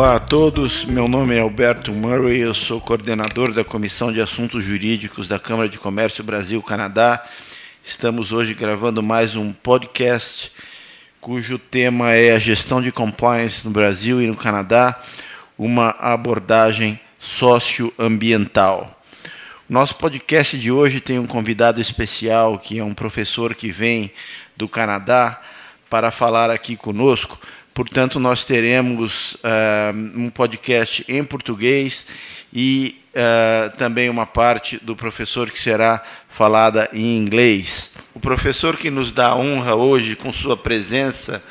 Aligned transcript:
Olá 0.00 0.16
a 0.16 0.18
todos, 0.18 0.86
meu 0.86 1.06
nome 1.06 1.36
é 1.36 1.40
Alberto 1.40 1.92
Murray, 1.92 2.38
eu 2.38 2.54
sou 2.54 2.80
coordenador 2.80 3.52
da 3.52 3.62
Comissão 3.62 4.10
de 4.10 4.18
Assuntos 4.18 4.64
Jurídicos 4.64 5.28
da 5.28 5.38
Câmara 5.38 5.68
de 5.68 5.78
Comércio 5.78 6.24
Brasil-Canadá. 6.24 7.22
Estamos 7.84 8.32
hoje 8.32 8.54
gravando 8.54 9.02
mais 9.02 9.36
um 9.36 9.52
podcast 9.52 10.50
cujo 11.20 11.58
tema 11.58 12.14
é 12.14 12.32
a 12.32 12.38
gestão 12.38 12.80
de 12.80 12.90
compliance 12.90 13.62
no 13.62 13.70
Brasil 13.70 14.22
e 14.22 14.26
no 14.26 14.34
Canadá, 14.34 14.98
uma 15.58 15.90
abordagem 15.90 16.98
socioambiental. 17.18 19.02
Nosso 19.68 19.96
podcast 19.96 20.58
de 20.58 20.72
hoje 20.72 21.02
tem 21.02 21.18
um 21.18 21.26
convidado 21.26 21.78
especial, 21.78 22.58
que 22.58 22.78
é 22.78 22.82
um 22.82 22.94
professor 22.94 23.54
que 23.54 23.70
vem 23.70 24.10
do 24.56 24.66
Canadá 24.66 25.42
para 25.90 26.10
falar 26.10 26.48
aqui 26.48 26.74
conosco. 26.74 27.38
Portanto, 27.74 28.18
nós 28.18 28.44
teremos 28.44 29.34
uh, 29.34 29.96
um 30.14 30.28
podcast 30.28 31.04
em 31.08 31.22
português 31.24 32.04
e 32.52 33.00
uh, 33.14 33.76
também 33.76 34.10
uma 34.10 34.26
parte 34.26 34.78
do 34.78 34.96
professor 34.96 35.50
que 35.50 35.60
será 35.60 36.02
falada 36.28 36.88
em 36.92 37.16
inglês. 37.16 37.90
O 38.14 38.20
professor 38.20 38.76
que 38.76 38.90
nos 38.90 39.12
dá 39.12 39.34
honra 39.34 39.74
hoje 39.74 40.16
com 40.16 40.32
sua 40.32 40.56
presença 40.56 41.42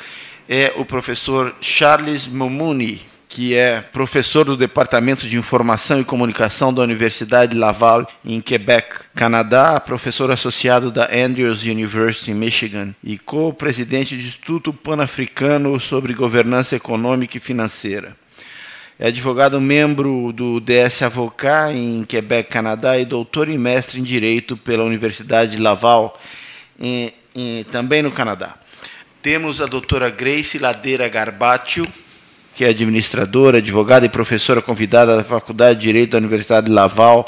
é 0.47 0.73
o 0.75 0.85
professor 0.85 1.55
Charles 1.61 2.27
Momuni 2.27 3.08
que 3.29 3.53
é 3.53 3.79
professor 3.79 4.43
do 4.43 4.57
Departamento 4.57 5.29
de 5.29 5.37
Informação 5.37 6.01
e 6.01 6.03
Comunicação 6.03 6.73
da 6.73 6.81
Universidade 6.81 7.55
Laval, 7.55 8.07
em 8.25 8.41
Quebec, 8.41 9.01
Canadá, 9.13 9.79
professor 9.79 10.31
associado 10.31 10.89
da 10.89 11.07
Andrews 11.15 11.63
University, 11.63 12.33
Michigan, 12.33 12.95
e 13.03 13.19
co-presidente 13.19 14.15
do 14.15 14.21
Instituto 14.21 14.73
Pan-Africano 14.73 15.79
sobre 15.79 16.15
Governança 16.15 16.75
Econômica 16.75 17.37
e 17.37 17.39
Financeira. 17.39 18.17
É 18.97 19.09
advogado 19.09 19.61
membro 19.61 20.33
do 20.33 20.59
DS 20.59 21.03
Avocat 21.03 21.71
em 21.71 22.03
Quebec, 22.03 22.49
Canadá, 22.49 22.97
e 22.97 23.05
doutor 23.05 23.47
e 23.47 23.59
mestre 23.59 23.99
em 23.99 24.03
Direito 24.03 24.57
pela 24.57 24.83
Universidade 24.83 25.55
Laval, 25.55 26.19
em, 26.79 27.13
em, 27.35 27.63
também 27.65 28.01
no 28.01 28.11
Canadá. 28.11 28.55
Temos 29.21 29.61
a 29.61 29.67
doutora 29.67 30.09
Grace 30.09 30.57
Ladeira 30.57 31.07
Garbaccio, 31.07 31.85
que 32.59 32.65
é 32.65 32.69
administradora, 32.71 33.59
advogada 33.59 34.05
e 34.05 34.09
professora 34.09 34.61
convidada 34.61 35.15
da 35.15 35.23
Faculdade 35.23 35.79
de 35.79 35.85
Direito 35.85 36.11
da 36.11 36.17
Universidade 36.17 36.65
de 36.65 36.73
Laval, 36.73 37.25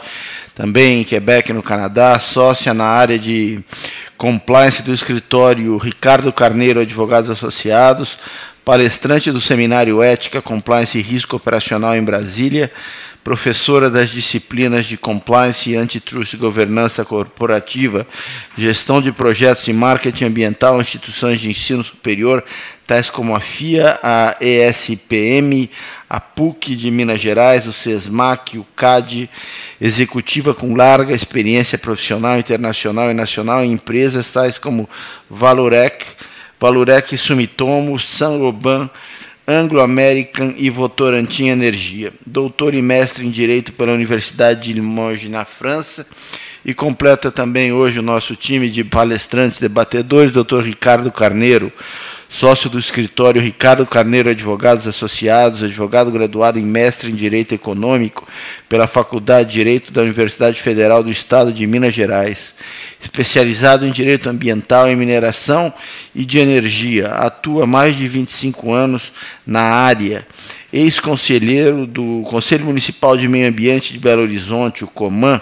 também 0.54 1.00
em 1.00 1.04
Quebec, 1.06 1.54
no 1.54 1.64
Canadá, 1.64 2.20
sócia 2.20 2.74
na 2.74 2.84
área 2.84 3.18
de 3.18 3.64
compliance 4.18 4.84
do 4.84 4.94
escritório 4.94 5.78
Ricardo 5.78 6.34
Carneiro 6.34 6.82
Advogados 6.82 7.30
Associados, 7.30 8.18
palestrante 8.66 9.32
do 9.32 9.40
Seminário 9.40 10.04
Ética, 10.04 10.42
Compliance 10.42 11.00
e 11.00 11.02
Risco 11.02 11.38
Operacional 11.38 11.96
em 11.96 12.04
Brasília, 12.04 12.70
professora 13.24 13.90
das 13.90 14.10
disciplinas 14.10 14.86
de 14.86 14.98
Compliance 14.98 15.70
e 15.70 15.78
Antitrust 15.78 16.36
Governança 16.36 17.06
Corporativa, 17.06 18.06
Gestão 18.58 19.02
de 19.02 19.14
Projetos 19.14 19.66
e 19.70 19.72
Marketing 19.72 20.26
Ambiental, 20.26 20.82
instituições 20.82 21.40
de 21.40 21.50
ensino 21.50 21.84
superior, 21.86 22.44
tais 22.92 23.10
como 23.10 23.34
a 23.34 23.40
FIA, 23.40 23.98
a 24.04 24.36
ESPM, 24.42 25.70
a 26.10 26.20
PUC 26.20 26.76
de 26.76 26.92
Minas 26.92 27.22
Gerais, 27.22 27.66
o 27.66 27.72
SESMAC, 27.72 28.58
o 28.58 28.66
CAD, 28.76 29.30
executiva 29.80 30.54
com 30.54 30.76
larga 30.76 31.14
experiência 31.14 31.78
profissional, 31.78 32.38
internacional 32.38 33.10
e 33.10 33.14
nacional 33.14 33.64
em 33.64 33.72
empresas 33.72 34.30
tais 34.30 34.58
como 34.58 34.90
Valorec, 35.30 36.06
Valorec 36.60 37.18
Sumitomo, 37.18 37.98
Saint-Gobain, 37.98 38.90
Anglo-American 39.48 40.54
e 40.58 40.70
Votorantim 40.70 41.48
Energia. 41.48 42.12
Doutor 42.26 42.76
e 42.76 42.82
mestre 42.82 43.26
em 43.26 43.32
Direito 43.32 43.72
pela 43.72 43.94
Universidade 43.94 44.64
de 44.64 44.74
Limoges, 44.74 45.32
na 45.32 45.46
França. 45.46 46.06
E 46.66 46.74
completa 46.74 47.32
também 47.32 47.72
hoje 47.72 48.00
o 48.00 48.04
nosso 48.04 48.36
time 48.36 48.70
de 48.70 48.84
palestrantes, 48.84 49.60
debatedores, 49.60 50.30
doutor 50.30 50.64
Ricardo 50.64 51.10
Carneiro, 51.10 51.72
sócio 52.32 52.70
do 52.70 52.80
escritório 52.80 53.42
Ricardo 53.42 53.86
Carneiro 53.86 54.30
Advogados 54.30 54.88
Associados, 54.88 55.62
advogado 55.62 56.10
graduado 56.10 56.58
em 56.58 56.64
mestre 56.64 57.12
em 57.12 57.16
Direito 57.16 57.54
Econômico 57.54 58.28
pela 58.70 58.88
Faculdade 58.88 59.50
de 59.50 59.56
Direito 59.56 59.92
da 59.92 60.02
Universidade 60.02 60.62
Federal 60.62 61.04
do 61.04 61.12
Estado 61.12 61.52
de 61.52 61.68
Minas 61.68 61.94
Gerais 61.94 62.54
especializado 63.02 63.86
em 63.86 63.92
direito 63.92 64.30
ambiental 64.30 64.90
e 64.90 64.96
mineração 64.96 65.74
e 66.14 66.24
de 66.24 66.38
energia. 66.38 67.08
Atua 67.08 67.66
mais 67.66 67.98
de 67.98 68.08
25 68.08 68.72
anos 68.72 69.12
na 69.46 69.62
área. 69.62 70.26
Ex-conselheiro 70.72 71.86
do 71.86 72.22
Conselho 72.30 72.66
Municipal 72.66 73.18
de 73.18 73.28
Meio 73.28 73.50
Ambiente 73.50 73.92
de 73.92 74.00
Belo 74.00 74.22
Horizonte, 74.22 74.84
o 74.84 74.88
COMAN, 74.88 75.42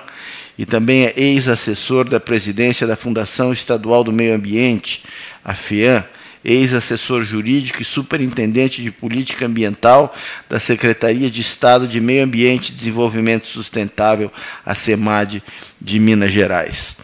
e 0.58 0.66
também 0.66 1.06
é 1.06 1.14
ex-assessor 1.16 2.08
da 2.08 2.20
presidência 2.20 2.88
da 2.88 2.96
Fundação 2.96 3.54
Estadual 3.54 4.04
do 4.04 4.12
Meio 4.12 4.34
Ambiente, 4.34 5.04
a 5.44 5.54
FEAM, 5.54 6.04
ex-assessor 6.44 7.24
jurídico 7.24 7.82
e 7.82 7.86
superintendente 7.86 8.82
de 8.82 8.92
política 8.92 9.46
ambiental 9.46 10.16
da 10.48 10.60
Secretaria 10.60 11.30
de 11.30 11.42
Estado 11.42 11.88
de 11.88 12.00
Meio 12.00 12.24
Ambiente 12.24 12.70
e 12.70 12.76
Desenvolvimento 12.76 13.48
Sustentável, 13.48 14.32
a 14.66 14.74
SEMAD 14.74 15.44
de 15.80 16.00
Minas 16.00 16.32
Gerais. 16.32 16.96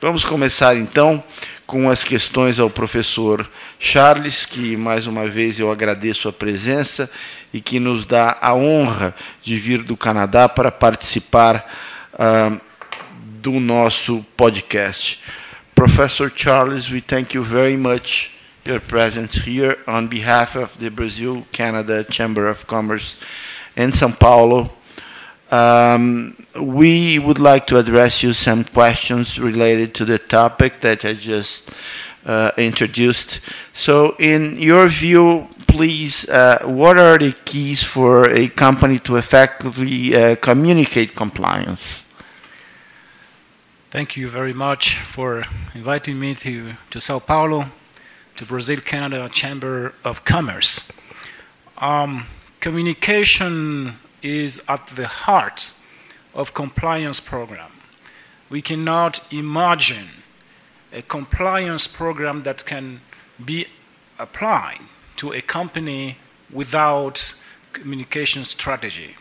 Vamos 0.00 0.24
começar 0.24 0.76
então 0.76 1.22
com 1.64 1.88
as 1.88 2.02
questões 2.02 2.58
ao 2.58 2.68
professor 2.68 3.48
Charles, 3.78 4.44
que 4.44 4.76
mais 4.76 5.06
uma 5.06 5.28
vez 5.28 5.58
eu 5.58 5.70
agradeço 5.70 6.28
a 6.28 6.32
presença 6.32 7.10
e 7.54 7.60
que 7.60 7.78
nos 7.78 8.04
dá 8.04 8.36
a 8.40 8.54
honra 8.54 9.14
de 9.42 9.56
vir 9.56 9.82
do 9.82 9.96
Canadá 9.96 10.48
para 10.48 10.72
participar 10.72 11.64
uh, 12.14 12.60
do 13.40 13.52
nosso 13.52 14.26
podcast. 14.36 15.20
Professor 15.74 16.30
Charles, 16.34 16.90
we 16.90 17.00
thank 17.00 17.34
you 17.34 17.42
very 17.42 17.76
much 17.76 18.31
your 18.64 18.80
presence 18.80 19.34
here 19.34 19.76
on 19.86 20.08
behalf 20.08 20.54
of 20.54 20.78
the 20.78 20.90
Brazil 20.90 21.44
Canada 21.52 22.04
Chamber 22.04 22.46
of 22.46 22.66
Commerce 22.66 23.20
in 23.76 23.90
São 23.90 24.16
Paulo. 24.18 24.70
Um, 25.50 26.36
we 26.60 27.18
would 27.18 27.38
like 27.38 27.66
to 27.66 27.78
address 27.78 28.22
you 28.22 28.32
some 28.32 28.64
questions 28.64 29.38
related 29.38 29.94
to 29.96 30.04
the 30.04 30.18
topic 30.18 30.80
that 30.80 31.04
I 31.04 31.14
just 31.14 31.70
uh, 32.24 32.52
introduced. 32.56 33.40
So, 33.74 34.14
in 34.18 34.56
your 34.58 34.86
view, 34.88 35.48
please, 35.66 36.28
uh, 36.28 36.62
what 36.64 36.98
are 36.98 37.18
the 37.18 37.32
keys 37.44 37.82
for 37.82 38.30
a 38.30 38.48
company 38.48 38.98
to 39.00 39.16
effectively 39.16 40.14
uh, 40.14 40.36
communicate 40.36 41.14
compliance? 41.16 42.04
Thank 43.90 44.16
you 44.16 44.28
very 44.28 44.54
much 44.54 44.96
for 44.96 45.44
inviting 45.74 46.18
me 46.18 46.34
to, 46.36 46.74
to 46.90 47.00
Sao 47.00 47.18
Paulo, 47.18 47.66
to 48.36 48.44
Brazil 48.44 48.80
Canada 48.80 49.28
Chamber 49.28 49.94
of 50.04 50.24
Commerce. 50.24 50.90
Um, 51.78 52.26
communication 52.60 53.94
is 54.22 54.64
at 54.68 54.86
the 54.88 55.06
heart 55.06 55.74
of 56.34 56.54
compliance 56.54 57.20
program. 57.20 57.72
We 58.48 58.62
cannot 58.62 59.32
imagine 59.32 60.08
a 60.92 61.02
compliance 61.02 61.86
program 61.86 62.42
that 62.42 62.64
can 62.64 63.00
be 63.42 63.66
applied 64.18 64.80
to 65.16 65.32
a 65.32 65.40
company 65.40 66.18
without 66.50 67.42
communication 67.72 68.44
strategy. 68.44 69.16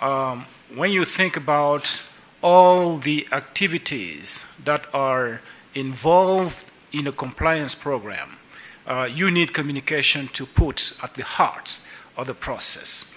Um, 0.00 0.44
when 0.74 0.90
you 0.90 1.04
think 1.04 1.36
about 1.36 2.08
all 2.42 2.98
the 2.98 3.26
activities 3.32 4.52
that 4.64 4.86
are 4.94 5.40
involved 5.74 6.70
in 6.92 7.06
a 7.06 7.12
compliance 7.12 7.74
program, 7.74 8.36
uh, 8.86 9.08
you 9.10 9.30
need 9.30 9.52
communication 9.52 10.28
to 10.28 10.46
put 10.46 10.98
at 11.02 11.14
the 11.14 11.22
heart 11.22 11.80
of 12.16 12.26
the 12.26 12.34
process. 12.34 13.12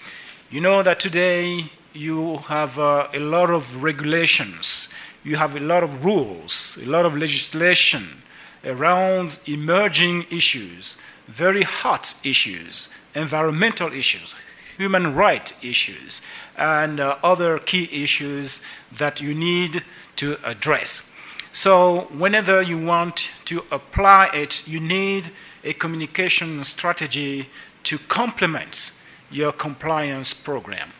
You 0.50 0.60
know 0.60 0.82
that 0.82 1.00
today 1.00 1.70
you 1.92 2.38
have 2.48 2.78
uh, 2.78 3.08
a 3.12 3.18
lot 3.18 3.50
of 3.50 3.82
regulations, 3.82 4.88
you 5.24 5.36
have 5.36 5.56
a 5.56 5.60
lot 5.60 5.82
of 5.82 6.04
rules, 6.04 6.78
a 6.82 6.88
lot 6.88 7.06
of 7.06 7.16
legislation 7.16 8.22
around 8.64 9.38
emerging 9.46 10.26
issues, 10.30 10.96
very 11.26 11.62
hot 11.62 12.14
issues, 12.24 12.88
environmental 13.14 13.92
issues, 13.92 14.34
human 14.76 15.14
rights 15.14 15.62
issues, 15.64 16.22
and 16.56 17.00
uh, 17.00 17.16
other 17.22 17.58
key 17.58 17.88
issues 18.02 18.62
that 18.90 19.20
you 19.20 19.34
need 19.34 19.84
to 20.16 20.36
address. 20.44 21.11
So, 21.54 22.08
whenever 22.16 22.62
you 22.62 22.82
want 22.82 23.30
to 23.44 23.62
apply 23.70 24.30
it, 24.32 24.66
you 24.66 24.80
need 24.80 25.30
a 25.62 25.74
communication 25.74 26.64
strategy 26.64 27.50
to 27.84 27.98
complement 27.98 28.98
your 29.30 29.52
compliance 29.52 30.32
program. 30.32 30.92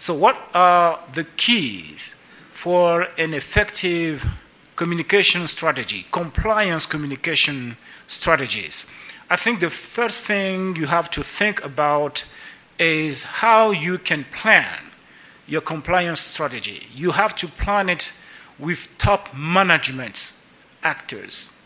So, 0.00 0.12
what 0.12 0.36
are 0.54 0.98
the 1.14 1.22
keys 1.36 2.16
for 2.52 3.02
an 3.16 3.32
effective 3.32 4.26
communication 4.74 5.46
strategy, 5.46 6.06
compliance 6.10 6.84
communication 6.84 7.76
strategies? 8.08 8.90
I 9.30 9.36
think 9.36 9.60
the 9.60 9.70
first 9.70 10.24
thing 10.24 10.74
you 10.74 10.86
have 10.86 11.10
to 11.12 11.22
think 11.22 11.64
about 11.64 12.24
is 12.76 13.22
how 13.22 13.70
you 13.70 13.98
can 13.98 14.24
plan 14.24 14.90
your 15.46 15.60
compliance 15.60 16.20
strategy. 16.20 16.88
You 16.92 17.12
have 17.12 17.36
to 17.36 17.46
plan 17.46 17.88
it 17.88 18.18
with 18.62 18.96
top 18.96 19.34
management 19.34 20.38
actors. 20.84 21.56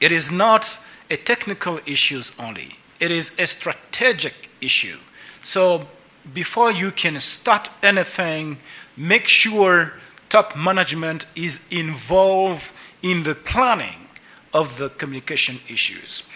It 0.00 0.12
is 0.12 0.30
not 0.30 0.78
a 1.10 1.16
technical 1.16 1.80
issue 1.86 2.22
only. 2.38 2.76
It 3.00 3.10
is 3.10 3.36
a 3.40 3.46
strategic 3.46 4.48
issue. 4.60 4.98
So 5.42 5.88
before 6.32 6.70
you 6.70 6.92
can 6.92 7.18
start 7.20 7.68
anything, 7.82 8.58
make 8.96 9.26
sure 9.26 9.94
top 10.28 10.56
management 10.56 11.26
is 11.34 11.66
involved 11.72 12.72
in 13.02 13.24
the 13.24 13.34
planning 13.34 14.06
of 14.54 14.78
the 14.78 14.90
communication 14.90 15.58
issues. 15.68 16.28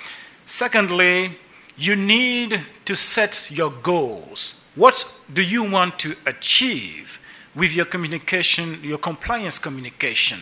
Secondly, 0.45 1.39
you 1.77 1.95
need 1.95 2.61
to 2.85 2.97
set 2.97 3.49
your 3.51 3.71
goals. 3.71 4.65
What 4.75 5.17
do 5.33 5.43
you 5.43 5.63
want 5.71 6.01
to 6.01 6.17
achieve 6.27 7.21
with 7.55 7.75
your 7.75 7.85
communication, 7.85 8.79
your 8.83 8.99
compliance 8.99 9.59
communication? 9.59 10.41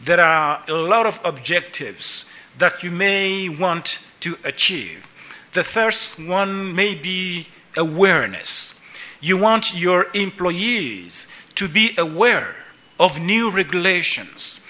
There 0.00 0.20
are 0.20 0.62
a 0.68 0.72
lot 0.72 1.06
of 1.06 1.20
objectives 1.24 2.30
that 2.58 2.82
you 2.82 2.90
may 2.90 3.48
want 3.48 4.06
to 4.20 4.36
achieve. 4.44 5.08
The 5.52 5.64
first 5.64 6.18
one 6.18 6.74
may 6.74 6.94
be 6.94 7.48
awareness. 7.76 8.80
You 9.20 9.38
want 9.38 9.78
your 9.78 10.06
employees 10.14 11.32
to 11.54 11.68
be 11.68 11.94
aware 11.96 12.56
of 12.98 13.20
new 13.20 13.50
regulations, 13.50 14.60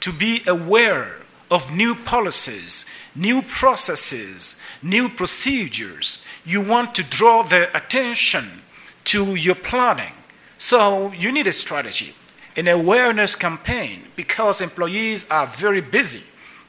to 0.00 0.12
be 0.12 0.42
aware 0.46 1.18
of 1.50 1.72
new 1.72 1.94
policies, 1.94 2.86
new 3.14 3.42
processes, 3.42 4.60
new 4.82 5.08
procedures. 5.08 6.24
You 6.44 6.60
want 6.60 6.94
to 6.96 7.02
draw 7.02 7.42
their 7.42 7.70
attention 7.74 8.44
to 9.04 9.34
your 9.34 9.54
planning. 9.54 10.12
So 10.64 11.12
you 11.12 11.30
need 11.30 11.46
a 11.46 11.52
strategy, 11.52 12.14
an 12.56 12.68
awareness 12.68 13.34
campaign, 13.36 14.04
because 14.16 14.62
employees 14.62 15.28
are 15.30 15.46
very 15.46 15.82
busy 15.82 16.24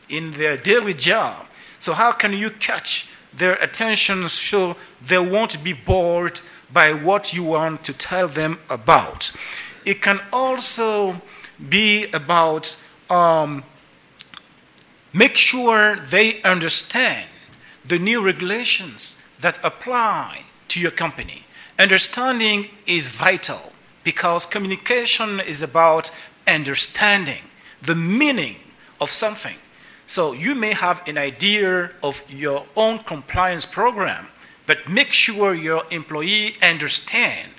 in 0.09 0.31
their 0.31 0.57
daily 0.57 0.93
job. 0.93 1.45
So, 1.79 1.93
how 1.93 2.11
can 2.11 2.33
you 2.33 2.49
catch 2.49 3.09
their 3.31 3.53
attention 3.53 4.27
so 4.27 4.75
they 5.01 5.17
won't 5.17 5.63
be 5.63 5.71
bored 5.71 6.41
by 6.73 6.91
what 6.91 7.33
you 7.33 7.45
want 7.45 7.85
to 7.85 7.93
tell 7.93 8.27
them 8.27 8.59
about? 8.69 9.33
It 9.85 10.01
can 10.01 10.19
also 10.33 11.21
be 11.69 12.07
about 12.11 12.75
um, 13.09 13.63
make 15.13 15.37
sure 15.37 15.95
they 15.95 16.41
understand 16.41 17.29
the 17.85 17.97
new 17.97 18.21
regulations 18.21 19.23
that 19.39 19.57
apply 19.63 20.41
to 20.67 20.81
your 20.81 20.91
company. 20.91 21.45
Understanding 21.79 22.67
is 22.85 23.07
vital 23.07 23.71
because 24.05 24.45
communication 24.45 25.41
is 25.41 25.61
about 25.61 26.11
understanding 26.47 27.43
the 27.81 27.95
meaning 27.95 28.55
of 29.01 29.11
something. 29.11 29.57
So 30.07 30.31
you 30.31 30.55
may 30.55 30.73
have 30.73 31.05
an 31.07 31.17
idea 31.17 31.91
of 32.01 32.23
your 32.29 32.65
own 32.77 32.99
compliance 32.99 33.65
program, 33.65 34.27
but 34.65 34.87
make 34.87 35.11
sure 35.11 35.53
your 35.53 35.83
employee 35.91 36.55
understand 36.61 37.51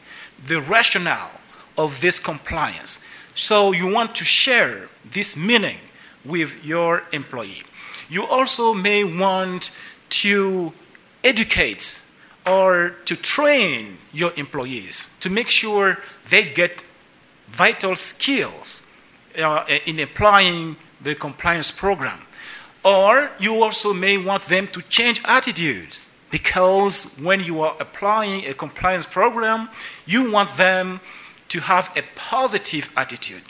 the 0.46 0.60
rationale 0.62 1.32
of 1.76 2.00
this 2.00 2.18
compliance. 2.18 3.04
So 3.34 3.72
you 3.72 3.92
want 3.92 4.14
to 4.14 4.24
share 4.24 4.88
this 5.04 5.36
meaning 5.36 5.78
with 6.24 6.64
your 6.64 7.02
employee. 7.12 7.64
You 8.08 8.24
also 8.24 8.72
may 8.72 9.04
want 9.04 9.76
to 10.22 10.72
educate 11.24 12.02
or 12.46 12.90
to 13.04 13.16
train 13.16 13.98
your 14.12 14.32
employees 14.36 15.14
to 15.18 15.28
make 15.28 15.50
sure 15.50 15.98
they 16.28 16.52
get 16.52 16.84
vital 17.48 17.96
skills 17.96 18.86
uh, 19.38 19.64
in 19.86 20.00
applying 20.00 20.76
the 21.00 21.14
compliance 21.14 21.70
program. 21.70 22.20
Or 22.84 23.30
you 23.38 23.62
also 23.62 23.92
may 23.92 24.16
want 24.16 24.42
them 24.44 24.68
to 24.68 24.80
change 24.82 25.20
attitudes 25.24 26.08
because 26.30 27.14
when 27.20 27.40
you 27.40 27.60
are 27.60 27.76
applying 27.80 28.46
a 28.46 28.54
compliance 28.54 29.06
program, 29.06 29.68
you 30.06 30.30
want 30.30 30.56
them 30.56 31.00
to 31.48 31.60
have 31.60 31.96
a 31.96 32.02
positive 32.14 32.90
attitude. 32.96 33.42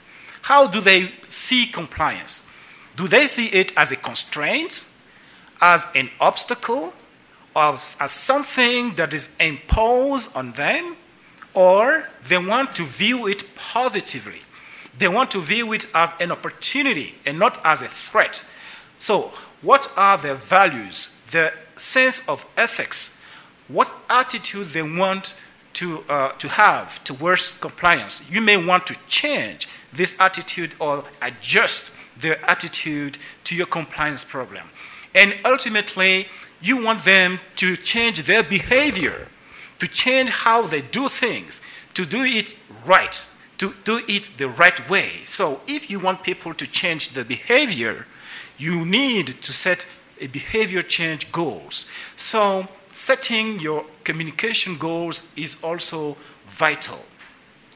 How 0.43 0.67
do 0.67 0.81
they 0.81 1.12
see 1.29 1.67
compliance? 1.67 2.49
Do 2.94 3.08
they 3.08 3.26
see 3.26 3.46
it 3.46 3.72
as 3.76 3.93
a 3.93 3.96
constraint, 3.96 4.88
as 5.61 5.87
an 5.94 6.11
obstacle, 6.20 6.93
as, 7.55 7.96
as 8.00 8.12
something 8.12 8.94
that 8.94 9.12
is 9.12 9.37
imposed 9.40 10.37
on 10.37 10.52
them? 10.52 10.96
Or 11.56 12.05
they 12.29 12.38
want 12.38 12.76
to 12.76 12.85
view 12.85 13.26
it 13.26 13.56
positively? 13.56 14.41
They 14.99 15.08
want 15.08 15.31
to 15.32 15.41
view 15.41 15.73
it 15.73 15.87
as 15.94 16.12
an 16.20 16.31
opportunity 16.31 17.17
and 17.25 17.38
not 17.38 17.58
as 17.64 17.82
a 17.82 17.88
threat. 17.88 18.44
So, 18.99 19.32
what 19.62 19.93
are 19.97 20.19
their 20.19 20.35
values, 20.35 21.20
their 21.31 21.55
sense 21.76 22.29
of 22.29 22.47
ethics? 22.56 23.20
What 23.69 23.93
attitude 24.08 24.69
they 24.69 24.82
want 24.82 25.41
to, 25.75 26.05
uh, 26.08 26.29
to 26.32 26.49
have 26.49 27.03
towards 27.05 27.58
compliance? 27.58 28.31
You 28.31 28.41
may 28.41 28.56
want 28.56 28.87
to 28.87 28.97
change 29.08 29.67
this 29.93 30.19
attitude 30.20 30.75
or 30.79 31.05
adjust 31.20 31.94
their 32.19 32.38
attitude 32.49 33.19
to 33.44 33.56
your 33.56 33.67
compliance 33.67 34.25
program. 34.25 34.69
And 35.14 35.35
ultimately, 35.44 36.29
you 36.61 36.82
want 36.82 37.05
them 37.05 37.41
to 37.56 37.76
change 37.76 38.23
their 38.23 38.43
behavior, 38.43 39.29
to 39.78 39.87
change 39.87 40.31
how 40.31 40.62
they 40.62 40.81
do 40.81 41.08
things, 41.08 41.61
to 41.94 42.05
do 42.05 42.23
it 42.23 42.55
right, 42.84 43.31
to 43.58 43.75
do 43.84 44.02
it 44.08 44.25
the 44.38 44.49
right 44.49 44.88
way. 44.88 45.11
So, 45.25 45.61
if 45.67 45.90
you 45.90 45.99
want 45.99 46.23
people 46.23 46.55
to 46.55 46.67
change 46.67 47.11
the 47.11 47.25
behavior, 47.25 48.06
you 48.58 48.84
need 48.84 49.26
to 49.43 49.52
set 49.52 49.87
a 50.20 50.26
behavior 50.26 50.82
change 50.82 51.31
goals. 51.32 51.90
So, 52.17 52.69
setting 52.94 53.61
your 53.61 53.84
communication 54.05 54.78
goals 54.78 55.31
is 55.37 55.62
also 55.62 56.17
vital. 56.49 57.05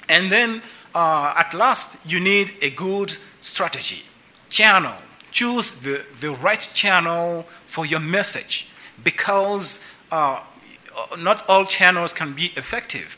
And 0.09 0.31
then, 0.31 0.63
uh, 0.95 1.35
at 1.37 1.55
last, 1.55 1.99
you 2.05 2.21
need 2.21 2.53
a 2.63 2.71
good 2.71 3.17
strategy, 3.41 4.03
channel. 4.49 4.95
Choose 5.31 5.75
the, 5.75 6.05
the 6.21 6.33
right 6.33 6.69
channel 6.75 7.47
for 7.67 7.87
your 7.87 8.01
message 8.01 8.71
because 9.05 9.85
uh, 10.11 10.43
not 11.19 11.49
all 11.49 11.65
channels 11.65 12.13
can 12.13 12.33
be 12.33 12.53
effective. 12.57 13.17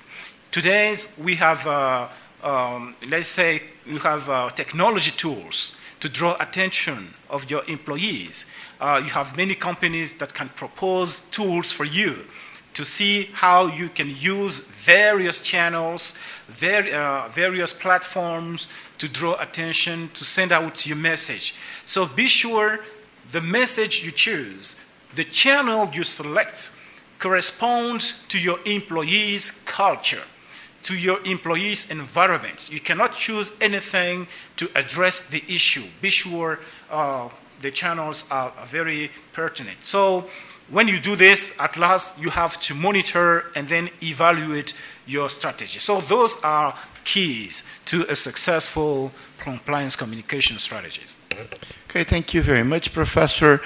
Today, 0.50 0.94
we 1.18 1.36
have, 1.36 1.66
uh, 1.66 2.08
um, 2.42 2.94
let's 3.08 3.28
say, 3.28 3.62
you 3.86 3.98
have 3.98 4.28
uh, 4.28 4.50
technology 4.50 5.10
tools 5.10 5.76
to 6.00 6.08
draw 6.08 6.36
attention 6.40 7.14
of 7.30 7.50
your 7.50 7.62
employees. 7.68 8.46
Uh, 8.80 9.00
you 9.04 9.10
have 9.10 9.36
many 9.36 9.54
companies 9.54 10.14
that 10.14 10.34
can 10.34 10.48
propose 10.50 11.20
tools 11.30 11.70
for 11.70 11.84
you 11.84 12.26
to 12.74 12.84
see 12.84 13.28
how 13.32 13.66
you 13.66 13.88
can 13.88 14.08
use 14.08 14.68
various 14.68 15.40
channels, 15.40 16.18
ver- 16.48 16.88
uh, 16.92 17.28
various 17.28 17.72
platforms 17.72 18.68
to 18.98 19.08
draw 19.08 19.40
attention, 19.40 20.08
to 20.14 20.24
send 20.24 20.52
out 20.52 20.86
your 20.86 20.96
message. 20.96 21.54
So 21.84 22.06
be 22.06 22.26
sure 22.26 22.80
the 23.30 23.40
message 23.40 24.04
you 24.04 24.10
choose, 24.10 24.84
the 25.14 25.24
channel 25.24 25.90
you 25.92 26.04
select, 26.04 26.76
corresponds 27.22 28.26
to 28.28 28.38
your 28.38 28.58
employees' 28.66 29.62
culture 29.64 30.24
to 30.82 30.96
your 30.96 31.24
employees' 31.24 31.90
environment. 31.90 32.68
You 32.72 32.80
cannot 32.80 33.12
choose 33.12 33.52
anything 33.60 34.26
to 34.56 34.68
address 34.74 35.26
the 35.26 35.42
issue. 35.48 35.84
Be 36.00 36.10
sure 36.10 36.58
uh, 36.90 37.28
the 37.60 37.70
channels 37.70 38.24
are, 38.30 38.52
are 38.58 38.66
very 38.66 39.10
pertinent. 39.32 39.84
So 39.84 40.28
when 40.70 40.88
you 40.88 40.98
do 40.98 41.16
this, 41.16 41.56
at 41.60 41.76
last 41.76 42.20
you 42.20 42.30
have 42.30 42.60
to 42.62 42.74
monitor 42.74 43.46
and 43.54 43.68
then 43.68 43.90
evaluate 44.02 44.74
your 45.06 45.28
strategy. 45.28 45.78
So 45.78 46.00
those 46.00 46.42
are 46.42 46.74
keys 47.04 47.68
to 47.86 48.04
a 48.08 48.16
successful 48.16 49.12
compliance 49.38 49.96
communication 49.96 50.58
strategies. 50.58 51.16
Okay, 51.88 52.04
thank 52.04 52.34
you 52.34 52.42
very 52.42 52.62
much, 52.64 52.92
Professor. 52.92 53.60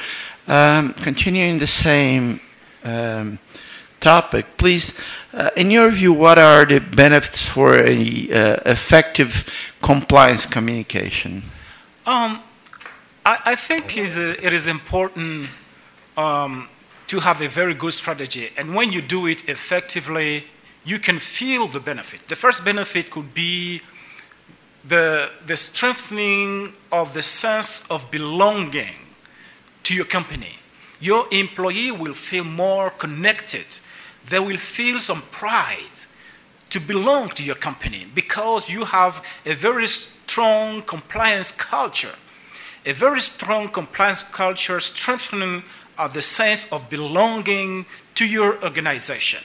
Um, 0.48 0.94
continuing 0.94 1.58
the 1.58 1.66
same 1.66 2.40
um, 2.86 3.38
topic, 4.00 4.46
please, 4.56 4.94
uh, 5.32 5.50
in 5.56 5.70
your 5.70 5.90
view, 5.90 6.12
what 6.12 6.38
are 6.38 6.64
the 6.64 6.78
benefits 6.78 7.44
for 7.44 7.76
a 7.76 8.30
uh, 8.30 8.56
effective 8.66 9.48
compliance 9.82 10.46
communication? 10.46 11.42
Um, 12.06 12.40
I, 13.24 13.38
I, 13.44 13.54
think 13.56 13.98
is 13.98 14.16
it 14.16 14.52
is 14.52 14.66
important 14.68 15.48
um, 16.16 16.68
to 17.08 17.20
have 17.20 17.42
a 17.42 17.48
very 17.48 17.74
good 17.74 17.92
strategy, 17.92 18.50
and 18.56 18.74
when 18.74 18.92
you 18.92 19.02
do 19.02 19.26
it 19.26 19.48
effectively, 19.48 20.44
you 20.84 21.00
can 21.00 21.18
feel 21.18 21.66
the 21.66 21.80
benefit. 21.80 22.28
The 22.28 22.36
first 22.36 22.64
benefit 22.64 23.10
could 23.10 23.34
be 23.34 23.82
the, 24.86 25.30
the 25.44 25.56
strengthening 25.56 26.74
of 26.92 27.12
the 27.12 27.22
sense 27.22 27.90
of 27.90 28.08
belonging 28.10 28.94
to 29.82 29.94
your 29.94 30.04
company. 30.04 30.54
Your 31.00 31.26
employee 31.30 31.90
will 31.90 32.14
feel 32.14 32.44
more 32.44 32.90
connected 32.90 33.80
they 34.28 34.40
will 34.40 34.56
feel 34.56 34.98
some 34.98 35.22
pride 35.30 36.06
to 36.70 36.80
belong 36.80 37.28
to 37.30 37.44
your 37.44 37.54
company 37.54 38.06
because 38.14 38.68
you 38.68 38.84
have 38.84 39.24
a 39.44 39.54
very 39.54 39.86
strong 39.86 40.82
compliance 40.82 41.52
culture. 41.52 42.14
A 42.84 42.92
very 42.92 43.20
strong 43.20 43.68
compliance 43.68 44.22
culture 44.22 44.80
strengthening 44.80 45.62
uh, 45.98 46.08
the 46.08 46.22
sense 46.22 46.70
of 46.72 46.90
belonging 46.90 47.86
to 48.14 48.26
your 48.26 48.62
organization. 48.62 49.42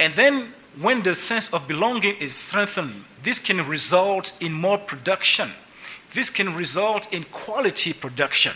And 0.00 0.14
then, 0.14 0.54
when 0.80 1.02
the 1.02 1.14
sense 1.14 1.52
of 1.52 1.68
belonging 1.68 2.16
is 2.16 2.34
strengthened, 2.34 3.04
this 3.22 3.38
can 3.38 3.66
result 3.68 4.32
in 4.40 4.52
more 4.52 4.78
production. 4.78 5.50
This 6.12 6.30
can 6.30 6.54
result 6.54 7.12
in 7.12 7.24
quality 7.24 7.92
production. 7.92 8.52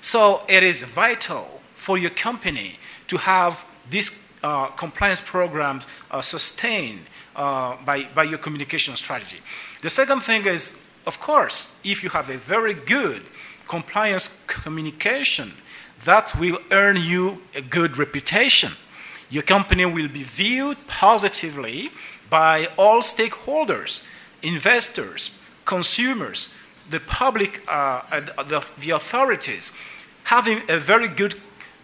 So, 0.00 0.42
it 0.48 0.62
is 0.62 0.82
vital 0.82 1.59
for 1.90 1.98
your 1.98 2.10
company 2.10 2.78
to 3.08 3.16
have 3.16 3.66
these 3.90 4.24
uh, 4.44 4.66
compliance 4.76 5.20
programs 5.20 5.88
uh, 6.12 6.22
sustained 6.22 7.00
uh, 7.34 7.74
by, 7.84 8.04
by 8.14 8.22
your 8.22 8.38
communication 8.38 8.94
strategy. 8.94 9.38
The 9.82 9.90
second 9.90 10.20
thing 10.20 10.46
is, 10.46 10.80
of 11.04 11.18
course, 11.18 11.76
if 11.82 12.04
you 12.04 12.10
have 12.10 12.30
a 12.30 12.36
very 12.36 12.74
good 12.74 13.22
compliance 13.66 14.40
communication, 14.46 15.50
that 16.04 16.32
will 16.38 16.60
earn 16.70 16.96
you 16.96 17.42
a 17.56 17.60
good 17.60 17.96
reputation. 17.96 18.70
Your 19.28 19.42
company 19.42 19.84
will 19.84 20.06
be 20.06 20.22
viewed 20.22 20.76
positively 20.86 21.90
by 22.30 22.68
all 22.78 23.00
stakeholders, 23.02 24.06
investors, 24.42 25.40
consumers, 25.64 26.54
the 26.88 27.00
public, 27.00 27.64
uh, 27.66 28.20
the, 28.20 28.64
the 28.78 28.90
authorities. 28.90 29.72
Having 30.22 30.60
a 30.68 30.78
very 30.78 31.08
good 31.08 31.34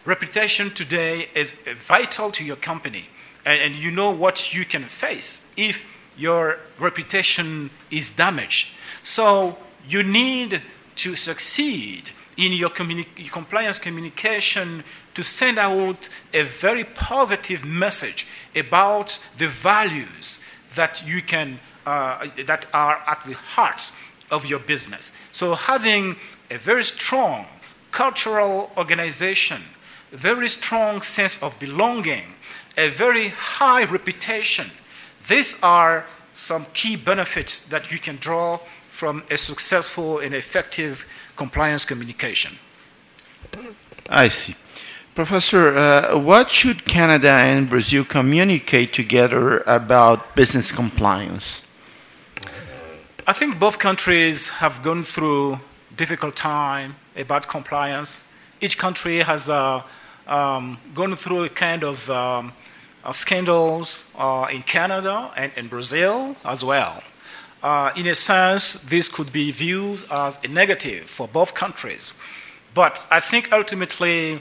reputation 0.07 0.71
today 0.71 1.29
is 1.35 1.53
vital 1.53 2.31
to 2.31 2.45
your 2.45 2.57
company. 2.57 3.05
And, 3.45 3.61
and 3.61 3.75
you 3.75 3.91
know 3.91 4.11
what 4.11 4.55
you 4.55 4.65
can 4.65 4.85
face 4.85 5.51
if 5.57 5.85
your 6.17 6.59
reputation 6.79 7.71
is 7.91 8.15
damaged. 8.17 8.77
So 9.03 9.59
you 9.89 10.03
need 10.03 10.63
to 10.97 11.17
succeed 11.17 12.11
in 12.37 12.53
your 12.53 12.71
communi- 12.71 13.31
compliance 13.31 13.79
communication 13.79 14.85
to 15.15 15.23
send 15.23 15.59
out 15.59 16.09
a 16.33 16.43
very 16.43 16.85
positive 16.85 17.65
message 17.65 18.27
about 18.55 19.19
the 19.39 19.49
values 19.49 20.43
that 20.75 21.03
you 21.07 21.23
can 21.23 21.59
uh, 21.87 22.27
that 22.45 22.67
are 22.75 23.01
at 23.07 23.23
the 23.23 23.35
heart 23.35 23.93
of 24.31 24.45
your 24.45 24.59
business. 24.59 25.17
So 25.33 25.55
having 25.55 26.17
a 26.51 26.59
very 26.59 26.83
strong 26.83 27.47
cultural 27.93 28.71
organization, 28.77 29.63
very 30.13 30.49
strong 30.49 31.03
sense 31.03 31.43
of 31.43 31.59
belonging, 31.59 32.35
a 32.77 32.89
very 32.89 33.29
high 33.29 33.85
reputation. 33.85 34.67
These 35.29 35.63
are 35.63 36.07
some 36.33 36.67
key 36.75 36.97
benefits 36.97 37.67
that 37.69 37.91
you 37.91 37.99
can 37.99 38.17
draw 38.17 38.59
from 38.89 39.23
a 39.31 39.37
successful 39.37 40.19
and 40.19 40.35
effective 40.35 41.07
compliance 41.37 41.85
communication. 41.85 42.59
I 44.09 44.29
see. 44.29 44.55
Professor, 45.15 45.77
uh, 45.77 46.19
what 46.19 46.51
should 46.51 46.85
Canada 46.85 47.31
and 47.31 47.71
Brazil 47.71 48.05
communicate 48.05 48.93
together 48.93 49.61
about 49.67 50.37
business 50.37 50.71
compliance? 50.71 51.63
I 53.27 53.33
think 53.33 53.59
both 53.59 53.79
countries 53.79 54.51
have 54.61 54.83
gone 54.83 55.03
through 55.03 55.59
difficult 55.97 56.37
time 56.37 56.97
about 57.17 57.49
compliance. 57.49 58.25
Each 58.61 58.79
country 58.79 59.19
has 59.19 59.49
uh, 59.49 59.83
um, 60.27 60.79
gone 60.95 61.17
through 61.17 61.45
a 61.45 61.49
kind 61.49 61.85
of 61.85 62.09
um, 62.11 62.53
uh, 63.05 63.13
scandals 63.13 64.11
uh, 64.17 64.47
in 64.51 64.63
Canada 64.63 65.31
and 65.37 65.53
in 65.57 65.69
Brazil 65.69 66.37
as 66.45 66.65
well. 66.65 67.03
In 67.97 68.07
a 68.07 68.15
sense, 68.15 68.75
this 68.83 69.09
could 69.09 69.33
be 69.33 69.51
viewed 69.51 70.05
as 70.11 70.39
a 70.45 70.49
negative 70.49 71.11
for 71.11 71.27
both 71.27 71.55
countries. 71.55 72.13
But 72.75 73.07
I 73.11 73.21
think 73.21 73.53
ultimately 73.53 74.41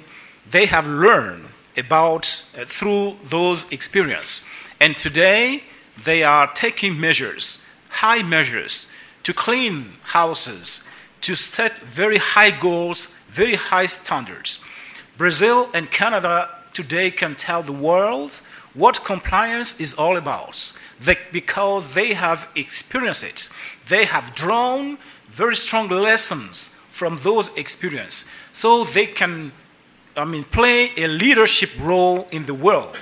they 0.50 0.66
have 0.66 0.88
learned 0.88 1.46
about 1.78 2.46
uh, 2.58 2.66
through 2.66 3.16
those 3.24 3.72
experiences. 3.72 4.46
And 4.82 4.96
today 4.96 5.64
they 6.04 6.24
are 6.24 6.52
taking 6.54 7.00
measures, 7.00 7.64
high 7.90 8.24
measures, 8.24 8.88
to 9.24 9.34
clean 9.34 9.94
houses, 10.04 10.86
to 11.22 11.36
set 11.36 11.78
very 11.80 12.18
high 12.18 12.52
goals, 12.52 13.15
very 13.36 13.56
high 13.56 13.86
standards. 13.86 14.64
Brazil 15.18 15.70
and 15.74 15.92
Canada 15.92 16.50
today 16.74 17.12
can 17.12 17.36
tell 17.36 17.62
the 17.64 17.80
world 17.90 18.32
what 18.74 19.04
compliance 19.04 19.80
is 19.80 19.94
all 19.94 20.18
about 20.18 20.74
they, 21.00 21.18
because 21.32 21.94
they 21.94 22.14
have 22.14 22.50
experienced 22.56 23.24
it. 23.24 23.50
They 23.88 24.06
have 24.06 24.36
drawn 24.36 24.98
very 25.28 25.56
strong 25.56 25.88
lessons 25.90 26.70
from 27.00 27.18
those 27.22 27.56
experiences 27.58 28.30
so 28.52 28.84
they 28.84 29.06
can 29.06 29.52
I 30.18 30.24
mean, 30.24 30.46
play 30.46 30.92
a 30.96 31.08
leadership 31.08 31.72
role 31.80 32.28
in 32.32 32.46
the 32.46 32.54
world. 32.54 32.96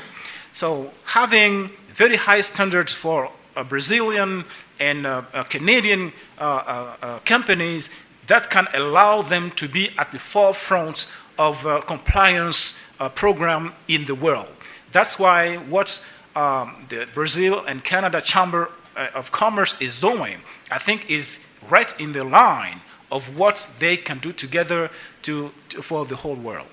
So 0.52 0.92
having 1.06 1.70
very 1.90 2.16
high 2.16 2.42
standards 2.42 2.92
for 2.92 3.30
Brazilian 3.70 4.46
and 4.80 5.06
uh, 5.06 5.22
uh, 5.34 5.44
Canadian 5.44 6.12
uh, 6.40 6.96
uh, 7.02 7.20
companies 7.20 7.92
that 8.28 8.50
can 8.50 8.68
allow 8.74 9.22
them 9.22 9.52
to 9.52 9.68
be 9.68 9.90
at 9.98 10.12
the 10.12 10.20
forefront 10.20 11.12
of 11.38 11.66
compliance 11.86 12.80
program 13.16 13.74
in 13.88 14.06
the 14.06 14.16
world. 14.16 14.48
That's 14.92 15.18
why 15.20 15.58
what 15.58 16.06
um, 16.36 16.86
the 16.90 17.08
Brazil 17.14 17.64
and 17.68 17.84
Canada 17.84 18.22
Chamber 18.22 18.70
of 19.16 19.32
Commerce 19.32 19.80
is 19.82 20.00
doing, 20.00 20.38
I 20.72 20.78
think, 20.78 21.10
is 21.10 21.46
right 21.70 22.00
in 22.00 22.12
the 22.12 22.24
line 22.24 22.82
of 23.12 23.38
what 23.38 23.70
they 23.80 23.98
can 23.98 24.18
do 24.20 24.32
together 24.32 24.90
to, 25.22 25.52
to 25.70 25.82
for 25.82 26.06
the 26.06 26.16
whole 26.16 26.36
world. 26.36 26.68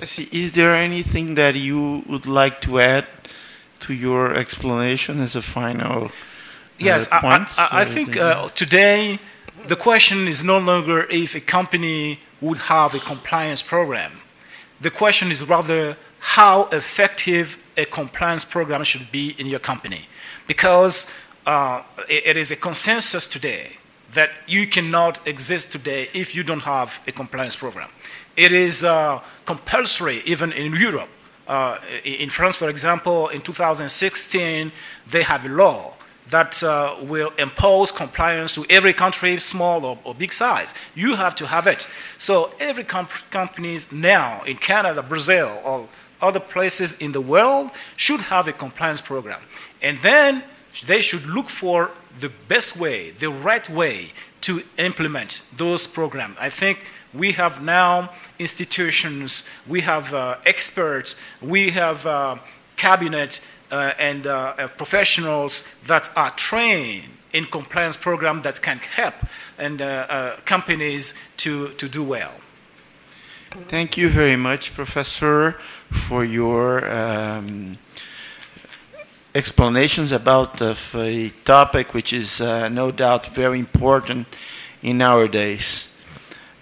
I 0.00 0.04
see. 0.04 0.28
Is 0.30 0.52
there 0.52 0.74
anything 0.74 1.34
that 1.34 1.54
you 1.54 2.04
would 2.08 2.26
like 2.26 2.60
to 2.60 2.80
add 2.80 3.06
to 3.80 3.92
your 3.92 4.34
explanation 4.34 5.20
as 5.20 5.34
a 5.34 5.42
final? 5.42 6.04
Uh, 6.04 6.10
yes, 6.78 7.08
I, 7.10 7.18
I, 7.58 7.68
I, 7.80 7.84
think 7.84 8.16
uh, 8.16 8.48
today 8.48 9.18
the 9.66 9.76
question 9.76 10.28
is 10.28 10.44
no 10.44 10.58
longer 10.58 11.06
if 11.10 11.34
a 11.34 11.40
company 11.40 12.20
would 12.40 12.58
have 12.58 12.94
a 12.94 12.98
compliance 12.98 13.62
program. 13.62 14.12
The 14.80 14.90
question 14.90 15.30
is 15.30 15.44
rather 15.48 15.96
how 16.20 16.66
effective 16.66 17.72
a 17.76 17.84
compliance 17.84 18.44
program 18.44 18.84
should 18.84 19.10
be 19.10 19.34
in 19.38 19.46
your 19.46 19.58
company. 19.58 20.02
Because 20.46 21.12
uh, 21.46 21.82
it, 22.08 22.26
it 22.26 22.36
is 22.36 22.50
a 22.50 22.56
consensus 22.56 23.26
today 23.26 23.78
that 24.12 24.30
you 24.46 24.66
cannot 24.66 25.26
exist 25.26 25.72
today 25.72 26.08
if 26.14 26.34
you 26.34 26.42
don't 26.42 26.62
have 26.62 27.00
a 27.06 27.12
compliance 27.12 27.56
program. 27.56 27.90
It 28.36 28.52
is 28.52 28.84
uh, 28.84 29.20
compulsory 29.44 30.22
even 30.24 30.52
in 30.52 30.72
Europe. 30.74 31.08
Uh, 31.46 31.78
in 32.04 32.30
France, 32.30 32.56
for 32.56 32.68
example, 32.68 33.28
in 33.28 33.40
2016, 33.40 34.70
they 35.06 35.22
have 35.22 35.44
a 35.46 35.48
law 35.48 35.94
that 36.30 36.62
uh, 36.62 36.96
will 37.02 37.30
impose 37.38 37.90
compliance 37.92 38.54
to 38.54 38.64
every 38.68 38.92
country, 38.92 39.38
small 39.38 39.84
or, 39.84 39.98
or, 40.04 40.14
big 40.14 40.32
size. 40.32 40.74
You 40.94 41.14
have 41.16 41.34
to 41.36 41.46
have 41.46 41.66
it. 41.66 41.88
So 42.18 42.50
every 42.60 42.84
comp- 42.84 43.30
companies 43.30 43.92
now 43.92 44.42
in 44.42 44.56
Canada, 44.56 45.02
Brazil, 45.02 45.60
or 45.64 45.88
other 46.20 46.40
places 46.40 46.98
in 46.98 47.12
the 47.12 47.20
world 47.20 47.70
should 47.96 48.20
have 48.20 48.48
a 48.48 48.52
compliance 48.52 49.00
program. 49.00 49.40
And 49.80 49.98
then 49.98 50.42
they 50.86 51.00
should 51.00 51.26
look 51.26 51.48
for 51.48 51.90
the 52.20 52.30
best 52.48 52.76
way, 52.76 53.10
the 53.10 53.30
right 53.30 53.68
way 53.70 54.12
to 54.42 54.62
implement 54.78 55.48
those 55.56 55.86
programs. 55.86 56.36
I 56.38 56.50
think 56.50 56.84
we 57.14 57.32
have 57.32 57.62
now 57.62 58.10
institutions, 58.38 59.48
we 59.68 59.80
have 59.80 60.12
uh, 60.12 60.36
experts, 60.44 61.16
we 61.40 61.70
have 61.70 62.06
uh, 62.06 62.36
cabinet 62.76 63.40
uh, 63.40 63.57
and 63.70 64.26
uh, 64.26 64.54
uh, 64.58 64.68
professionals 64.68 65.74
that 65.86 66.10
are 66.16 66.30
trained 66.30 67.04
in 67.32 67.44
compliance 67.44 67.96
programs 67.96 68.42
that 68.42 68.60
can 68.62 68.78
help 68.78 69.14
and 69.58 69.82
uh, 69.82 70.36
companies 70.44 71.14
to, 71.36 71.68
to 71.74 71.88
do 71.88 72.02
well. 72.02 72.32
Thank 73.50 73.96
you 73.96 74.08
very 74.08 74.36
much, 74.36 74.74
Professor, 74.74 75.56
for 75.90 76.24
your 76.24 76.90
um, 76.90 77.78
explanations 79.34 80.12
about 80.12 80.60
a 80.60 81.30
topic 81.44 81.94
which 81.94 82.12
is 82.12 82.40
no 82.40 82.90
doubt 82.90 83.28
very 83.28 83.58
important 83.58 84.26
in 84.82 85.02
our 85.02 85.28
days. 85.28 85.88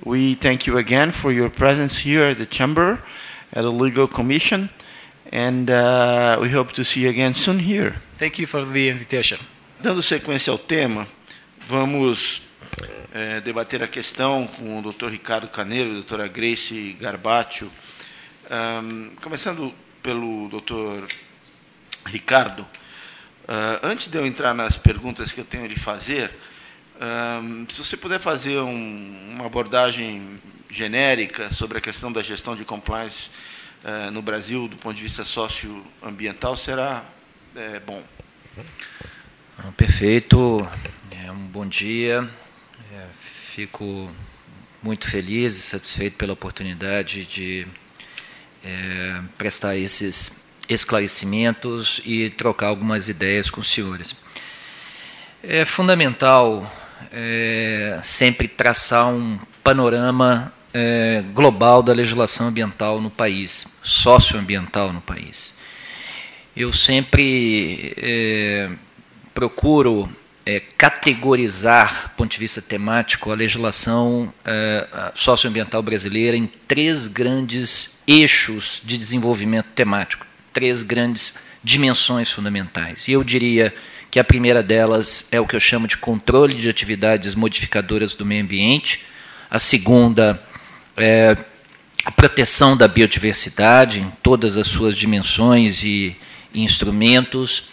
We 0.04 0.34
thank 0.34 0.66
you 0.66 0.78
again 0.78 1.10
for 1.10 1.32
your 1.32 1.50
presence 1.50 1.98
here 1.98 2.24
at 2.24 2.38
the 2.38 2.46
Chamber, 2.46 3.00
at 3.52 3.62
the 3.62 3.72
Legal 3.72 4.06
Commission, 4.06 4.70
and 5.32 5.70
uh, 5.70 6.38
we 6.40 6.50
hope 6.50 6.72
to 6.72 6.84
see 6.84 7.02
you 7.02 7.10
again 7.10 7.34
soon 7.34 7.58
here. 7.58 7.96
Thank 8.18 8.38
you 8.38 8.46
for 8.46 8.64
the 8.64 8.88
invitation. 8.88 9.38
Dando 9.80 10.02
sequência 10.02 10.50
ao 10.50 10.58
tema, 10.58 11.06
vamos 11.68 12.42
é, 13.12 13.40
debater 13.40 13.82
a 13.82 13.88
questão 13.88 14.46
com 14.46 14.78
o 14.78 14.92
Dr. 14.92 15.08
Ricardo 15.08 15.48
Caneiro 15.48 15.90
a 15.90 15.94
doutora 15.94 16.28
Grace 16.28 16.96
Garbatio. 17.00 17.70
Um, 18.50 19.10
começando 19.22 19.74
pelo 20.02 20.48
Dr. 20.48 21.04
Ricardo, 22.06 22.60
uh, 22.60 23.80
antes 23.82 24.06
de 24.06 24.16
eu 24.16 24.24
entrar 24.24 24.54
nas 24.54 24.76
perguntas 24.76 25.32
que 25.32 25.40
eu 25.40 25.44
tenho 25.44 25.68
de 25.68 25.74
fazer, 25.74 26.30
uh, 26.96 27.72
se 27.72 27.82
você 27.82 27.96
puder 27.96 28.20
fazer 28.20 28.58
um, 28.58 29.30
uma 29.34 29.46
abordagem 29.46 30.36
genérica 30.70 31.52
sobre 31.52 31.78
a 31.78 31.80
questão 31.80 32.12
da 32.12 32.22
gestão 32.22 32.54
de 32.54 32.64
compliance 32.64 33.30
uh, 33.86 34.10
no 34.10 34.20
Brasil, 34.20 34.66
do 34.66 34.76
ponto 34.76 34.96
de 34.96 35.02
vista 35.02 35.24
socioambiental, 35.24 36.56
será 36.56 37.04
é, 37.54 37.80
bom. 37.80 38.02
Perfeito. 39.76 40.58
É 41.24 41.30
um 41.30 41.46
bom 41.46 41.66
dia. 41.66 42.28
É, 42.92 43.06
fico 43.20 44.10
muito 44.82 45.08
feliz 45.08 45.56
e 45.56 45.62
satisfeito 45.62 46.16
pela 46.16 46.32
oportunidade 46.32 47.24
de 47.24 47.66
é, 48.62 49.20
prestar 49.38 49.76
esses 49.76 50.44
esclarecimentos 50.68 52.00
e 52.04 52.30
trocar 52.30 52.66
algumas 52.66 53.08
ideias 53.08 53.48
com 53.48 53.60
os 53.60 53.70
senhores. 53.70 54.14
É 55.42 55.64
fundamental 55.64 56.70
é, 57.12 58.00
sempre 58.04 58.48
traçar 58.48 59.08
um 59.08 59.38
panorama 59.62 60.52
é, 60.78 61.22
global 61.32 61.82
da 61.82 61.94
legislação 61.94 62.48
ambiental 62.48 63.00
no 63.00 63.08
país, 63.08 63.66
socioambiental 63.82 64.92
no 64.92 65.00
país. 65.00 65.56
Eu 66.54 66.70
sempre 66.70 67.94
é, 67.96 68.68
procuro 69.32 70.06
é, 70.44 70.60
categorizar, 70.76 72.10
do 72.10 72.10
ponto 72.10 72.30
de 72.30 72.38
vista 72.38 72.60
temático, 72.60 73.32
a 73.32 73.34
legislação 73.34 74.30
é, 74.44 74.86
socioambiental 75.14 75.82
brasileira 75.82 76.36
em 76.36 76.44
três 76.46 77.06
grandes 77.06 77.96
eixos 78.06 78.82
de 78.84 78.98
desenvolvimento 78.98 79.68
temático, 79.74 80.26
três 80.52 80.82
grandes 80.82 81.34
dimensões 81.64 82.30
fundamentais. 82.30 83.08
E 83.08 83.12
eu 83.12 83.24
diria 83.24 83.74
que 84.10 84.20
a 84.20 84.24
primeira 84.24 84.62
delas 84.62 85.26
é 85.32 85.40
o 85.40 85.46
que 85.46 85.56
eu 85.56 85.60
chamo 85.60 85.88
de 85.88 85.96
controle 85.96 86.52
de 86.52 86.68
atividades 86.68 87.34
modificadoras 87.34 88.14
do 88.14 88.26
meio 88.26 88.42
ambiente, 88.42 89.06
a 89.50 89.58
segunda 89.58 90.38
é 90.96 91.36
a 92.04 92.10
proteção 92.10 92.76
da 92.76 92.86
biodiversidade 92.86 94.00
em 94.00 94.10
todas 94.22 94.56
as 94.56 94.68
suas 94.68 94.96
dimensões 94.96 95.82
e, 95.82 96.16
instrumentos, 96.54 97.68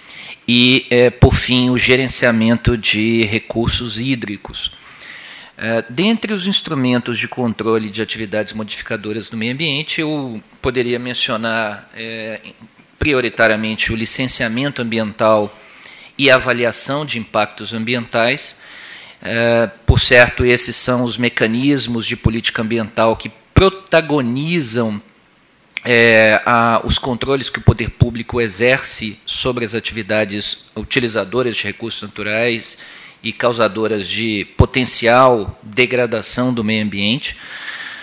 e, 0.47 0.85
é, 0.89 1.09
por 1.09 1.33
fim, 1.33 1.69
o 1.69 1.77
gerenciamento 1.77 2.77
de 2.77 3.23
recursos 3.23 3.97
hídricos. 3.97 4.71
É, 5.57 5.85
dentre 5.87 6.33
os 6.33 6.47
instrumentos 6.47 7.17
de 7.17 7.27
controle 7.27 7.89
de 7.89 8.01
atividades 8.01 8.53
modificadoras 8.53 9.29
do 9.29 9.37
meio 9.37 9.53
ambiente, 9.53 10.01
eu 10.01 10.41
poderia 10.61 10.97
mencionar 10.97 11.89
é, 11.95 12.41
prioritariamente 12.97 13.93
o 13.93 13.95
licenciamento 13.95 14.81
ambiental 14.81 15.55
e 16.17 16.29
avaliação 16.29 17.05
de 17.05 17.19
impactos 17.19 17.73
ambientais. 17.73 18.59
É, 19.25 19.69
por 19.85 20.01
certo, 20.01 20.43
esses 20.45 20.75
são 20.75 21.03
os 21.03 21.17
mecanismos 21.17 22.05
de 22.05 22.17
política 22.17 22.61
ambiental 22.61 23.15
que 23.15 23.31
protagonizam 23.53 25.01
é, 25.85 26.41
a, 26.45 26.81
os 26.83 26.97
controles 26.97 27.49
que 27.49 27.59
o 27.59 27.61
poder 27.61 27.91
público 27.91 28.41
exerce 28.41 29.17
sobre 29.25 29.63
as 29.63 29.73
atividades 29.73 30.65
utilizadoras 30.75 31.55
de 31.55 31.63
recursos 31.63 32.01
naturais 32.01 32.77
e 33.23 33.31
causadoras 33.31 34.09
de 34.09 34.45
potencial 34.57 35.57
degradação 35.63 36.53
do 36.53 36.61
meio 36.61 36.83
ambiente. 36.83 37.37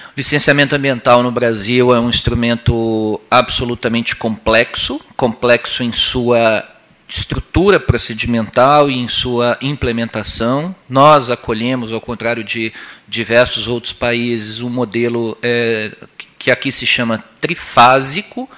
O 0.09 0.12
licenciamento 0.17 0.75
ambiental 0.75 1.23
no 1.23 1.31
Brasil 1.31 1.95
é 1.95 2.00
um 2.00 2.09
instrumento 2.09 3.21
absolutamente 3.31 4.17
complexo, 4.17 4.99
complexo 5.17 5.83
em 5.83 5.93
sua 5.93 6.66
estrutura 7.11 7.81
procedimental 7.81 8.88
e 8.88 8.96
em 8.96 9.09
sua 9.09 9.59
implementação. 9.61 10.75
Nós 10.88 11.29
acolhemos, 11.29 11.92
ao 11.92 12.01
contrário 12.01 12.44
de 12.44 12.73
diversos 13.09 13.66
outros 13.66 13.92
países, 13.92 14.61
um 14.61 14.70
modelo 14.70 15.37
é, 15.42 15.92
que 16.38 16.51
aqui 16.51 16.70
se 16.70 16.87
chama 16.87 17.18
trifásico, 17.40 18.49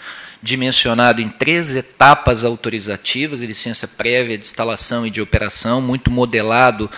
dimensionado 0.42 1.22
em 1.22 1.30
três 1.30 1.74
etapas 1.74 2.44
autorizativas, 2.44 3.40
licença 3.40 3.88
prévia, 3.88 4.36
de 4.36 4.44
instalação 4.44 5.06
e 5.06 5.10
de 5.10 5.22
operação, 5.22 5.80
muito 5.80 6.10
modelado 6.10 6.90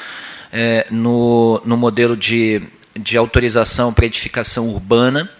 é, 0.52 0.86
no, 0.90 1.62
no 1.64 1.76
modelo 1.76 2.16
de, 2.16 2.62
de 2.98 3.16
autorização 3.16 3.94
para 3.94 4.06
edificação 4.06 4.68
urbana. 4.70 5.30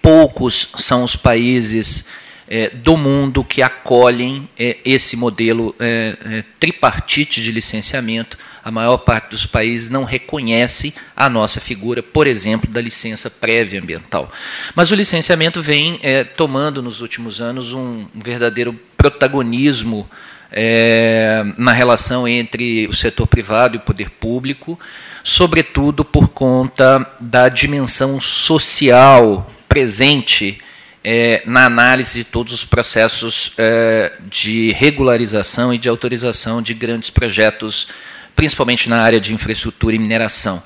Poucos 0.00 0.72
são 0.78 1.02
os 1.02 1.14
países 1.14 2.06
é, 2.48 2.70
do 2.70 2.96
mundo 2.96 3.42
que 3.42 3.62
acolhem 3.62 4.48
é, 4.58 4.78
esse 4.84 5.16
modelo 5.16 5.74
é, 5.78 6.16
é, 6.24 6.42
tripartite 6.60 7.42
de 7.42 7.50
licenciamento. 7.50 8.38
A 8.64 8.70
maior 8.70 8.98
parte 8.98 9.30
dos 9.30 9.46
países 9.46 9.88
não 9.88 10.04
reconhece 10.04 10.94
a 11.14 11.28
nossa 11.28 11.60
figura, 11.60 12.02
por 12.02 12.26
exemplo, 12.26 12.70
da 12.70 12.80
licença 12.80 13.30
prévia 13.30 13.80
ambiental. 13.80 14.30
Mas 14.74 14.90
o 14.90 14.94
licenciamento 14.94 15.62
vem 15.62 15.98
é, 16.02 16.24
tomando 16.24 16.82
nos 16.82 17.00
últimos 17.00 17.40
anos 17.40 17.72
um, 17.72 18.06
um 18.14 18.20
verdadeiro 18.20 18.78
protagonismo 18.96 20.08
é, 20.50 21.44
na 21.58 21.72
relação 21.72 22.26
entre 22.26 22.86
o 22.88 22.94
setor 22.94 23.26
privado 23.26 23.76
e 23.76 23.78
o 23.78 23.82
poder 23.82 24.10
público, 24.10 24.78
sobretudo 25.22 26.04
por 26.04 26.28
conta 26.28 27.06
da 27.20 27.48
dimensão 27.48 28.20
social 28.20 29.50
presente 29.68 30.60
é, 31.08 31.40
na 31.46 31.66
análise 31.66 32.18
de 32.18 32.24
todos 32.24 32.52
os 32.52 32.64
processos 32.64 33.52
é, 33.56 34.12
de 34.28 34.72
regularização 34.72 35.72
e 35.72 35.78
de 35.78 35.88
autorização 35.88 36.60
de 36.60 36.74
grandes 36.74 37.10
projetos, 37.10 37.86
principalmente 38.34 38.88
na 38.88 39.00
área 39.00 39.20
de 39.20 39.32
infraestrutura 39.32 39.94
e 39.94 40.00
mineração. 40.00 40.60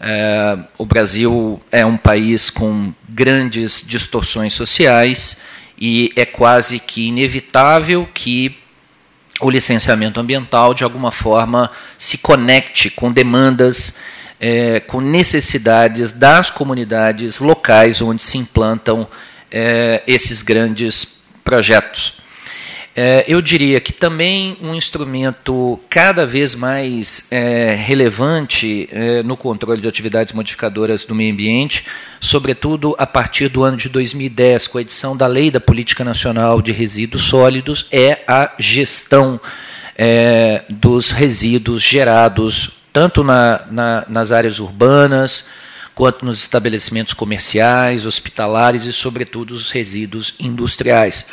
É, 0.00 0.58
o 0.76 0.84
Brasil 0.84 1.60
é 1.70 1.86
um 1.86 1.96
país 1.96 2.50
com 2.50 2.92
grandes 3.08 3.80
distorções 3.86 4.54
sociais 4.54 5.42
e 5.78 6.12
é 6.16 6.24
quase 6.24 6.80
que 6.80 7.06
inevitável 7.06 8.08
que 8.12 8.58
o 9.40 9.48
licenciamento 9.48 10.18
ambiental, 10.18 10.74
de 10.74 10.82
alguma 10.82 11.12
forma, 11.12 11.70
se 11.96 12.18
conecte 12.18 12.90
com 12.90 13.12
demandas, 13.12 13.96
é, 14.40 14.80
com 14.80 15.00
necessidades 15.00 16.10
das 16.10 16.50
comunidades 16.50 17.38
locais 17.38 18.02
onde 18.02 18.20
se 18.20 18.36
implantam 18.36 19.06
é, 19.58 20.02
esses 20.06 20.42
grandes 20.42 21.16
projetos. 21.42 22.18
É, 22.94 23.24
eu 23.26 23.40
diria 23.40 23.80
que 23.80 23.92
também 23.92 24.58
um 24.60 24.74
instrumento 24.74 25.80
cada 25.88 26.26
vez 26.26 26.54
mais 26.54 27.26
é, 27.30 27.74
relevante 27.74 28.86
é, 28.92 29.22
no 29.22 29.34
controle 29.34 29.80
de 29.80 29.88
atividades 29.88 30.34
modificadoras 30.34 31.04
do 31.04 31.14
meio 31.14 31.32
ambiente, 31.32 31.86
sobretudo 32.20 32.94
a 32.98 33.06
partir 33.06 33.48
do 33.48 33.64
ano 33.64 33.78
de 33.78 33.88
2010, 33.88 34.66
com 34.66 34.76
a 34.76 34.82
edição 34.82 35.16
da 35.16 35.26
Lei 35.26 35.50
da 35.50 35.60
Política 35.60 36.04
Nacional 36.04 36.60
de 36.60 36.72
Resíduos 36.72 37.22
Sólidos, 37.22 37.86
é 37.90 38.20
a 38.28 38.52
gestão 38.58 39.40
é, 39.96 40.64
dos 40.68 41.10
resíduos 41.10 41.82
gerados 41.82 42.72
tanto 42.92 43.22
na, 43.22 43.60
na, 43.70 44.04
nas 44.08 44.32
áreas 44.32 44.58
urbanas, 44.58 45.48
quanto 45.96 46.26
nos 46.26 46.38
estabelecimentos 46.40 47.14
comerciais, 47.14 48.04
hospitalares 48.04 48.84
e, 48.84 48.92
sobretudo, 48.92 49.52
os 49.52 49.70
resíduos 49.72 50.34
industriais. 50.38 51.24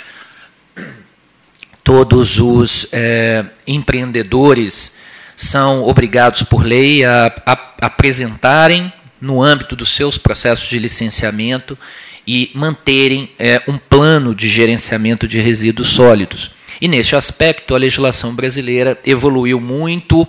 Todos 1.84 2.40
os 2.40 2.88
é, 2.94 3.46
empreendedores 3.68 4.96
são 5.36 5.84
obrigados 5.84 6.44
por 6.44 6.66
lei 6.66 7.04
a, 7.04 7.26
a 7.46 7.52
apresentarem, 7.82 8.92
no 9.20 9.44
âmbito 9.44 9.76
dos 9.76 9.90
seus 9.90 10.18
processos 10.18 10.70
de 10.70 10.80
licenciamento, 10.80 11.78
e 12.26 12.50
manterem 12.56 13.30
é, 13.38 13.62
um 13.68 13.78
plano 13.78 14.34
de 14.34 14.48
gerenciamento 14.48 15.28
de 15.28 15.42
resíduos 15.42 15.90
sólidos. 15.90 16.52
E, 16.80 16.88
neste 16.88 17.18
aspecto, 17.18 17.76
a 17.76 17.78
legislação 17.78 18.34
brasileira 18.34 18.98
evoluiu 19.06 19.60
muito 19.60 20.26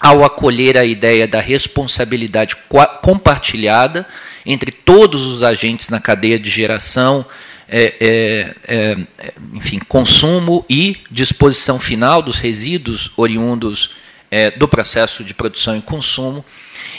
ao 0.00 0.24
acolher 0.24 0.78
a 0.78 0.84
ideia 0.84 1.28
da 1.28 1.40
responsabilidade 1.40 2.56
compartilhada 3.02 4.06
entre 4.46 4.72
todos 4.72 5.26
os 5.26 5.42
agentes 5.42 5.90
na 5.90 6.00
cadeia 6.00 6.38
de 6.38 6.48
geração, 6.48 7.26
é, 7.68 7.94
é, 8.00 8.54
é, 8.66 8.96
enfim, 9.52 9.78
consumo 9.86 10.64
e 10.68 10.96
disposição 11.10 11.78
final 11.78 12.22
dos 12.22 12.38
resíduos 12.38 13.12
oriundos 13.16 13.94
é, 14.30 14.50
do 14.50 14.66
processo 14.66 15.22
de 15.22 15.34
produção 15.34 15.76
e 15.76 15.82
consumo. 15.82 16.44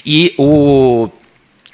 E 0.06 0.36
o, 0.38 1.10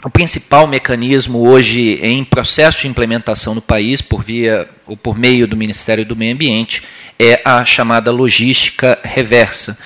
o 0.04 0.10
principal 0.10 0.66
mecanismo 0.66 1.48
hoje 1.48 2.00
em 2.02 2.24
processo 2.24 2.82
de 2.82 2.88
implementação 2.88 3.54
no 3.54 3.62
país, 3.62 4.02
por 4.02 4.24
via 4.24 4.68
ou 4.86 4.96
por 4.96 5.18
meio 5.18 5.46
do 5.46 5.58
Ministério 5.58 6.06
do 6.06 6.16
Meio 6.16 6.34
Ambiente, 6.34 6.84
é 7.20 7.42
a 7.44 7.66
chamada 7.66 8.12
logística 8.12 8.98
reversa 9.04 9.78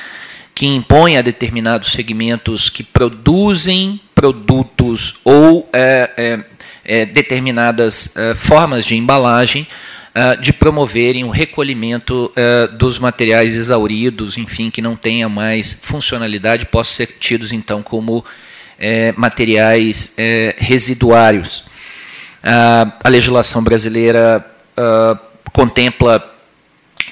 que 0.54 0.66
impõe 0.66 1.18
a 1.18 1.22
determinados 1.22 1.92
segmentos 1.92 2.70
que 2.70 2.84
produzem 2.84 4.00
produtos 4.14 5.16
ou 5.24 5.68
é, 5.74 6.12
é, 6.16 6.40
é, 6.84 7.06
determinadas 7.06 8.16
é, 8.16 8.34
formas 8.36 8.86
de 8.86 8.96
embalagem 8.96 9.68
uh, 10.16 10.40
de 10.40 10.54
promoverem 10.54 11.24
o 11.24 11.30
recolhimento 11.30 12.32
dos 12.78 13.00
materiais 13.00 13.56
exauridos, 13.56 14.38
enfim, 14.38 14.70
que 14.70 14.82
não 14.82 14.96
tenha 14.96 15.28
mais 15.28 15.74
funcionalidade, 15.74 16.66
possam 16.66 16.94
ser 16.94 17.08
tidos 17.20 17.52
então 17.52 17.82
como 17.82 18.24
materiais 19.16 20.16
residuários. 20.58 21.64
A 22.44 23.10
legislação 23.10 23.64
brasileira 23.64 24.46
contempla 25.54 26.32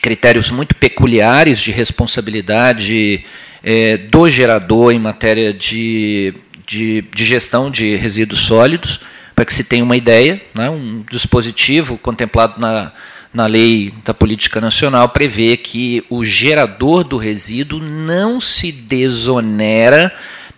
critérios 0.01 0.51
muito 0.51 0.75
peculiares 0.75 1.59
de 1.59 1.71
responsabilidade 1.71 3.23
eh, 3.63 3.97
do 3.97 4.29
gerador 4.29 4.93
em 4.93 4.99
matéria 4.99 5.53
de, 5.53 6.33
de, 6.65 7.03
de 7.13 7.25
gestão 7.25 7.69
de 7.69 7.95
resíduos 7.95 8.41
sólidos 8.41 9.01
para 9.35 9.45
que 9.45 9.53
se 9.53 9.63
tenha 9.63 9.83
uma 9.83 9.95
ideia, 9.95 10.41
né, 10.53 10.69
um 10.69 11.03
dispositivo 11.09 11.97
contemplado 11.97 12.59
na, 12.59 12.91
na 13.33 13.45
lei 13.45 13.93
da 14.03 14.13
política 14.13 14.59
nacional 14.59 15.09
prevê 15.09 15.55
que 15.55 16.03
o 16.09 16.25
gerador 16.25 17.03
do 17.03 17.17
resíduo 17.17 17.79
não 17.79 18.39
se 18.41 18.71
desonera 18.71 20.12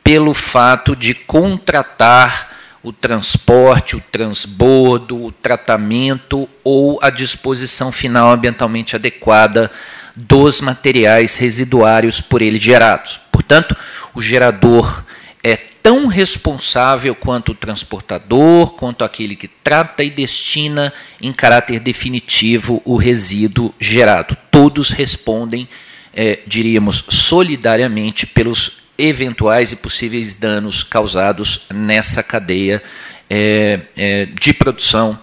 pelo 0.04 0.34
fato 0.34 0.96
de 0.96 1.14
contratar 1.14 2.51
o 2.84 2.92
transporte, 2.92 3.96
o 3.96 4.02
transbordo, 4.12 5.26
o 5.26 5.32
tratamento 5.32 6.50
ou 6.64 7.00
a 7.02 7.10
disposição 7.10 7.92
final 7.92 8.32
ambientalmente 8.32 8.96
adequada 8.96 9.72
dos 10.16 10.62
materiais 10.62 11.38
residuários 11.38 12.20
por 12.20 12.42
ele 12.42 12.60
gerados. 12.60 13.20
Portanto, 13.32 13.76
o 14.14 14.22
gerador 14.22 15.04
é 15.44 15.56
tão 15.56 16.08
responsável 16.08 17.16
quanto 17.16 17.52
o 17.52 17.56
transportador, 17.56 18.74
quanto 18.74 19.04
aquele 19.04 19.36
que 19.36 19.48
trata 19.48 20.04
e 20.04 20.10
destina 20.10 20.92
em 21.22 21.32
caráter 21.32 21.80
definitivo 21.80 22.82
o 22.84 22.96
resíduo 22.98 23.74
gerado. 23.80 24.36
Todos 24.50 24.90
respondem, 24.90 25.68
é, 26.14 26.40
diríamos, 26.46 27.06
solidariamente 27.10 28.26
pelos 28.26 28.81
eventuais 29.04 29.72
e 29.72 29.76
possíveis 29.76 30.36
danos 30.36 30.84
causados 30.84 31.66
nessa 31.74 32.22
cadeia 32.22 32.82
é, 33.30 33.80
é, 33.96 34.26
de 34.26 34.54
produção 34.54 35.18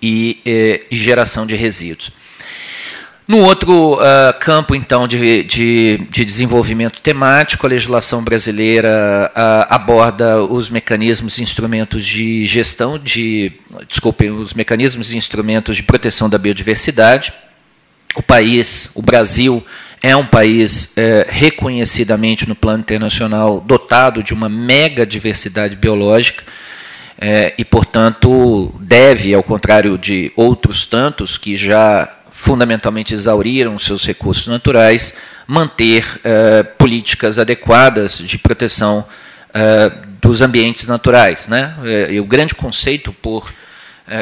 e, 0.00 0.40
é, 0.46 0.82
geração 0.90 1.46
de 1.46 1.54
resíduos. 1.54 2.12
No 3.28 3.40
outro 3.40 3.96
uh, 3.96 3.98
campo, 4.40 4.74
então, 4.74 5.06
de, 5.06 5.44
de, 5.44 5.98
de, 6.08 6.24
desenvolvimento 6.24 7.02
temático, 7.02 7.66
a 7.66 7.68
legislação 7.68 8.24
brasileira 8.24 9.30
uh, 9.36 9.66
aborda 9.68 10.42
os 10.42 10.70
mecanismos 10.70 11.36
e 11.36 11.42
instrumentos 11.42 12.06
de 12.06 12.46
gestão 12.46 12.98
de, 12.98 13.52
desculpem, 13.86 14.30
os 14.30 14.54
mecanismos 14.54 15.12
e 15.12 15.18
instrumentos 15.18 15.76
de 15.76 15.82
proteção 15.82 16.30
da 16.30 16.38
biodiversidade. 16.38 17.30
O 18.16 18.22
país, 18.22 18.92
o 18.94 19.02
Brasil, 19.02 19.62
é 20.02 20.14
um 20.14 20.24
país 20.24 20.92
é, 20.96 21.26
reconhecidamente 21.28 22.48
no 22.48 22.54
plano 22.54 22.80
internacional 22.80 23.60
dotado 23.60 24.22
de 24.22 24.32
uma 24.32 24.48
mega 24.48 25.04
diversidade 25.04 25.74
biológica 25.76 26.44
é, 27.20 27.52
e, 27.58 27.64
portanto, 27.64 28.72
deve, 28.80 29.34
ao 29.34 29.42
contrário 29.42 29.98
de 29.98 30.32
outros 30.36 30.86
tantos 30.86 31.36
que 31.36 31.56
já 31.56 32.14
fundamentalmente 32.30 33.12
exauriram 33.12 33.76
seus 33.76 34.06
recursos 34.06 34.46
naturais, 34.46 35.16
manter 35.44 36.04
uh, 36.18 36.64
políticas 36.76 37.36
adequadas 37.36 38.18
de 38.18 38.38
proteção 38.38 39.04
uh, 39.50 40.08
dos 40.20 40.40
ambientes 40.40 40.86
naturais. 40.86 41.48
Né? 41.48 41.74
Eh, 41.84 42.12
e 42.14 42.20
o 42.20 42.24
grande 42.24 42.54
conceito 42.54 43.12
por 43.12 43.52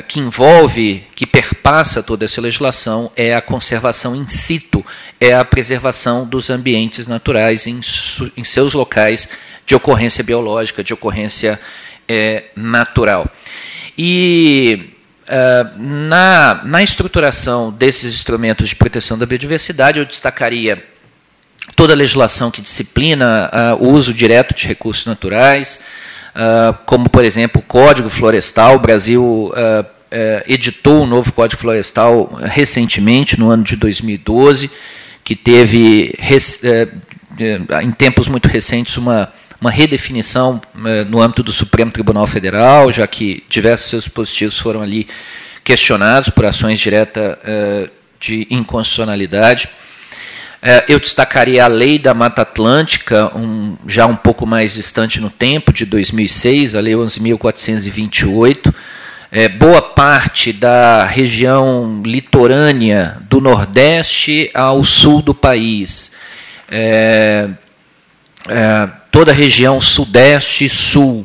que 0.06 0.18
envolve, 0.18 1.04
que 1.14 1.26
perpassa 1.26 2.02
toda 2.02 2.24
essa 2.24 2.40
legislação, 2.40 3.10
é 3.16 3.34
a 3.34 3.40
conservação 3.40 4.16
in 4.16 4.26
situ, 4.28 4.84
é 5.20 5.34
a 5.34 5.44
preservação 5.44 6.26
dos 6.26 6.50
ambientes 6.50 7.06
naturais 7.06 7.66
em, 7.66 7.80
em 8.36 8.44
seus 8.44 8.72
locais 8.72 9.28
de 9.64 9.74
ocorrência 9.74 10.24
biológica, 10.24 10.82
de 10.82 10.92
ocorrência 10.92 11.60
é, 12.08 12.44
natural. 12.56 13.30
E 13.96 14.92
Uh, 15.26 15.82
na, 15.82 16.60
na 16.62 16.84
estruturação 16.84 17.72
desses 17.72 18.14
instrumentos 18.14 18.68
de 18.68 18.76
proteção 18.76 19.18
da 19.18 19.26
biodiversidade, 19.26 19.98
eu 19.98 20.04
destacaria 20.04 20.80
toda 21.74 21.92
a 21.92 21.96
legislação 21.96 22.48
que 22.48 22.62
disciplina 22.62 23.50
uh, 23.52 23.84
o 23.84 23.90
uso 23.90 24.14
direto 24.14 24.54
de 24.54 24.68
recursos 24.68 25.04
naturais, 25.04 25.80
como, 26.84 27.08
por 27.08 27.24
exemplo, 27.24 27.60
o 27.60 27.64
Código 27.64 28.08
Florestal. 28.08 28.76
O 28.76 28.78
Brasil 28.78 29.52
editou 30.46 31.02
um 31.02 31.06
novo 31.06 31.32
Código 31.32 31.60
Florestal 31.60 32.30
recentemente, 32.42 33.38
no 33.38 33.50
ano 33.50 33.64
de 33.64 33.76
2012, 33.76 34.70
que 35.24 35.34
teve, 35.34 36.14
em 37.82 37.90
tempos 37.92 38.28
muito 38.28 38.48
recentes, 38.48 38.96
uma 38.96 39.32
uma 39.60 39.70
redefinição 39.70 40.60
eh, 40.84 41.04
no 41.04 41.20
âmbito 41.20 41.42
do 41.42 41.52
Supremo 41.52 41.90
Tribunal 41.90 42.26
Federal, 42.26 42.92
já 42.92 43.06
que 43.06 43.44
diversos 43.48 43.90
seus 43.90 44.04
dispositivos 44.04 44.58
foram 44.58 44.82
ali 44.82 45.06
questionados 45.64 46.30
por 46.30 46.44
ações 46.44 46.78
diretas 46.78 47.36
eh, 47.44 47.90
de 48.20 48.46
inconstitucionalidade. 48.50 49.68
Eh, 50.68 50.84
eu 50.88 50.98
destacaria 50.98 51.64
a 51.64 51.68
Lei 51.68 51.96
da 51.96 52.12
Mata 52.12 52.42
Atlântica, 52.42 53.30
um, 53.38 53.76
já 53.86 54.04
um 54.04 54.16
pouco 54.16 54.44
mais 54.44 54.74
distante 54.74 55.20
no 55.20 55.30
tempo, 55.30 55.72
de 55.72 55.86
2006, 55.86 56.74
a 56.74 56.80
Lei 56.80 56.94
11.428. 56.94 58.74
É, 59.30 59.48
boa 59.48 59.80
parte 59.80 60.52
da 60.52 61.04
região 61.04 62.02
litorânea 62.04 63.16
do 63.30 63.40
Nordeste 63.40 64.50
ao 64.52 64.82
sul 64.82 65.22
do 65.22 65.32
país. 65.32 66.16
É, 66.68 67.48
é, 68.48 68.88
toda 69.12 69.30
a 69.30 69.34
região 69.34 69.80
sudeste 69.80 70.64
e 70.64 70.68
sul, 70.68 71.24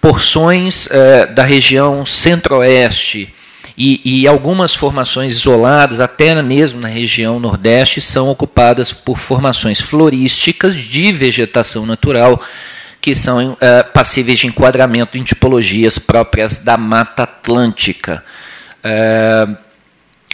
porções 0.00 0.88
é, 0.90 1.26
da 1.26 1.42
região 1.42 2.06
centro-oeste 2.06 3.34
e, 3.82 4.22
e, 4.22 4.28
algumas 4.28 4.74
formações 4.74 5.32
isoladas, 5.34 6.00
até 6.00 6.42
mesmo 6.42 6.80
na 6.80 6.88
região 6.88 7.40
nordeste, 7.40 7.98
são 8.00 8.28
ocupadas 8.28 8.92
por 8.92 9.16
formações 9.16 9.80
florísticas 9.80 10.76
de 10.76 11.10
vegetação 11.12 11.86
natural 11.86 12.38
que 13.00 13.14
são 13.14 13.56
é, 13.58 13.82
passíveis 13.82 14.38
de 14.38 14.46
enquadramento 14.46 15.16
em 15.16 15.22
tipologias 15.22 15.98
próprias 15.98 16.58
da 16.58 16.76
Mata 16.76 17.22
Atlântica. 17.22 18.22
É, 18.84 19.48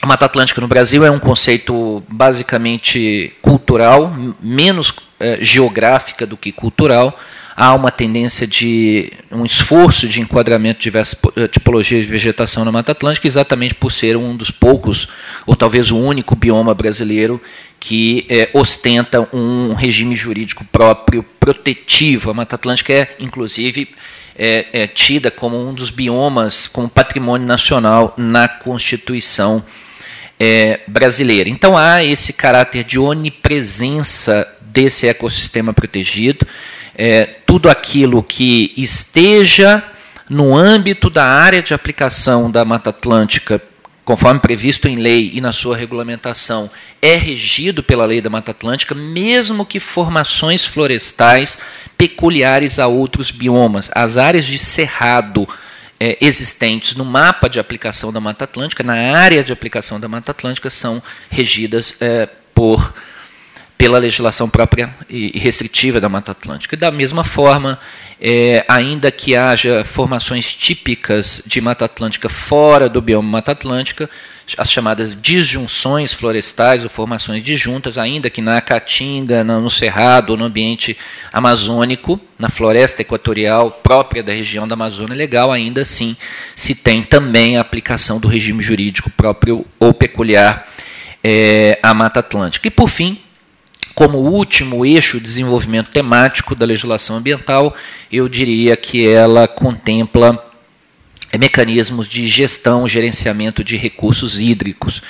a 0.03 0.07
Mata 0.07 0.27
Atlântica 0.27 0.61
no 0.61 0.67
Brasil 0.67 1.05
é 1.05 1.11
um 1.11 1.19
conceito 1.19 2.03
basicamente 2.09 3.33
cultural, 3.41 4.13
menos 4.41 4.93
eh, 5.19 5.39
geográfica 5.41 6.27
do 6.27 6.37
que 6.37 6.53
cultural. 6.53 7.19
Há 7.59 7.75
uma 7.75 7.90
tendência 7.90 8.47
de 8.47 9.11
um 9.33 9.42
esforço 9.42 10.07
de 10.07 10.21
enquadramento 10.21 10.79
de 10.79 10.85
diversas 10.85 11.19
eh, 11.37 11.49
tipologias 11.49 12.05
de 12.05 12.11
vegetação 12.11 12.66
na 12.66 12.71
Mata 12.71 12.92
Atlântica, 12.92 13.27
exatamente 13.27 13.75
por 13.75 13.90
ser 13.90 14.14
um 14.14 14.37
dos 14.37 14.51
poucos, 14.51 15.09
ou 15.47 15.57
talvez 15.57 15.90
o 15.90 15.97
único 15.97 16.37
bioma 16.37 16.75
brasileiro 16.75 17.40
que 17.81 18.27
eh, 18.29 18.51
ostenta 18.53 19.27
um 19.33 19.73
regime 19.73 20.14
jurídico 20.14 20.66
próprio 20.66 21.23
protetivo. 21.23 22.31
A 22.31 22.35
Mata 22.35 22.57
Atlântica 22.57 22.92
é, 22.92 23.16
inclusive, 23.19 23.88
é, 24.37 24.66
é 24.73 24.87
tida 24.87 25.31
como 25.31 25.57
um 25.57 25.73
dos 25.73 25.90
biomas, 25.90 26.66
como 26.66 26.90
patrimônio 26.90 27.47
nacional 27.47 28.12
na 28.19 28.47
Constituição 28.49 29.64
é, 30.38 30.81
brasileira. 30.87 31.49
Então 31.49 31.75
há 31.75 32.05
esse 32.05 32.35
caráter 32.35 32.85
de 32.85 32.99
onipresença 32.99 34.47
desse 34.61 35.09
ecossistema 35.09 35.73
protegido, 35.73 36.47
é, 36.97 37.27
tudo 37.45 37.69
aquilo 37.69 38.23
que 38.23 38.73
esteja 38.77 39.85
no 40.29 40.57
âmbito 40.57 41.11
da 41.11 41.25
área 41.25 41.63
de 41.63 41.75
aplicação 41.75 42.51
da 42.51 42.65
Mata 42.65 42.91
Atlântica, 42.91 43.63
conforme 44.05 44.41
previsto 44.41 44.89
em 44.89 44.97
lei 44.97 45.31
e 45.35 45.41
na 45.41 45.53
sua 45.53 45.77
regulamentação, 45.77 46.71
é 47.03 47.15
regido 47.15 47.83
pela 47.83 48.07
lei 48.07 48.21
da 48.21 48.31
Mata 48.31 48.51
Atlântica, 48.51 48.95
mesmo 48.95 49.67
que 49.67 49.79
formações 49.79 50.65
florestais 50.65 51.59
peculiares 51.99 52.79
a 52.79 52.87
outros 52.87 53.31
biomas. 53.31 53.91
As 53.95 54.17
áreas 54.17 54.47
de 54.47 54.59
cerrado 54.59 55.47
é, 56.01 56.17
existentes 56.21 56.95
no 56.95 57.05
mapa 57.05 57.49
de 57.49 57.61
aplicação 57.61 58.13
da 58.13 58.21
Mata 58.21 58.45
Atlântica, 58.45 58.83
na 58.83 59.17
área 59.17 59.45
de 59.45 59.53
aplicação 59.53 60.01
da 60.01 60.09
Mata 60.09 60.31
Atlântica, 60.31 60.71
são 60.71 61.03
regidas 61.31 61.97
é, 62.01 62.29
por 62.55 62.93
pela 63.79 63.99
legislação 63.99 64.49
própria 64.49 64.95
e 65.09 65.39
restritiva 65.39 66.01
da 66.01 66.09
Mata 66.09 66.33
Atlântica. 66.33 66.75
E 66.75 66.79
da 66.79 66.91
mesma 66.91 67.23
forma, 67.23 67.79
é, 68.21 68.65
ainda 68.69 69.11
que 69.11 69.37
haja 69.37 69.85
formações 69.85 70.55
típicas 70.55 71.43
de 71.47 71.61
Mata 71.61 71.85
Atlântica 71.85 72.29
fora 72.29 72.89
do 72.89 73.03
bioma 73.03 73.29
Mata 73.29 73.53
Atlântica, 73.53 74.09
as 74.57 74.71
chamadas 74.71 75.21
disjunções 75.21 76.12
florestais 76.12 76.85
ou 76.85 76.89
formações 76.89 77.43
disjuntas, 77.43 77.99
ainda 77.99 78.31
que 78.31 78.41
na 78.41 78.61
Caatinga, 78.61 79.43
no 79.43 79.69
Cerrado 79.69 80.37
no 80.37 80.45
ambiente 80.45 80.97
amazônico, 81.33 82.19
na 82.39 82.49
floresta 82.49 83.03
equatorial 83.03 83.71
própria 83.71 84.23
da 84.23 84.33
região 84.33 84.67
da 84.67 84.75
Amazônia 84.75 85.17
Legal, 85.17 85.51
ainda 85.53 85.81
assim 85.83 86.17
se 86.55 86.77
tem 86.77 87.03
também 87.03 87.57
a 87.57 87.61
aplicação 87.61 88.21
do 88.21 88.29
regime 88.29 88.62
jurídico 88.62 89.11
próprio 89.11 89.67
ou 89.81 89.93
peculiar 89.93 90.67
é, 91.23 91.79
à 91.83 91.93
Mata 91.93 92.21
Atlântica. 92.21 92.69
E, 92.69 92.71
por 92.71 92.89
fim, 92.89 93.19
como 93.97 94.19
último 94.19 94.85
eixo 94.85 95.17
de 95.17 95.25
desenvolvimento 95.25 95.91
temático 95.91 96.55
da 96.55 96.67
legislação 96.67 97.17
ambiental, 97.17 97.75
eu 98.13 98.29
diria 98.29 98.77
que 98.77 99.09
ela 99.09 99.49
contempla 99.49 100.53
mecanismos 101.39 102.07
de 102.07 102.29
gestão, 102.29 102.87
gerenciamento 102.87 103.65
de 103.65 103.75
recursos 103.75 104.39
hídricos. 104.39 105.01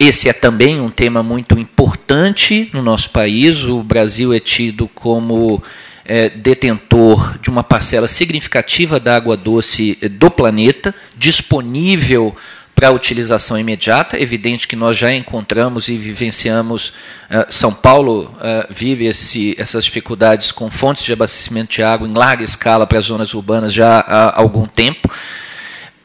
Esse 0.00 0.30
é 0.30 0.32
também 0.32 0.80
um 0.80 0.88
tema 0.88 1.22
muito 1.22 1.58
importante 1.58 2.70
no 2.72 2.80
nosso 2.80 3.10
país. 3.10 3.64
O 3.64 3.82
Brasil 3.82 4.32
é 4.32 4.40
tido 4.40 4.88
como 4.88 5.62
é, 6.02 6.30
detentor 6.30 7.38
de 7.38 7.50
uma 7.50 7.62
parcela 7.62 8.08
significativa 8.08 8.98
da 8.98 9.14
água 9.14 9.36
doce 9.36 9.96
do 10.10 10.30
planeta, 10.30 10.94
disponível 11.18 12.34
para 12.74 12.90
utilização 12.90 13.58
imediata. 13.58 14.20
Evidente 14.20 14.66
que 14.66 14.76
nós 14.76 14.96
já 14.96 15.12
encontramos 15.14 15.88
e 15.88 15.96
vivenciamos, 15.96 16.88
uh, 17.30 17.46
São 17.48 17.72
Paulo 17.72 18.24
uh, 18.34 18.66
vive 18.70 19.06
esse, 19.06 19.54
essas 19.58 19.84
dificuldades 19.84 20.50
com 20.52 20.70
fontes 20.70 21.04
de 21.04 21.12
abastecimento 21.12 21.72
de 21.74 21.82
água 21.82 22.08
em 22.08 22.12
larga 22.12 22.42
escala 22.44 22.86
para 22.86 22.98
as 22.98 23.06
zonas 23.06 23.34
urbanas 23.34 23.72
já 23.72 24.00
há 24.00 24.40
algum 24.40 24.66
tempo. 24.66 25.08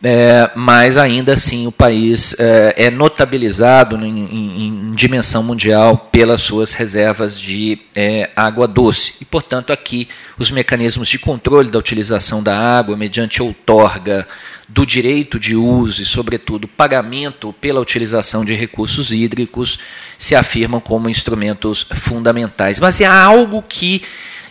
É, 0.04 0.52
mas 0.56 0.96
ainda 0.96 1.34
assim 1.34 1.66
o 1.66 1.72
país 1.72 2.40
é, 2.40 2.86
é 2.86 2.92
notabilizado 2.92 3.96
em, 3.98 4.20
em, 4.20 4.68
em, 4.68 4.92
dimensão 4.92 5.42
mundial 5.42 5.98
pelas 5.98 6.42
suas 6.42 6.74
reservas 6.76 7.40
de 7.40 7.80
é, 7.96 8.30
água 8.36 8.68
doce. 8.68 9.16
E, 9.20 9.26
portanto, 9.26 9.74
aqui 9.74 10.08
os 10.38 10.52
mecanismos 10.52 11.10
de 11.10 11.18
controle 11.18 11.72
da 11.72 11.80
utilização 11.80 12.44
da 12.44 12.56
água 12.56 12.96
mediante 12.96 13.42
outorga, 13.42 14.28
do 14.68 14.86
direito 14.86 15.40
de 15.40 15.56
uso 15.56 16.02
e, 16.02 16.06
sobretudo, 16.06 16.68
pagamento 16.68 17.54
pela 17.54 17.80
utilização 17.80 18.44
de 18.44 18.54
recursos 18.54 19.12
hídricos 19.12 19.80
se 20.18 20.36
afirmam 20.36 20.82
como 20.82 21.10
instrumentos 21.10 21.86
fundamentais. 21.94 22.80
Mas 22.80 23.00
é 23.00 23.06
algo 23.06 23.62
que, 23.62 24.02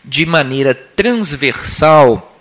de 0.02 0.24
maneira 0.24 0.74
transversal, 0.74 2.34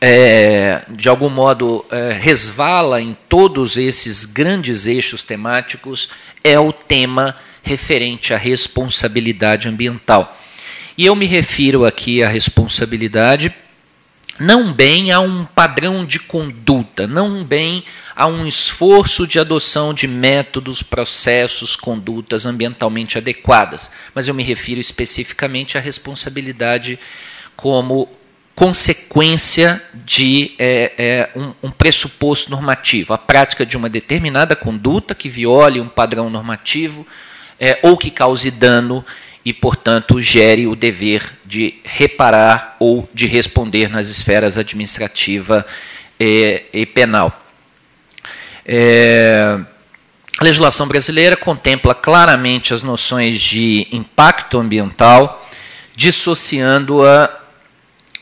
é, 0.00 0.82
de 0.90 1.08
algum 1.08 1.28
modo 1.28 1.84
é, 1.90 2.12
resvala 2.12 3.00
em 3.00 3.16
todos 3.28 3.76
esses 3.76 4.24
grandes 4.24 4.86
eixos 4.86 5.22
temáticos, 5.22 6.08
é 6.42 6.58
o 6.58 6.72
tema 6.72 7.36
referente 7.62 8.34
à 8.34 8.36
responsabilidade 8.36 9.68
ambiental. 9.68 10.36
E 10.96 11.06
eu 11.06 11.14
me 11.14 11.26
refiro 11.26 11.84
aqui 11.84 12.24
à 12.24 12.28
responsabilidade 12.28 13.52
não 14.38 14.72
bem 14.72 15.10
a 15.10 15.20
um 15.20 15.44
padrão 15.44 16.04
de 16.04 16.18
conduta, 16.18 17.06
não 17.06 17.44
bem 17.44 17.84
a 18.14 18.26
um 18.26 18.46
esforço 18.46 19.26
de 19.26 19.38
adoção 19.38 19.92
de 19.92 20.06
métodos, 20.06 20.82
processos, 20.82 21.76
condutas 21.76 22.46
ambientalmente 22.46 23.18
adequadas, 23.18 23.90
mas 24.14 24.28
eu 24.28 24.34
me 24.34 24.42
refiro 24.42 24.80
especificamente 24.80 25.76
à 25.76 25.80
responsabilidade 25.80 26.98
como 27.56 28.08
consequência 28.54 29.80
de 29.94 30.52
é, 30.58 30.92
é, 30.98 31.38
um, 31.38 31.54
um, 31.62 31.70
pressuposto 31.70 32.50
normativo, 32.50 33.12
a 33.14 33.18
prática 33.18 33.64
de 33.64 33.76
uma 33.76 33.88
determinada 33.88 34.56
conduta 34.56 35.14
que 35.14 35.28
viole 35.28 35.80
um 35.80 35.88
padrão 35.88 36.28
normativo 36.28 37.06
é, 37.60 37.78
ou 37.82 37.96
que 37.96 38.10
cause 38.10 38.50
dano 38.50 39.04
e, 39.44 39.52
portanto, 39.52 40.20
gere 40.20 40.66
o 40.66 40.76
dever 40.76 41.38
de 41.44 41.76
reparar 41.84 42.76
ou 42.78 43.08
de 43.14 43.26
responder 43.26 43.88
nas 43.88 44.08
esferas 44.08 44.58
administrativa 44.58 45.64
e, 46.18 46.64
e 46.72 46.86
penal. 46.86 47.32
É, 48.66 49.58
a 50.38 50.44
legislação 50.44 50.86
brasileira 50.86 51.36
contempla 51.36 51.94
claramente 51.94 52.74
as 52.74 52.82
noções 52.82 53.40
de 53.40 53.88
impacto 53.90 54.58
ambiental, 54.58 55.48
dissociando-a 55.96 57.30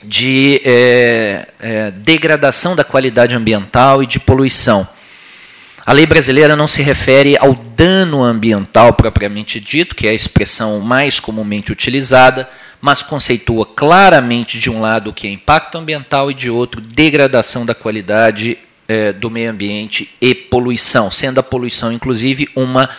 de 0.03 0.63
é, 0.65 1.49
é, 1.59 1.91
degradação 1.91 2.77
da 2.77 2.85
qualidade 2.85 3.35
ambiental 3.35 4.03
e 4.03 4.07
de 4.07 4.21
poluição. 4.21 4.89
A 5.87 5.93
lei 5.93 6.05
brasileira 6.05 6.57
não 6.57 6.67
se 6.67 6.83
refere 6.83 7.37
ao 7.39 7.55
dano 7.55 8.21
ambiental 8.21 8.93
propriamente 8.95 9.61
dito, 9.61 9.95
que 9.95 10.09
é 10.09 10.11
a 10.11 10.15
expressão 10.15 10.81
mais 10.81 11.21
comumente 11.21 11.71
utilizada, 11.71 12.49
mas 12.81 13.05
conceitua 13.05 13.65
claramente, 13.65 14.59
de 14.59 14.69
um 14.69 14.81
lado, 14.81 15.11
o 15.11 15.15
que 15.15 15.29
é 15.29 15.31
impacto 15.31 15.79
ambiental 15.79 16.29
e, 16.29 16.35
de 16.35 16.51
outro, 16.51 16.81
degradação 16.81 17.65
da 17.65 17.73
qualidade 17.73 18.59
eh, 18.89 19.13
do 19.13 19.31
meio 19.31 19.49
ambiente 19.49 20.11
e 20.21 20.35
poluição, 20.35 21.09
sendo 21.09 21.39
a 21.39 21.43
poluição, 21.43 21.93
inclusive, 21.93 22.49
uma 22.57 22.91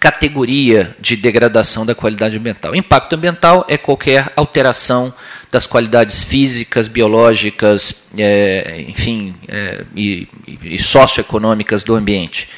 categoria 0.00 0.96
de 0.98 1.14
degradação 1.14 1.84
da 1.84 1.94
qualidade 1.94 2.38
ambiental. 2.38 2.74
Impacto 2.74 3.14
ambiental 3.14 3.66
é 3.68 3.76
qualquer 3.76 4.32
alteração 4.34 5.12
das 5.52 5.66
qualidades 5.66 6.24
físicas, 6.24 6.88
biológicas, 6.88 8.04
é, 8.16 8.82
enfim, 8.88 9.36
é, 9.46 9.84
e, 9.94 10.26
e, 10.64 10.78
socioeconômicas 10.78 11.82
do 11.82 11.94
ambiente, 11.94 12.48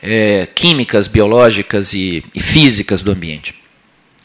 é, 0.00 0.46
químicas, 0.54 1.08
biológicas 1.08 1.92
e, 1.92 2.24
e, 2.32 2.40
físicas 2.40 3.02
do 3.02 3.10
ambiente. 3.10 3.52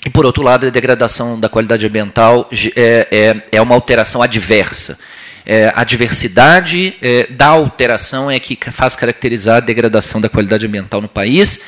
E, 0.05 0.09
por 0.11 0.23
outro 0.23 0.43
lado, 0.43 0.67
a 0.67 0.69
degradação 0.69 1.39
da 1.39 1.49
qualidade 1.49 1.87
ambiental 1.87 2.47
é, 2.75 3.07
é, 3.11 3.43
é 3.53 3.61
uma 3.61 3.73
alteração 3.73 4.21
adversa. 4.21 4.99
É, 5.47 5.71
a 5.75 5.83
diversidade 5.83 6.95
da 7.31 7.47
alteração 7.47 8.29
é 8.29 8.39
que 8.39 8.57
faz 8.71 8.95
caracterizar 8.95 9.57
a 9.57 9.59
degradação 9.59 10.19
da 10.21 10.29
qualidade 10.29 10.65
ambiental 10.65 11.01
no 11.01 11.07
país 11.07 11.63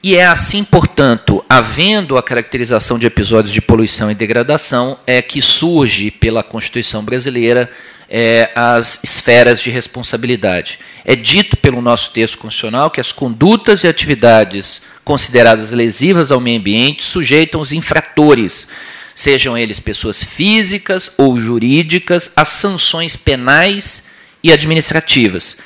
e 0.00 0.14
é 0.14 0.26
assim, 0.26 0.62
portanto, 0.62 1.44
havendo 1.48 2.16
a 2.16 2.22
caracterização 2.22 2.98
de 2.98 3.06
episódios 3.06 3.52
de 3.52 3.60
poluição 3.60 4.10
e 4.10 4.14
degradação, 4.14 4.96
é 5.04 5.20
que 5.20 5.42
surge 5.42 6.10
pela 6.10 6.44
Constituição 6.44 7.02
brasileira 7.02 7.68
é, 8.08 8.50
as 8.54 9.02
esferas 9.02 9.60
de 9.60 9.70
responsabilidade. 9.70 10.78
É 11.04 11.16
dito 11.16 11.56
pelo 11.56 11.82
nosso 11.82 12.12
texto 12.12 12.38
constitucional 12.38 12.90
que 12.90 13.00
as 13.00 13.10
condutas 13.10 13.82
e 13.82 13.88
atividades 13.88 14.82
consideradas 15.04 15.72
lesivas 15.72 16.30
ao 16.30 16.40
meio 16.40 16.60
ambiente 16.60 17.02
sujeitam 17.02 17.60
os 17.60 17.72
infratores, 17.72 18.68
sejam 19.16 19.58
eles 19.58 19.80
pessoas 19.80 20.22
físicas 20.22 21.12
ou 21.18 21.40
jurídicas, 21.40 22.30
a 22.36 22.44
sanções 22.44 23.16
penais 23.16 24.06
e 24.44 24.52
administrativas 24.52 25.56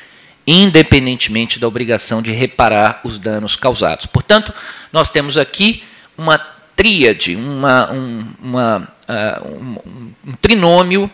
independentemente 0.46 1.58
da 1.58 1.68
obrigação 1.68 2.20
de 2.20 2.32
reparar 2.32 3.00
os 3.04 3.18
danos 3.18 3.56
causados. 3.56 4.06
Portanto, 4.06 4.52
nós 4.92 5.08
temos 5.08 5.38
aqui 5.38 5.82
uma 6.16 6.38
tríade, 6.74 7.36
uma, 7.36 7.92
um, 7.92 8.26
uma, 8.42 8.88
uh, 9.08 9.48
um, 9.48 10.12
um 10.26 10.32
trinômio 10.40 11.10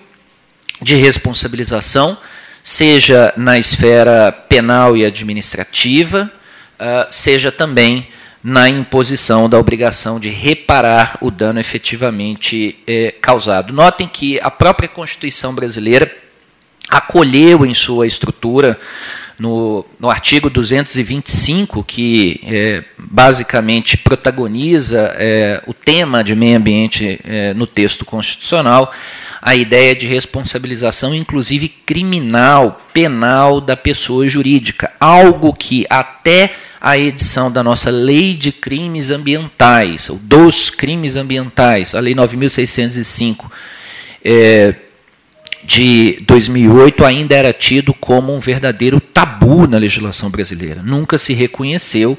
de 0.80 0.94
responsabilização, 0.94 2.16
seja 2.62 3.32
na 3.36 3.58
esfera 3.58 4.32
penal 4.32 4.96
e 4.96 5.04
administrativa, 5.04 6.30
uh, 6.78 7.06
seja 7.10 7.50
também 7.52 8.08
na 8.42 8.68
imposição 8.68 9.48
da 9.48 9.58
obrigação 9.58 10.20
de 10.20 10.30
reparar 10.30 11.18
o 11.20 11.30
dano 11.30 11.58
efetivamente 11.58 12.78
eh, 12.86 13.12
causado. 13.20 13.72
Notem 13.72 14.06
que 14.06 14.40
a 14.40 14.50
própria 14.50 14.88
Constituição 14.88 15.52
brasileira 15.52 16.10
acolheu 16.88 17.66
em 17.66 17.74
sua 17.74 18.06
estrutura 18.06 18.78
no, 19.38 19.84
no 20.00 20.10
artigo 20.10 20.50
225, 20.50 21.84
que 21.84 22.40
é, 22.44 22.82
basicamente 22.98 23.96
protagoniza 23.96 25.14
é, 25.16 25.62
o 25.66 25.72
tema 25.72 26.24
de 26.24 26.34
meio 26.34 26.56
ambiente 26.56 27.20
é, 27.24 27.54
no 27.54 27.66
texto 27.66 28.04
constitucional, 28.04 28.92
a 29.40 29.54
ideia 29.54 29.94
de 29.94 30.08
responsabilização, 30.08 31.14
inclusive 31.14 31.68
criminal, 31.68 32.80
penal 32.92 33.60
da 33.60 33.76
pessoa 33.76 34.28
jurídica, 34.28 34.90
algo 34.98 35.54
que 35.54 35.86
até 35.88 36.52
a 36.80 36.98
edição 36.98 37.50
da 37.50 37.62
nossa 37.62 37.90
Lei 37.90 38.34
de 38.34 38.50
Crimes 38.50 39.10
Ambientais, 39.10 40.10
ou 40.10 40.18
dos 40.18 40.70
Crimes 40.70 41.16
Ambientais, 41.16 41.94
a 41.94 42.00
Lei 42.00 42.14
9.605, 42.14 43.50
é, 44.24 44.74
de 45.64 46.18
2008 46.26 47.04
ainda 47.04 47.34
era 47.34 47.52
tido 47.52 47.92
como 47.92 48.34
um 48.34 48.40
verdadeiro 48.40 49.00
tabu 49.00 49.66
na 49.66 49.78
legislação 49.78 50.30
brasileira. 50.30 50.82
Nunca 50.82 51.18
se 51.18 51.34
reconheceu 51.34 52.18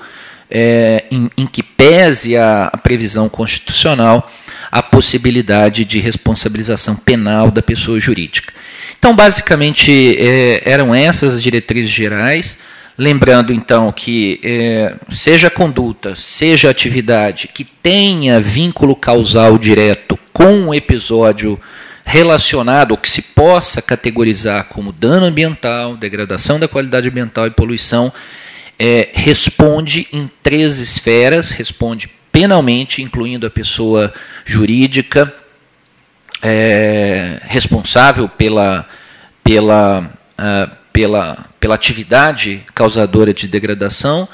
é, 0.49 1.05
em, 1.11 1.29
em, 1.37 1.45
que 1.45 1.61
pese 1.61 2.35
a, 2.35 2.69
a 2.73 2.77
previsão 2.77 3.29
constitucional 3.29 4.29
a 4.71 4.83
possibilidade 4.83 5.85
de 5.85 5.99
responsabilização 5.99 6.95
penal 6.95 7.49
da 7.49 7.61
pessoa 7.61 7.99
jurídica. 7.99 8.53
Então, 8.97 9.15
basicamente, 9.15 10.15
é, 10.17 10.61
eram 10.65 10.93
essas 10.93 11.35
as 11.35 11.43
diretrizes 11.43 11.91
gerais. 11.91 12.59
Lembrando, 12.97 13.53
então, 13.53 13.91
que 13.93 14.41
é, 14.43 14.93
seja 15.09 15.49
conduta, 15.49 16.15
seja 16.15 16.69
atividade 16.69 17.47
que 17.47 17.63
tenha 17.63 18.41
vínculo 18.41 18.93
causal 18.93 19.57
direto 19.57 20.19
com 20.33 20.67
o 20.67 20.73
episódio 20.73 21.59
relacionado, 22.09 22.91
ou 22.91 22.97
que 22.97 23.07
se 23.07 23.21
possa 23.21 23.83
categorizar 23.83 24.63
como 24.63 24.91
dano 24.91 25.27
ambiental, 25.27 25.95
degradação 25.95 26.59
da 26.59 26.67
qualidade 26.67 27.07
ambiental 27.07 27.45
e 27.45 27.51
poluição, 27.51 28.11
é, 28.79 29.09
responde 29.13 30.07
em 30.11 30.27
três 30.41 30.79
esferas, 30.79 31.51
responde 31.51 32.09
penalmente, 32.31 33.03
incluindo 33.03 33.45
a 33.45 33.49
pessoa 33.51 34.11
jurídica 34.43 35.31
é, 36.41 37.39
responsável 37.43 38.27
pela, 38.27 38.87
pela, 39.43 40.11
uh, 40.39 40.75
pela, 40.91 41.45
pela 41.59 41.75
atividade 41.75 42.63
causadora 42.73 43.31
de 43.35 43.47
degradação, 43.47 44.27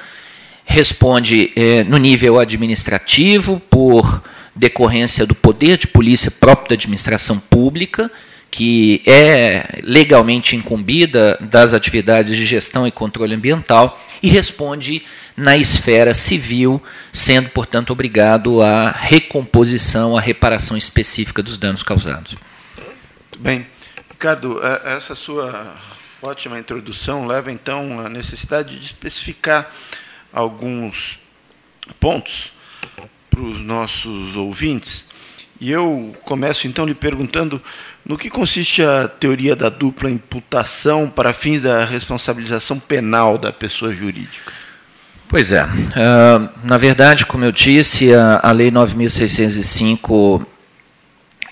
responde 0.64 1.52
é, 1.58 1.84
no 1.84 1.98
nível 1.98 2.40
administrativo 2.40 3.60
por 3.70 4.24
decorrência 4.56 5.26
do 5.26 5.36
poder 5.36 5.78
de 5.78 5.88
polícia 5.88 6.32
próprio 6.32 6.70
da 6.70 6.76
administração 6.76 7.38
pública, 7.38 8.10
que 8.50 9.02
é 9.06 9.82
legalmente 9.84 10.56
incumbida 10.56 11.38
das 11.42 11.74
atividades 11.74 12.38
de 12.38 12.46
gestão 12.46 12.88
e 12.88 12.92
controle 12.92 13.36
ambiental, 13.36 14.02
e 14.24 14.30
responde 14.30 15.04
na 15.36 15.58
esfera 15.58 16.14
civil, 16.14 16.82
sendo, 17.12 17.50
portanto, 17.50 17.92
obrigado 17.92 18.62
à 18.62 18.90
recomposição, 18.90 20.16
à 20.16 20.22
reparação 20.22 20.78
específica 20.78 21.44
dos 21.44 21.58
danos 21.58 21.84
causados. 21.84 22.36
Muito 22.78 23.40
bem. 23.40 23.68
Ricardo, 24.10 24.62
essa 24.86 25.14
sua 25.14 25.76
ótima 26.22 26.58
introdução 26.58 27.28
leva, 27.28 27.52
então, 27.52 28.00
à 28.00 28.10
necessidade 28.10 28.80
de 28.80 28.86
especificar 28.86 29.70
alguns 30.32 31.20
pontos 32.00 32.54
para 33.36 33.44
os 33.44 33.60
nossos 33.60 34.38
ouvintes. 34.38 35.08
E 35.60 35.70
eu 35.70 36.16
começo, 36.24 36.66
então, 36.68 36.86
lhe 36.86 36.96
perguntando 36.96 37.62
no 38.06 38.18
que 38.18 38.30
consiste 38.30 38.82
a 38.82 39.10
teoria 39.10 39.54
da 39.56 39.68
dupla 39.68 40.10
imputação 40.10 41.10
para 41.10 41.34
fins 41.34 41.62
da 41.62 41.84
responsabilização 41.84 42.80
penal 42.80 43.38
da 43.38 43.52
pessoa 43.52 43.94
jurídica. 43.94 44.54
Pois 45.28 45.52
é. 45.52 45.66
Uh, 45.66 46.50
na 46.64 46.78
verdade, 46.78 47.26
como 47.26 47.44
eu 47.44 47.52
disse, 47.52 48.14
a, 48.14 48.40
a 48.42 48.54
Lei 48.54 48.72
9.605 48.72 50.46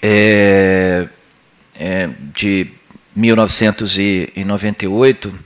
é, 0.01 1.05
é, 1.77 2.09
de 2.33 2.67
1998 3.15 5.39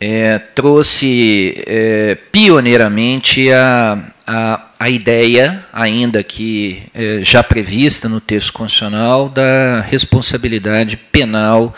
é, 0.00 0.38
trouxe 0.38 1.62
é, 1.66 2.16
pioneiramente 2.30 3.50
a, 3.52 4.12
a, 4.26 4.66
a, 4.78 4.88
ideia, 4.88 5.64
ainda 5.72 6.22
que 6.22 6.82
é, 6.94 7.20
já 7.22 7.42
prevista 7.42 8.08
no 8.08 8.20
texto 8.20 8.52
constitucional, 8.52 9.28
da 9.28 9.80
responsabilidade 9.80 10.96
penal 10.96 11.74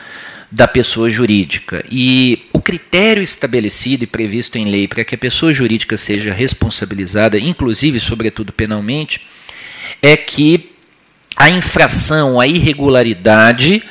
da 0.52 0.66
pessoa 0.66 1.08
jurídica. 1.08 1.84
E 1.90 2.46
o 2.52 2.60
critério 2.60 3.22
estabelecido 3.22 4.04
e 4.04 4.06
previsto 4.06 4.58
em 4.58 4.64
lei 4.64 4.88
para 4.88 5.04
que 5.04 5.14
a 5.14 5.18
pessoa 5.18 5.54
jurídica 5.54 5.96
seja 5.96 6.32
responsabilizada, 6.32 7.38
inclusive, 7.38 8.00
sobretudo 8.00 8.52
penalmente, 8.52 9.20
é 10.02 10.16
que 10.16 10.70
a 11.36 11.48
infração, 11.48 12.40
a 12.40 12.46
irregularidade 12.46 13.82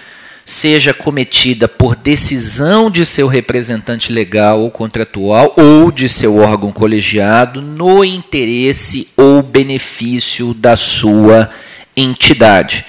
seja 0.49 0.93
cometida 0.93 1.67
por 1.67 1.95
decisão 1.95 2.89
de 2.89 3.05
seu 3.05 3.27
representante 3.27 4.11
legal 4.11 4.61
ou 4.61 4.71
contratual 4.71 5.53
ou 5.55 5.91
de 5.91 6.09
seu 6.09 6.37
órgão 6.37 6.71
colegiado 6.71 7.61
no 7.61 8.03
interesse 8.03 9.09
ou 9.15 9.43
benefício 9.43 10.53
da 10.53 10.75
sua 10.75 11.49
entidade 11.95 12.85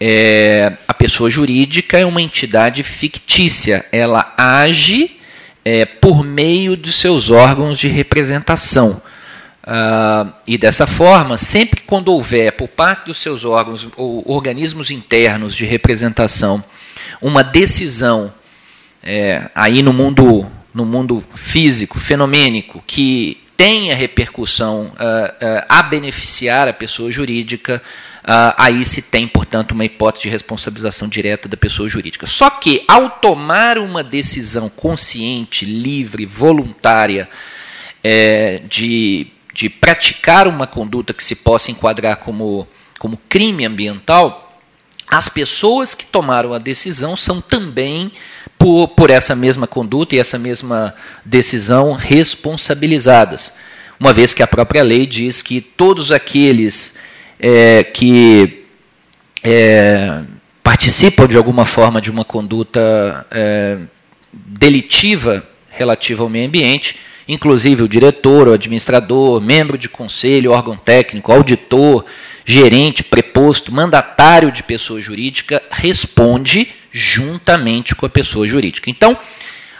é, 0.00 0.72
a 0.86 0.92
pessoa 0.92 1.30
jurídica 1.30 1.98
é 1.98 2.04
uma 2.04 2.20
entidade 2.20 2.82
fictícia, 2.82 3.84
ela 3.90 4.34
age 4.36 5.18
é, 5.64 5.86
por 5.86 6.22
meio 6.22 6.76
de 6.76 6.92
seus 6.92 7.30
órgãos 7.30 7.78
de 7.78 7.88
representação. 7.88 9.00
Ah, 9.66 10.26
e 10.46 10.58
dessa 10.58 10.86
forma, 10.86 11.38
sempre 11.38 11.80
quando 11.86 12.08
houver 12.08 12.52
por 12.52 12.68
parte 12.68 13.06
dos 13.06 13.16
seus 13.16 13.46
órgãos 13.46 13.88
ou 13.96 14.22
organismos 14.26 14.90
internos 14.90 15.54
de 15.54 15.64
representação 15.64 16.62
uma 17.26 17.42
decisão 17.42 18.32
é, 19.02 19.50
aí 19.54 19.82
no 19.82 19.92
mundo 19.92 20.46
no 20.74 20.84
mundo 20.84 21.22
físico, 21.34 22.00
fenomênico, 22.00 22.82
que 22.84 23.40
tenha 23.56 23.94
repercussão 23.94 24.92
ah, 24.98 25.34
ah, 25.40 25.78
a 25.78 25.82
beneficiar 25.84 26.66
a 26.66 26.72
pessoa 26.72 27.10
jurídica, 27.10 27.80
Uh, 28.24 28.56
aí 28.56 28.84
se 28.86 29.02
tem, 29.02 29.28
portanto, 29.28 29.72
uma 29.72 29.84
hipótese 29.84 30.22
de 30.22 30.30
responsabilização 30.30 31.06
direta 31.06 31.46
da 31.46 31.58
pessoa 31.58 31.90
jurídica. 31.90 32.26
Só 32.26 32.48
que, 32.48 32.82
ao 32.88 33.10
tomar 33.10 33.76
uma 33.76 34.02
decisão 34.02 34.70
consciente, 34.70 35.66
livre, 35.66 36.24
voluntária, 36.24 37.28
é, 38.02 38.62
de, 38.66 39.26
de 39.52 39.68
praticar 39.68 40.48
uma 40.48 40.66
conduta 40.66 41.12
que 41.12 41.22
se 41.22 41.36
possa 41.36 41.70
enquadrar 41.70 42.16
como, 42.16 42.66
como 42.98 43.18
crime 43.28 43.66
ambiental, 43.66 44.43
as 45.06 45.28
pessoas 45.28 45.94
que 45.94 46.06
tomaram 46.06 46.52
a 46.52 46.58
decisão 46.58 47.16
são 47.16 47.40
também, 47.40 48.10
por, 48.58 48.88
por 48.88 49.10
essa 49.10 49.34
mesma 49.36 49.66
conduta 49.66 50.14
e 50.14 50.18
essa 50.18 50.38
mesma 50.38 50.94
decisão, 51.24 51.92
responsabilizadas. 51.92 53.52
Uma 53.98 54.12
vez 54.12 54.34
que 54.34 54.42
a 54.42 54.46
própria 54.46 54.82
lei 54.82 55.06
diz 55.06 55.42
que 55.42 55.60
todos 55.60 56.10
aqueles 56.10 56.94
é, 57.38 57.84
que 57.84 58.64
é, 59.42 60.24
participam 60.62 61.28
de 61.28 61.36
alguma 61.36 61.64
forma 61.64 62.00
de 62.00 62.10
uma 62.10 62.24
conduta 62.24 63.26
é, 63.30 63.78
delitiva 64.32 65.46
relativa 65.68 66.22
ao 66.22 66.28
meio 66.28 66.46
ambiente, 66.46 66.96
inclusive 67.28 67.82
o 67.82 67.88
diretor, 67.88 68.48
o 68.48 68.52
administrador, 68.52 69.40
membro 69.40 69.76
de 69.76 69.88
conselho, 69.88 70.52
órgão 70.52 70.76
técnico, 70.76 71.32
auditor, 71.32 72.04
gerente, 72.44 73.02
preposto, 73.02 73.72
mandatário 73.72 74.52
de 74.52 74.62
pessoa 74.62 75.00
jurídica, 75.00 75.62
responde 75.70 76.72
juntamente 76.92 77.94
com 77.94 78.06
a 78.06 78.10
pessoa 78.10 78.46
jurídica. 78.46 78.90
Então, 78.90 79.16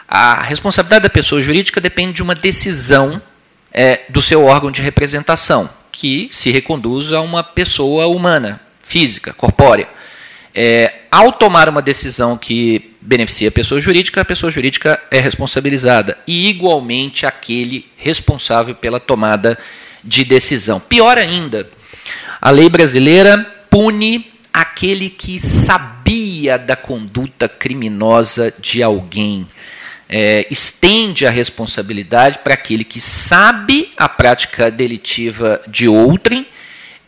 a 0.08 0.42
responsabilidade 0.42 1.04
da 1.04 1.10
pessoa 1.10 1.40
jurídica 1.40 1.80
depende 1.80 2.14
de 2.14 2.22
uma 2.22 2.34
decisão 2.34 3.20
é, 3.72 4.02
do 4.08 4.22
seu 4.22 4.44
órgão 4.44 4.70
de 4.70 4.80
representação 4.80 5.68
que 5.90 6.28
se 6.32 6.50
reconduz 6.50 7.12
a 7.12 7.20
uma 7.20 7.42
pessoa 7.42 8.06
humana, 8.06 8.60
física, 8.82 9.32
corpórea. 9.32 9.88
É, 10.54 11.02
ao 11.10 11.32
tomar 11.32 11.68
uma 11.68 11.82
decisão 11.82 12.36
que 12.36 12.94
beneficia 13.00 13.48
a 13.48 13.52
pessoa 13.52 13.80
jurídica, 13.80 14.20
a 14.20 14.24
pessoa 14.24 14.50
jurídica 14.50 15.00
é 15.10 15.18
responsabilizada. 15.18 16.18
E, 16.26 16.48
igualmente, 16.48 17.26
aquele 17.26 17.86
responsável 17.96 18.74
pela 18.74 18.98
tomada 18.98 19.58
de 20.02 20.24
decisão. 20.24 20.78
Pior 20.78 21.16
ainda, 21.16 21.68
a 22.44 22.50
lei 22.50 22.68
brasileira 22.68 23.38
pune 23.70 24.30
aquele 24.52 25.08
que 25.08 25.40
sabia 25.40 26.58
da 26.58 26.76
conduta 26.76 27.48
criminosa 27.48 28.52
de 28.60 28.82
alguém. 28.82 29.48
É, 30.06 30.46
estende 30.50 31.24
a 31.24 31.30
responsabilidade 31.30 32.40
para 32.44 32.52
aquele 32.52 32.84
que 32.84 33.00
sabe 33.00 33.90
a 33.96 34.10
prática 34.10 34.70
delitiva 34.70 35.58
de 35.66 35.88
outrem, 35.88 36.46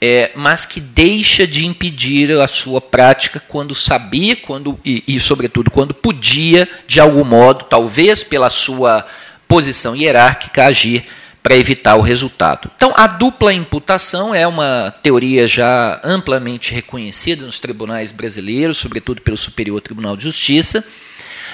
é, 0.01 0.33
mas 0.35 0.65
que 0.65 0.81
deixa 0.81 1.47
de 1.47 1.67
impedir 1.67 2.31
a 2.41 2.49
sua 2.49 2.81
prática 2.81 3.39
quando 3.39 3.75
sabia 3.75 4.37
quando, 4.37 4.81
e, 4.83 5.05
e, 5.07 5.21
sobretudo, 5.21 5.71
quando 5.71 5.93
podia, 5.93 6.67
de 6.87 6.99
algum 6.99 7.25
modo, 7.25 7.67
talvez 7.67 8.25
pela 8.25 8.49
sua 8.49 9.07
posição 9.47 9.95
hierárquica, 9.95 10.65
agir 10.65 11.05
para 11.47 11.57
evitar 11.57 11.95
o 11.95 12.01
resultado. 12.01 12.69
Então, 12.75 12.93
a 12.97 13.07
dupla 13.07 13.53
imputação 13.53 14.35
é 14.35 14.45
uma 14.49 14.93
teoria 15.01 15.47
já 15.47 16.01
amplamente 16.03 16.75
reconhecida 16.75 17.47
nos 17.47 17.61
tribunais 17.61 18.11
brasileiros, 18.11 18.79
sobretudo 18.79 19.23
pelo 19.23 19.37
Superior 19.37 19.81
Tribunal 19.81 20.17
de 20.17 20.25
Justiça 20.25 20.85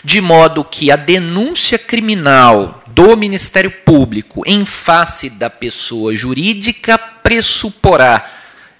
de 0.02 0.20
modo 0.22 0.64
que 0.64 0.90
a 0.90 0.96
denúncia 0.96 1.78
criminal 1.78 2.82
do 2.86 3.14
Ministério 3.16 3.70
Público 3.70 4.42
em 4.46 4.64
face 4.64 5.28
da 5.28 5.50
pessoa 5.50 6.16
jurídica 6.16 6.96
pressuporá 6.96 8.24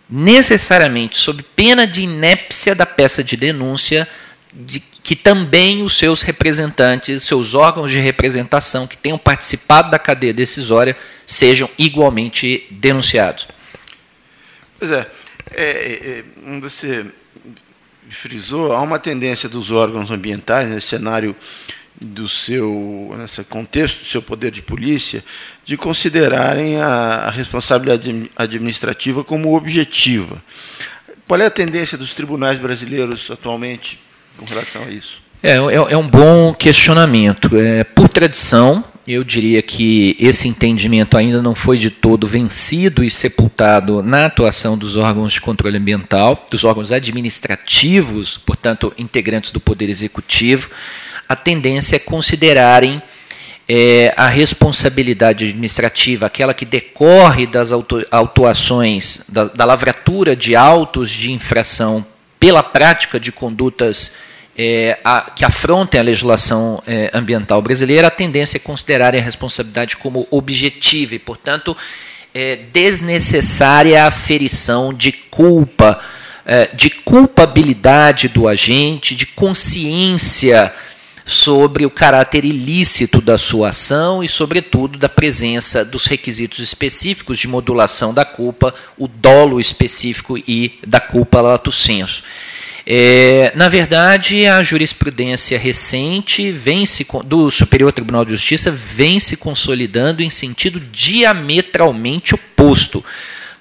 necessariamente, 0.09 1.19
sob 1.19 1.43
pena 1.55 1.87
de 1.87 2.01
inépcia 2.01 2.75
da 2.75 2.87
peça 2.87 3.23
de 3.23 3.37
denúncia, 3.37 4.09
de 4.53 4.83
que 5.03 5.17
também 5.17 5.83
os 5.83 5.99
seus 5.99 6.23
representantes, 6.23 7.25
seus 7.25 7.55
órgãos 7.55 7.91
de 7.91 7.99
representação 7.99 8.87
que 8.87 8.97
tenham 8.97 9.19
participado 9.19 9.91
da 9.91 9.99
cadeia 9.99 10.33
decisória 10.33 10.97
sejam 11.27 11.69
igualmente 11.77 12.67
denunciados. 12.71 13.49
Pois 14.79 14.91
é, 14.93 15.11
é, 15.51 15.65
é, 15.65 16.25
você 16.61 17.07
frisou, 18.09 18.73
há 18.73 18.81
uma 18.81 18.99
tendência 18.99 19.49
dos 19.49 19.71
órgãos 19.71 20.11
ambientais 20.11 20.69
nesse 20.69 20.89
cenário 20.89 21.35
do 22.01 22.29
seu 22.29 23.15
nesse 23.17 23.45
contexto 23.45 24.01
do 24.01 24.05
seu 24.05 24.21
poder 24.21 24.51
de 24.51 24.61
polícia 24.61 25.25
de 25.65 25.77
considerarem 25.77 26.77
a, 26.77 26.87
a 26.87 27.31
responsabilidade 27.31 28.31
administrativa 28.37 29.23
como 29.23 29.55
objetiva. 29.55 30.43
Qual 31.29 31.41
é 31.41 31.47
a 31.47 31.51
tendência 31.51 31.97
dos 31.97 32.13
tribunais 32.13 32.59
brasileiros 32.59 33.31
atualmente 33.31 33.99
com 34.37 34.45
relação 34.45 34.83
a 34.85 34.91
isso? 34.91 35.23
É, 35.43 35.57
é, 35.57 35.75
é 35.75 35.97
um 35.97 36.07
bom 36.07 36.55
questionamento. 36.55 37.57
É, 37.57 37.83
por 37.83 38.09
tradição, 38.09 38.85
eu 39.07 39.25
diria 39.25 39.61
que 39.61 40.17
esse 40.21 40.47
entendimento 40.47 41.17
ainda 41.17 41.43
não 41.43 41.55
foi 41.55 41.77
de 41.77 41.91
todo 41.91 42.27
vencido 42.27 43.03
e 43.03 43.11
sepultado 43.11 44.03
na 44.03 44.27
atuação 44.27 44.79
dos 44.79 44.97
órgãos 44.97 45.33
de 45.33 45.41
controle 45.41 45.77
ambiental, 45.77 46.47
dos 46.49 46.63
órgãos 46.63 46.93
administrativos, 46.93 48.39
portanto, 48.39 48.93
integrantes 48.97 49.51
do 49.51 49.59
Poder 49.59 49.89
Executivo. 49.89 50.71
A 51.29 51.35
tendência 51.35 51.97
é 51.97 51.99
considerarem 51.99 53.03
é, 53.69 54.15
a 54.17 54.29
responsabilidade 54.29 55.47
administrativa, 55.47 56.27
aquela 56.27 56.55
que 56.55 56.65
decorre 56.65 57.47
das 57.47 57.73
autuações, 58.11 59.25
da, 59.29 59.45
da 59.45 59.65
lavratura 59.65 60.37
de 60.37 60.55
autos 60.55 61.11
de 61.11 61.33
infração 61.33 62.07
pela 62.43 62.61
prática 62.61 63.21
de 63.21 63.31
condutas 63.31 64.15
é, 64.59 64.99
a, 65.05 65.31
que 65.31 65.45
afrontem 65.45 66.01
a 66.01 66.03
legislação 66.03 66.83
é, 66.85 67.09
ambiental 67.15 67.63
brasileira, 67.63 68.09
a 68.09 68.11
tendência 68.11 68.57
é 68.57 68.59
considerar 68.59 69.15
a 69.15 69.21
responsabilidade 69.21 69.97
como 69.97 70.27
objetiva 70.29 71.15
e, 71.15 71.21
portanto, 71.21 71.77
é, 72.35 72.57
desnecessária 72.73 74.03
a 74.03 74.09
aferição 74.09 74.93
de 74.93 75.13
culpa, 75.13 76.01
é, 76.45 76.67
de 76.75 76.91
culpabilidade 76.91 78.27
do 78.27 78.49
agente, 78.49 79.15
de 79.15 79.25
consciência 79.25 80.75
sobre 81.25 81.87
o 81.87 81.91
caráter 81.91 82.45
ilícito 82.45 83.21
da 83.21 83.39
sua 83.39 83.71
ação 83.71 84.23
e, 84.23 84.29
sobretudo, 84.29 84.99
da 84.99 85.09
presença 85.09 85.85
dos 85.85 86.07
requisitos 86.07 86.59
específicos 86.59 87.39
de 87.39 87.49
modulação 87.49 88.13
da 88.13 88.25
culpa, 88.25 88.75
o 88.99 89.07
dolo 89.07 89.61
específico 89.61 90.37
e 90.37 90.79
da 90.87 91.01
culpa 91.01 91.41
lato 91.41 91.71
sensu. 91.71 92.23
É, 92.85 93.53
na 93.55 93.69
verdade, 93.69 94.45
a 94.47 94.61
jurisprudência 94.63 95.57
recente 95.57 96.51
vem 96.51 96.85
se, 96.85 97.07
do 97.25 97.49
Superior 97.51 97.93
Tribunal 97.93 98.25
de 98.25 98.33
Justiça 98.33 98.73
vem 98.73 99.21
se 99.21 99.37
consolidando 99.37 100.23
em 100.23 100.31
sentido 100.31 100.81
diametralmente 100.81 102.35
oposto. 102.35 103.05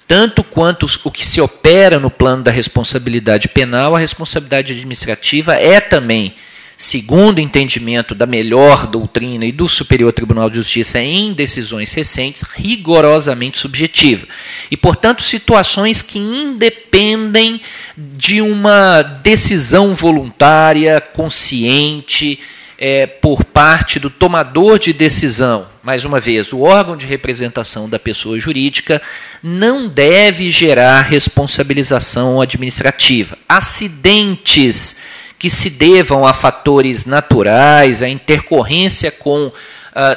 Tanto 0.07 0.43
quanto 0.43 0.87
o 1.03 1.11
que 1.11 1.25
se 1.25 1.39
opera 1.39 1.99
no 1.99 2.09
plano 2.09 2.43
da 2.43 2.51
responsabilidade 2.51 3.47
penal, 3.47 3.95
a 3.95 3.99
responsabilidade 3.99 4.73
administrativa 4.73 5.53
é 5.53 5.79
também 5.79 6.33
segundo 6.81 7.39
entendimento 7.39 8.15
da 8.15 8.25
melhor 8.25 8.87
doutrina 8.87 9.45
e 9.45 9.51
do 9.51 9.69
Superior 9.69 10.11
Tribunal 10.11 10.49
de 10.49 10.55
Justiça 10.55 10.99
em 10.99 11.31
decisões 11.31 11.93
recentes, 11.93 12.41
rigorosamente 12.55 13.59
subjetiva. 13.59 14.25
E, 14.71 14.75
portanto, 14.75 15.21
situações 15.21 16.01
que 16.01 16.17
independem 16.17 17.61
de 17.95 18.41
uma 18.41 19.03
decisão 19.03 19.93
voluntária, 19.93 20.99
consciente, 20.99 22.39
é, 22.79 23.05
por 23.05 23.43
parte 23.43 23.99
do 23.99 24.09
tomador 24.09 24.79
de 24.79 24.91
decisão, 24.91 25.67
mais 25.83 26.03
uma 26.03 26.19
vez, 26.19 26.51
o 26.51 26.61
órgão 26.61 26.97
de 26.97 27.05
representação 27.05 27.87
da 27.87 27.99
pessoa 27.99 28.39
jurídica 28.39 28.99
não 29.43 29.87
deve 29.87 30.49
gerar 30.49 31.01
responsabilização 31.01 32.41
administrativa. 32.41 33.37
Acidentes 33.47 34.99
que 35.41 35.49
se 35.49 35.71
devam 35.71 36.23
a 36.23 36.33
fatores 36.33 37.05
naturais, 37.05 38.03
a 38.03 38.07
intercorrência 38.07 39.09
com 39.09 39.47
uh, 39.47 39.53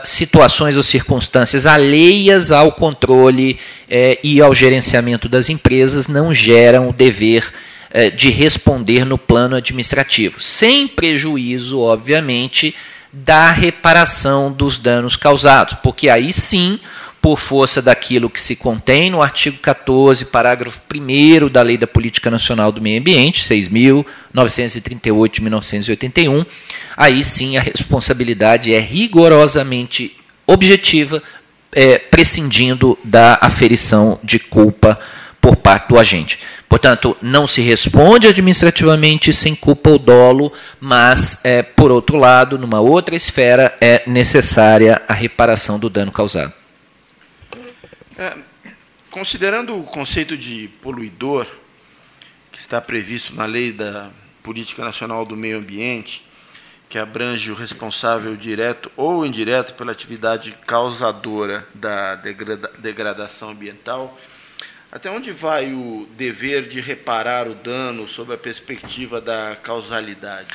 situações 0.05 0.77
ou 0.77 0.83
circunstâncias 0.83 1.64
alheias 1.64 2.51
ao 2.51 2.72
controle 2.72 3.59
eh, 3.89 4.18
e 4.22 4.43
ao 4.43 4.53
gerenciamento 4.53 5.27
das 5.27 5.49
empresas, 5.49 6.09
não 6.09 6.35
geram 6.35 6.91
o 6.91 6.93
dever 6.93 7.51
eh, 7.91 8.11
de 8.11 8.29
responder 8.29 9.07
no 9.07 9.16
plano 9.16 9.57
administrativo, 9.57 10.43
sem 10.43 10.87
prejuízo, 10.87 11.81
obviamente, 11.81 12.75
da 13.11 13.51
reparação 13.51 14.53
dos 14.53 14.77
danos 14.77 15.16
causados, 15.16 15.79
porque 15.83 16.11
aí 16.11 16.35
sim 16.35 16.79
por 17.25 17.39
força 17.39 17.81
daquilo 17.81 18.29
que 18.29 18.39
se 18.39 18.55
contém 18.55 19.09
no 19.09 19.22
artigo 19.22 19.57
14, 19.57 20.27
parágrafo 20.27 20.79
1 20.95 21.49
da 21.49 21.62
Lei 21.62 21.79
da 21.79 21.87
Política 21.87 22.31
Nacional 22.31 22.70
do 22.70 22.83
Meio 22.83 23.01
Ambiente, 23.01 23.43
6.938 23.45 25.31
de 25.31 25.41
1981, 25.41 26.45
aí 26.95 27.25
sim 27.25 27.57
a 27.57 27.62
responsabilidade 27.62 28.75
é 28.75 28.79
rigorosamente 28.79 30.14
objetiva, 30.47 31.22
é, 31.72 31.97
prescindindo 31.97 32.99
da 33.03 33.39
aferição 33.41 34.20
de 34.22 34.39
culpa 34.39 35.01
por 35.41 35.57
parte 35.57 35.89
do 35.89 35.99
agente. 35.99 36.41
Portanto, 36.68 37.16
não 37.22 37.47
se 37.47 37.62
responde 37.62 38.29
administrativamente 38.29 39.33
sem 39.33 39.55
culpa 39.55 39.89
ou 39.89 39.99
dolo, 39.99 40.53
mas, 40.79 41.41
é, 41.43 41.62
por 41.62 41.91
outro 41.91 42.18
lado, 42.18 42.59
numa 42.59 42.81
outra 42.81 43.16
esfera, 43.16 43.75
é 43.81 44.03
necessária 44.07 45.01
a 45.09 45.14
reparação 45.14 45.79
do 45.79 45.89
dano 45.89 46.12
causado. 46.12 46.63
É, 48.16 48.36
considerando 49.10 49.76
o 49.76 49.82
conceito 49.82 50.36
de 50.36 50.68
poluidor, 50.80 51.46
que 52.52 52.60
está 52.60 52.80
previsto 52.80 53.34
na 53.34 53.44
Lei 53.44 53.72
da 53.72 54.10
Política 54.42 54.84
Nacional 54.84 55.24
do 55.24 55.36
Meio 55.36 55.58
Ambiente, 55.58 56.24
que 56.88 56.96
abrange 56.96 57.50
o 57.50 57.54
responsável 57.54 58.36
direto 58.36 58.92
ou 58.96 59.26
indireto 59.26 59.74
pela 59.74 59.90
atividade 59.90 60.56
causadora 60.64 61.66
da 61.74 62.14
degrada 62.14 62.70
degradação 62.78 63.50
ambiental, 63.50 64.16
até 64.92 65.10
onde 65.10 65.32
vai 65.32 65.72
o 65.72 66.08
dever 66.16 66.68
de 66.68 66.80
reparar 66.80 67.48
o 67.48 67.54
dano 67.54 68.06
sob 68.06 68.32
a 68.32 68.38
perspectiva 68.38 69.20
da 69.20 69.56
causalidade? 69.60 70.54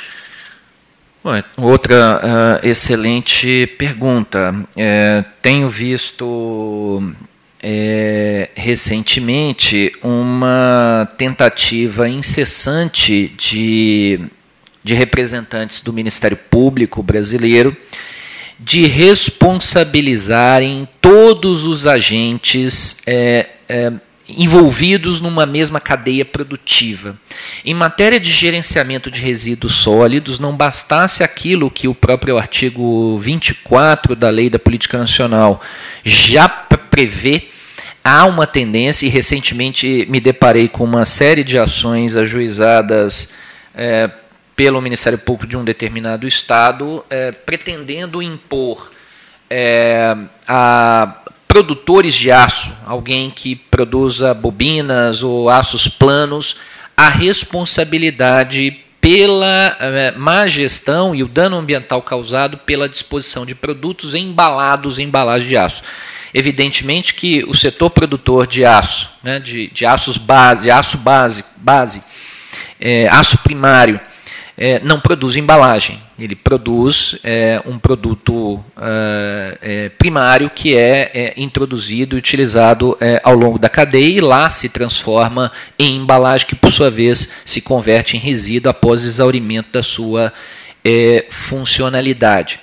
Outra 1.58 2.62
uh, 2.64 2.66
excelente 2.66 3.68
pergunta. 3.78 4.56
É, 4.78 5.26
tenho 5.42 5.68
visto 5.68 7.04
é, 7.62 8.50
recentemente 8.56 9.92
uma 10.02 11.12
tentativa 11.18 12.08
incessante 12.08 13.34
de, 13.38 14.22
de 14.84 14.94
representantes 14.94 15.82
do 15.82 15.92
Ministério 15.92 16.38
Público 16.38 17.04
brasileiro 17.04 17.76
de 18.60 18.86
responsabilizarem 18.86 20.88
todos 21.00 21.66
os 21.66 21.88
agentes 21.88 22.98
é, 23.08 23.50
é, 23.70 23.94
envolvidos 24.28 25.22
numa 25.22 25.46
mesma 25.46 25.80
cadeia 25.80 26.26
produtiva. 26.26 27.18
Em 27.66 27.74
matéria 27.74 28.20
de 28.20 28.32
gerenciamento 28.32 29.10
de 29.10 29.22
resíduos 29.22 29.76
sólidos, 29.76 30.40
não 30.40 30.56
bastasse 30.56 31.24
aquilo 31.24 31.72
que 31.72 31.88
o 31.88 31.96
próprio 31.96 32.38
artigo 32.38 33.18
24 33.18 34.16
da 34.16 34.30
Lei 34.30 34.50
da 34.50 34.60
Política 34.60 34.98
Nacional 34.98 35.62
já 36.04 36.50
prevê, 36.90 37.44
há 38.04 38.26
uma 38.26 38.48
tendência, 38.48 39.06
e 39.06 39.10
recentemente 39.10 40.06
me 40.10 40.20
deparei 40.20 40.68
com 40.68 40.84
uma 40.84 41.06
série 41.06 41.44
de 41.44 41.58
ações 41.58 42.16
ajuizadas 42.16 43.34
é, 43.76 44.10
pelo 44.56 44.82
Ministério 44.82 45.18
Público 45.18 45.48
de 45.48 45.56
um 45.56 45.64
determinado 45.64 46.28
Estado, 46.28 47.04
é, 47.10 47.32
pretendendo 47.32 48.22
impor 48.22 48.92
é, 49.50 50.16
a 50.48 51.16
produtores 51.48 52.14
de 52.14 52.32
aço, 52.32 52.72
alguém 52.86 53.32
que 53.32 53.56
produza 53.56 54.34
bobinas 54.34 55.24
ou 55.24 55.50
aços 55.50 55.88
planos, 55.88 56.58
a 56.96 57.10
responsabilidade 57.10 58.86
pela 59.02 59.78
é, 59.80 60.12
má 60.12 60.48
gestão 60.48 61.16
e 61.16 61.24
o 61.24 61.28
dano 61.28 61.58
ambiental 61.58 62.02
causado 62.02 62.58
pela 62.58 62.88
disposição 62.88 63.46
de 63.46 63.56
produtos 63.56 64.14
embalados 64.14 65.00
em 65.00 65.04
embalagem 65.04 65.48
de 65.48 65.58
aço. 65.58 65.82
Evidentemente 66.34 67.14
que 67.14 67.44
o 67.48 67.54
setor 67.54 67.90
produtor 67.90 68.46
de 68.46 68.66
aço, 68.66 69.10
né, 69.24 69.40
de, 69.40 69.68
de 69.68 69.86
aços 69.86 70.18
base, 70.18 70.64
de 70.64 70.72
aço 70.72 70.98
base, 70.98 71.44
base 71.58 72.04
é, 72.80 73.08
aço 73.08 73.38
primário, 73.40 74.00
é, 74.62 74.82
não 74.84 75.00
produz 75.00 75.38
embalagem. 75.38 76.02
Ele 76.20 76.36
produz 76.36 77.18
é, 77.24 77.62
um 77.66 77.80
produto 77.80 78.62
é, 78.78 79.58
é 79.62 79.90
primário 79.90 80.50
que 80.50 80.76
é, 80.76 81.10
é, 81.14 81.34
introduzido 81.38 82.18
e 82.18 82.20
utilizado 82.20 82.98
ao 83.24 83.34
longo 83.34 83.58
da 83.58 83.70
cadeia 83.70 84.18
e 84.18 84.20
lá 84.20 84.50
se 84.50 84.68
transforma 84.68 85.50
em 85.78 85.96
embalagem 85.96 86.46
que, 86.46 86.56
por 86.56 86.74
sua 86.74 86.92
vez, 86.92 87.32
se 87.46 87.62
converte 87.62 88.18
em 88.18 88.20
resíduo 88.20 88.70
após 88.70 89.04
exaurimento 89.04 89.72
da 89.72 89.82
sua 89.82 90.34
funcionalidade. 91.30 92.60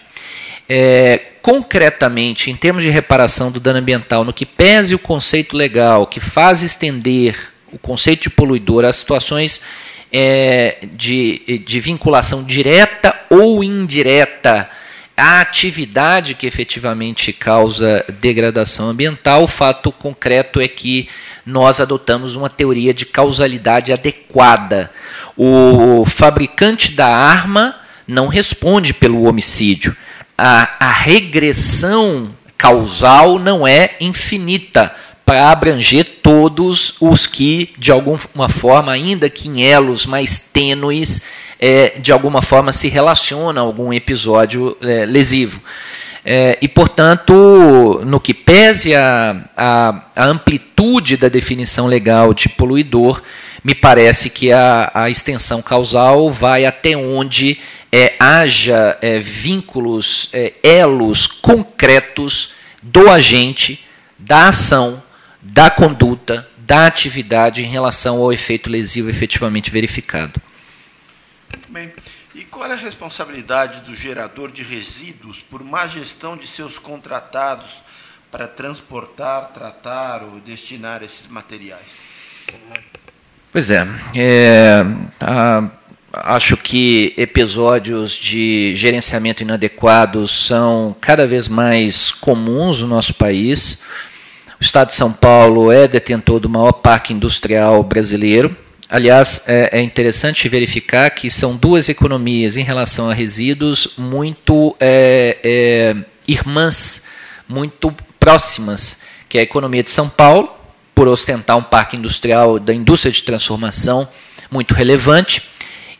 É, 0.68 1.20
concretamente, 1.40 2.50
em 2.50 2.56
termos 2.56 2.82
de 2.82 2.90
reparação 2.90 3.52
do 3.52 3.60
dano 3.60 3.78
ambiental, 3.78 4.24
no 4.24 4.32
que 4.32 4.44
pese 4.44 4.94
o 4.94 4.98
conceito 4.98 5.56
legal, 5.56 6.06
que 6.06 6.18
faz 6.18 6.62
estender 6.62 7.52
o 7.72 7.78
conceito 7.78 8.22
de 8.22 8.30
poluidor 8.30 8.84
às 8.84 8.96
situações 8.96 9.60
é, 10.12 10.78
de, 10.94 11.62
de 11.64 11.80
vinculação 11.80 12.42
direta 12.42 13.14
ou 13.28 13.62
indireta 13.62 14.68
à 15.16 15.40
atividade 15.40 16.34
que 16.34 16.46
efetivamente 16.46 17.32
causa 17.32 18.04
degradação 18.20 18.90
ambiental, 18.90 19.44
o 19.44 19.48
fato 19.48 19.90
concreto 19.90 20.60
é 20.60 20.68
que 20.68 21.08
nós 21.44 21.80
adotamos 21.80 22.36
uma 22.36 22.50
teoria 22.50 22.92
de 22.92 23.06
causalidade 23.06 23.92
adequada. 23.92 24.90
O 25.36 26.04
fabricante 26.04 26.92
da 26.92 27.06
arma 27.06 27.76
não 28.06 28.26
responde 28.26 28.92
pelo 28.92 29.24
homicídio. 29.24 29.96
A, 30.36 30.88
a 30.88 30.92
regressão 30.92 32.34
causal 32.56 33.38
não 33.38 33.66
é 33.66 33.96
infinita 34.00 34.94
para 35.24 35.50
abranger 35.50 36.04
todos 36.22 36.94
os 37.00 37.26
que, 37.26 37.74
de 37.76 37.90
alguma 37.90 38.48
forma, 38.48 38.92
ainda 38.92 39.28
que 39.28 39.48
em 39.48 39.62
elos 39.62 40.06
mais 40.06 40.38
tênues, 40.52 41.22
é, 41.58 41.98
de 41.98 42.12
alguma 42.12 42.40
forma 42.40 42.70
se 42.70 42.88
relacionam 42.88 43.62
a 43.62 43.66
algum 43.66 43.92
episódio 43.92 44.76
é, 44.80 45.04
lesivo. 45.04 45.60
É, 46.24 46.58
e, 46.60 46.68
portanto, 46.68 48.02
no 48.04 48.20
que 48.20 48.34
pese 48.34 48.94
a, 48.94 49.44
a, 49.56 50.02
a, 50.14 50.24
amplitude 50.24 51.16
da 51.16 51.28
definição 51.28 51.86
legal 51.86 52.34
de 52.34 52.48
poluidor, 52.48 53.22
me 53.66 53.74
parece 53.74 54.30
que 54.30 54.52
a, 54.52 54.92
a 54.94 55.10
extensão 55.10 55.60
causal 55.60 56.30
vai 56.30 56.64
até 56.64 56.96
onde 56.96 57.60
é, 57.90 58.14
haja 58.16 58.96
é, 59.02 59.18
vínculos, 59.18 60.30
é, 60.32 60.54
elos 60.62 61.26
concretos 61.26 62.52
do 62.80 63.10
agente, 63.10 63.84
da 64.16 64.50
ação, 64.50 65.02
da 65.42 65.68
conduta, 65.68 66.48
da 66.58 66.86
atividade 66.86 67.60
em 67.60 67.66
relação 67.66 68.22
ao 68.22 68.32
efeito 68.32 68.70
lesivo 68.70 69.10
efetivamente 69.10 69.68
verificado. 69.68 70.40
Bem. 71.68 71.92
E 72.36 72.44
qual 72.44 72.70
é 72.70 72.74
a 72.74 72.76
responsabilidade 72.76 73.80
do 73.80 73.96
gerador 73.96 74.52
de 74.52 74.62
resíduos 74.62 75.38
por 75.42 75.64
má 75.64 75.88
gestão 75.88 76.36
de 76.36 76.46
seus 76.46 76.78
contratados 76.78 77.82
para 78.30 78.46
transportar, 78.46 79.48
tratar 79.48 80.22
ou 80.22 80.38
destinar 80.38 81.02
esses 81.02 81.26
materiais? 81.26 82.06
Pois 83.56 83.70
é, 83.70 83.88
é 84.14 84.84
a, 85.18 85.70
acho 86.12 86.58
que 86.58 87.14
episódios 87.16 88.12
de 88.12 88.76
gerenciamento 88.76 89.42
inadequado 89.42 90.28
são 90.28 90.94
cada 91.00 91.26
vez 91.26 91.48
mais 91.48 92.12
comuns 92.12 92.82
no 92.82 92.86
nosso 92.86 93.14
país. 93.14 93.82
O 94.60 94.62
Estado 94.62 94.88
de 94.88 94.94
São 94.94 95.10
Paulo 95.10 95.72
é 95.72 95.88
detentor 95.88 96.38
do 96.38 96.50
maior 96.50 96.72
parque 96.72 97.14
industrial 97.14 97.82
brasileiro 97.82 98.54
Aliás, 98.90 99.42
é, 99.46 99.70
é, 99.78 99.82
interessante 99.82 100.50
verificar 100.50 101.08
que 101.08 101.30
são 101.30 101.56
duas 101.56 101.88
economias 101.88 102.58
em 102.58 102.62
relação 102.62 103.08
a 103.08 103.14
resíduos 103.14 103.94
muito 103.96 104.76
é, 104.78 105.38
é, 105.42 105.96
irmãs, 106.28 107.04
muito 107.48 107.90
próximas, 108.20 109.00
que 109.30 109.38
é 109.38 109.40
a 109.40 109.44
economia 109.44 109.82
de 109.82 109.90
São 109.90 110.10
Paulo, 110.10 110.55
por 110.96 111.06
ostentar 111.08 111.58
um 111.58 111.62
parque 111.62 111.94
industrial 111.94 112.58
da 112.58 112.72
indústria 112.72 113.12
de 113.12 113.22
transformação 113.22 114.08
muito 114.50 114.72
relevante, 114.72 115.42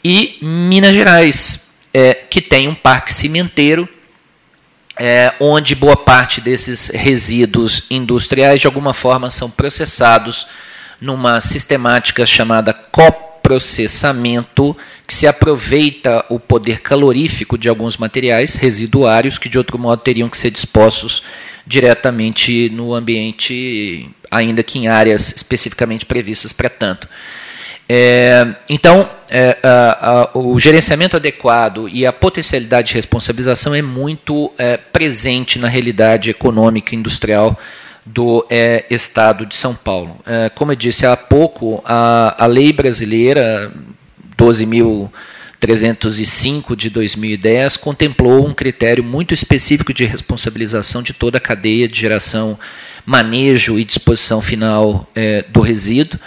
e 0.03 0.39
Minas 0.41 0.95
Gerais, 0.95 1.67
é, 1.93 2.15
que 2.15 2.41
tem 2.41 2.67
um 2.67 2.75
parque 2.75 3.13
cimenteiro, 3.13 3.87
é, 4.99 5.35
onde 5.39 5.75
boa 5.75 5.97
parte 5.97 6.41
desses 6.41 6.89
resíduos 6.89 7.83
industriais, 7.91 8.63
de 8.63 8.67
alguma 8.67 8.95
forma, 8.95 9.29
são 9.29 9.51
processados 9.51 10.47
numa 10.99 11.43
sistemática 11.43 12.25
chamada 12.25 12.73
coprocessamento, 12.73 14.75
que 15.07 15.15
se 15.15 15.27
aproveita 15.27 16.25
o 16.31 16.41
poder 16.41 16.81
calorífico 16.81 17.59
de 17.59 17.69
alguns 17.69 17.99
materiais 17.99 18.55
residuários 18.55 19.37
que 19.37 19.51
de 19.51 19.59
outro 19.59 19.79
modo 19.79 20.01
teriam 20.01 20.31
que 20.31 20.39
ser 20.39 20.51
dispostos 20.51 21.23
diretamente 21.67 22.71
no 22.71 22.95
ambiente, 22.95 24.09
ainda 24.31 24.63
que 24.63 24.79
em 24.79 24.89
áreas 24.89 25.35
especificamente 25.35 26.07
previstas 26.07 26.53
para 26.53 26.69
tanto. 26.69 27.09
É, 27.89 28.45
então, 28.69 29.09
é, 29.31 29.57
a, 29.63 30.11
a, 30.11 30.29
o 30.39 30.59
gerenciamento 30.59 31.17
adequado 31.17 31.89
e 31.89 32.05
a 32.05 32.13
potencialidade 32.13 32.89
de 32.89 32.95
responsabilização 32.95 33.73
é 33.75 33.83
muito 33.83 34.53
é, 34.59 34.77
presente 34.77 35.59
na 35.59 35.69
realidade 35.69 36.29
econômica 36.31 36.95
e 36.95 36.99
industrial 36.99 37.59
do 38.05 38.45
é, 38.51 38.85
Estado 38.91 39.47
de 39.47 39.57
São 39.57 39.75
Paulo. 39.75 40.19
É, 40.27 40.51
como 40.51 40.73
eu 40.73 40.77
disse 40.77 41.07
há 41.07 41.17
pouco, 41.17 41.81
a, 41.85 42.45
a 42.45 42.47
lei 42.47 42.73
brasileira 42.73 43.73
12.305 44.39 46.77
de 46.77 46.89
2010 46.91 47.77
contemplou 47.77 48.47
um 48.47 48.55
critério 48.55 49.03
muito 49.03 49.35
específico 49.35 49.93
de 49.93 50.05
responsabilização 50.05 51.03
de 51.03 51.13
toda 51.13 51.39
a 51.39 51.41
cadeia 51.41 51.89
de 51.89 52.01
geração, 52.01 52.57
manejo 53.07 53.79
e 53.79 53.85
disposição 53.85 54.43
final 54.43 55.09
é, 55.15 55.45
do 55.49 55.61
resíduo, 55.61 56.19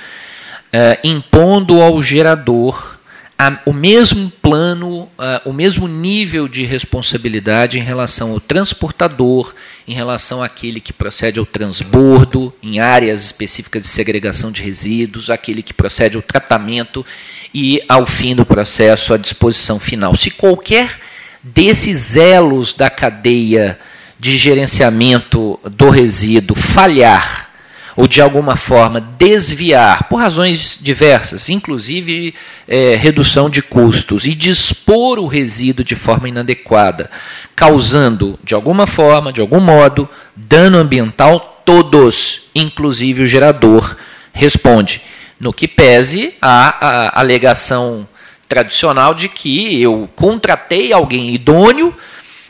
é, 0.71 0.97
impondo 1.03 1.81
ao 1.81 2.01
gerador 2.01 2.97
a, 3.41 3.57
o 3.65 3.71
mesmo 3.71 4.29
plano, 4.41 5.09
o 5.45 5.53
mesmo 5.53 5.87
nível 5.87 6.45
de 6.45 6.65
responsabilidade 6.65 7.79
em 7.79 7.81
relação 7.81 8.31
ao 8.31 8.39
transportador, 8.41 9.55
em 9.87 9.93
relação 9.93 10.43
àquele 10.43 10.81
que 10.81 10.91
procede 10.91 11.39
ao 11.39 11.45
transbordo, 11.45 12.53
em 12.61 12.81
áreas 12.81 13.23
específicas 13.23 13.83
de 13.83 13.87
segregação 13.87 14.51
de 14.51 14.61
resíduos, 14.61 15.29
aquele 15.29 15.63
que 15.63 15.73
procede 15.73 16.17
ao 16.17 16.21
tratamento 16.21 17.05
e, 17.53 17.81
ao 17.87 18.05
fim 18.05 18.35
do 18.35 18.45
processo, 18.45 19.13
à 19.13 19.17
disposição 19.17 19.79
final. 19.79 20.17
Se 20.17 20.31
qualquer 20.31 20.99
desses 21.41 22.17
elos 22.17 22.73
da 22.73 22.89
cadeia 22.89 23.79
de 24.19 24.35
gerenciamento 24.35 25.57
do 25.63 25.89
resíduo 25.89 26.55
falhar, 26.55 27.47
ou 27.95 28.07
de 28.07 28.21
alguma 28.21 28.55
forma 28.55 29.01
desviar, 29.01 30.07
por 30.09 30.17
razões 30.17 30.77
diversas, 30.81 31.49
inclusive 31.49 32.33
é, 32.67 32.95
redução 32.95 33.49
de 33.49 33.61
custos, 33.61 34.25
e 34.25 34.33
dispor 34.33 35.19
o 35.19 35.27
resíduo 35.27 35.83
de 35.83 35.95
forma 35.95 36.29
inadequada, 36.29 37.09
causando, 37.55 38.37
de 38.43 38.53
alguma 38.53 38.85
forma, 38.85 39.33
de 39.33 39.41
algum 39.41 39.59
modo, 39.59 40.07
dano 40.35 40.77
ambiental, 40.77 41.61
todos, 41.65 42.43
inclusive 42.53 43.23
o 43.23 43.27
gerador, 43.27 43.95
responde. 44.33 45.01
No 45.39 45.53
que 45.53 45.67
pese 45.67 46.33
a, 46.41 46.87
a 46.87 47.19
alegação 47.21 48.07
tradicional 48.47 49.13
de 49.13 49.29
que 49.29 49.81
eu 49.81 50.09
contratei 50.15 50.91
alguém 50.91 51.33
idôneo 51.33 51.95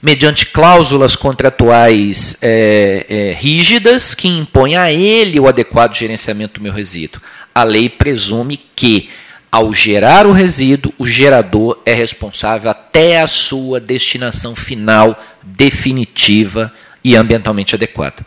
mediante 0.02 0.46
cláusulas 0.46 1.16
contratuais 1.16 2.38
é, 2.42 3.06
é, 3.10 3.34
rígidas 3.34 4.14
que 4.14 4.28
impõem 4.28 4.78
a 4.78 4.92
ele 4.92 5.40
o 5.40 5.48
adequado 5.48 5.96
gerenciamento 5.96 6.60
do 6.60 6.64
meu 6.64 6.74
resíduo. 6.74 7.22
A 7.54 7.64
lei 7.64 7.90
presume 7.90 8.58
que, 8.76 9.10
ao 9.52 9.74
gerar 9.74 10.26
o 10.26 10.32
resíduo, 10.32 10.94
o 10.98 11.06
gerador 11.06 11.82
é 11.86 11.94
responsável 11.94 12.70
até 12.70 13.20
a 13.22 13.28
sua 13.28 13.80
destinação 13.80 14.56
final, 14.56 15.22
definitiva 15.44 16.74
e 17.04 17.16
ambientalmente 17.16 17.76
adequada. 17.76 18.26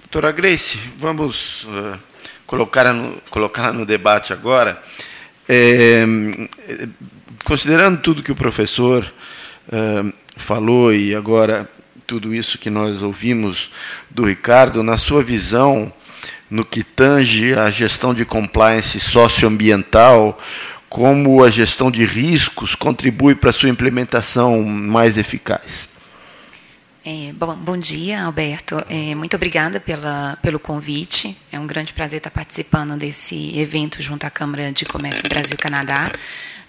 Doutora 0.00 0.32
Grace, 0.32 0.78
vamos 0.96 1.64
uh, 1.64 1.98
colocar 2.46 2.92
no, 2.92 3.20
colocar 3.30 3.72
no 3.72 3.84
debate 3.84 4.32
agora. 4.32 4.82
É, 5.48 6.04
considerando 7.44 8.00
tudo 8.00 8.22
que 8.22 8.32
o 8.32 8.36
professor 8.36 9.10
falou 10.36 10.92
e 10.92 11.14
agora 11.14 11.68
tudo 12.06 12.34
isso 12.34 12.56
que 12.56 12.70
nós 12.70 13.02
ouvimos 13.02 13.70
do 14.08 14.24
Ricardo, 14.24 14.82
na 14.82 14.96
sua 14.96 15.22
visão, 15.22 15.92
no 16.50 16.64
que 16.64 16.82
tange 16.82 17.52
a 17.52 17.70
gestão 17.70 18.14
de 18.14 18.24
compliance 18.24 18.98
socioambiental, 18.98 20.40
como 20.88 21.44
a 21.44 21.50
gestão 21.50 21.90
de 21.90 22.06
riscos 22.06 22.74
contribui 22.74 23.34
para 23.34 23.50
a 23.50 23.52
sua 23.52 23.68
implementação 23.68 24.62
mais 24.62 25.18
eficaz? 25.18 25.86
É, 27.04 27.32
bom, 27.34 27.54
bom 27.54 27.76
dia, 27.76 28.22
Alberto. 28.22 28.82
É, 28.88 29.14
muito 29.14 29.36
obrigada 29.36 29.78
pela, 29.78 30.38
pelo 30.42 30.58
convite. 30.58 31.36
É 31.52 31.58
um 31.58 31.66
grande 31.66 31.92
prazer 31.92 32.18
estar 32.18 32.30
participando 32.30 32.96
desse 32.96 33.58
evento 33.58 34.02
junto 34.02 34.24
à 34.24 34.30
Câmara 34.30 34.72
de 34.72 34.84
Comércio 34.84 35.28
Brasil-Canadá 35.28 36.10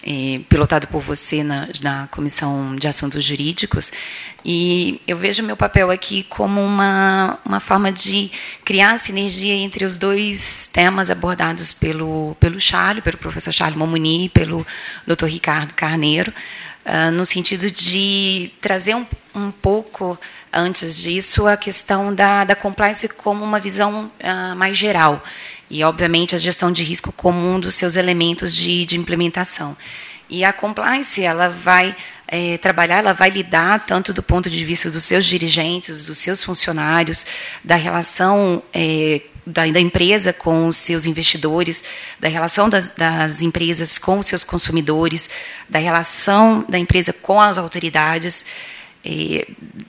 é, 0.02 0.40
pilotado 0.48 0.86
por 0.86 1.00
você 1.00 1.42
na, 1.42 1.68
na 1.82 2.08
Comissão 2.08 2.74
de 2.76 2.88
Assuntos 2.88 3.22
Jurídicos. 3.24 3.92
E 4.44 5.00
eu 5.06 5.16
vejo 5.16 5.42
meu 5.42 5.56
papel 5.56 5.90
aqui 5.90 6.22
como 6.24 6.62
uma, 6.62 7.38
uma 7.44 7.60
forma 7.60 7.92
de 7.92 8.30
criar 8.64 8.98
sinergia 8.98 9.54
entre 9.54 9.84
os 9.84 9.98
dois 9.98 10.66
temas 10.72 11.10
abordados 11.10 11.72
pelo, 11.72 12.34
pelo 12.40 12.60
Charles, 12.60 13.04
pelo 13.04 13.18
professor 13.18 13.52
Charles 13.52 13.76
Momuni 13.76 14.30
pelo 14.30 14.66
Dr. 15.06 15.26
Ricardo 15.26 15.74
Carneiro, 15.74 16.32
uh, 16.86 17.10
no 17.10 17.26
sentido 17.26 17.70
de 17.70 18.50
trazer 18.60 18.94
um, 18.94 19.06
um 19.34 19.50
pouco 19.50 20.18
antes 20.52 20.96
disso 20.96 21.46
a 21.46 21.56
questão 21.56 22.14
da, 22.14 22.44
da 22.44 22.56
compliance 22.56 23.06
como 23.08 23.44
uma 23.44 23.60
visão 23.60 24.10
uh, 24.20 24.56
mais 24.56 24.76
geral 24.76 25.22
e, 25.70 25.84
obviamente, 25.84 26.34
a 26.34 26.38
gestão 26.38 26.72
de 26.72 26.82
risco 26.82 27.12
como 27.12 27.38
um 27.48 27.60
dos 27.60 27.76
seus 27.76 27.94
elementos 27.94 28.54
de, 28.54 28.84
de 28.84 28.98
implementação. 28.98 29.76
E 30.28 30.44
a 30.44 30.52
compliance 30.52 31.22
ela 31.22 31.48
vai 31.48 31.94
é, 32.26 32.58
trabalhar, 32.58 32.98
ela 32.98 33.12
vai 33.12 33.30
lidar 33.30 33.84
tanto 33.86 34.12
do 34.12 34.22
ponto 34.22 34.50
de 34.50 34.64
vista 34.64 34.90
dos 34.90 35.04
seus 35.04 35.26
dirigentes, 35.26 36.04
dos 36.04 36.18
seus 36.18 36.42
funcionários, 36.42 37.26
da 37.64 37.74
relação 37.74 38.62
é, 38.72 39.22
da, 39.46 39.66
da, 39.66 39.80
empresa 39.80 40.32
com 40.32 40.68
os 40.68 40.76
seus 40.76 41.06
investidores, 41.06 41.82
da 42.20 42.28
relação 42.28 42.68
das, 42.68 42.88
das, 42.88 43.40
empresas 43.42 43.98
com 43.98 44.18
os 44.18 44.26
seus 44.26 44.44
consumidores, 44.44 45.30
da 45.68 45.78
relação 45.78 46.64
da 46.68 46.78
empresa 46.78 47.12
com 47.12 47.40
as 47.40 47.58
autoridades 47.58 48.46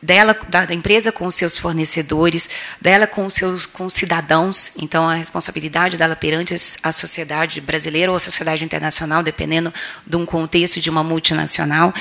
dela 0.02 0.36
da, 0.48 0.74
empresa 0.74 1.12
com 1.12 1.26
os 1.26 1.36
seus 1.36 1.58
fornecedores, 1.58 2.50
dela 2.80 3.06
com 3.06 3.26
os 3.26 3.34
seus 3.34 3.66
com 3.66 3.86
os 3.86 3.94
cidadãos. 3.94 4.74
Então 4.78 5.08
a 5.08 5.16
responsabilidade 5.16 5.98
dela 5.98 6.16
perante 6.16 6.56
a 6.82 6.92
sociedade 6.92 7.60
brasileira 7.62 8.12
ou 8.12 8.16
a 8.16 8.20
sociedade 8.20 8.64
internacional, 8.64 9.22
dependendo 9.22 9.74
de 10.06 10.16
um 10.16 10.26
contexto 10.26 10.80
de 10.80 10.90
uma 10.90 11.04
multinacional, 11.04 11.94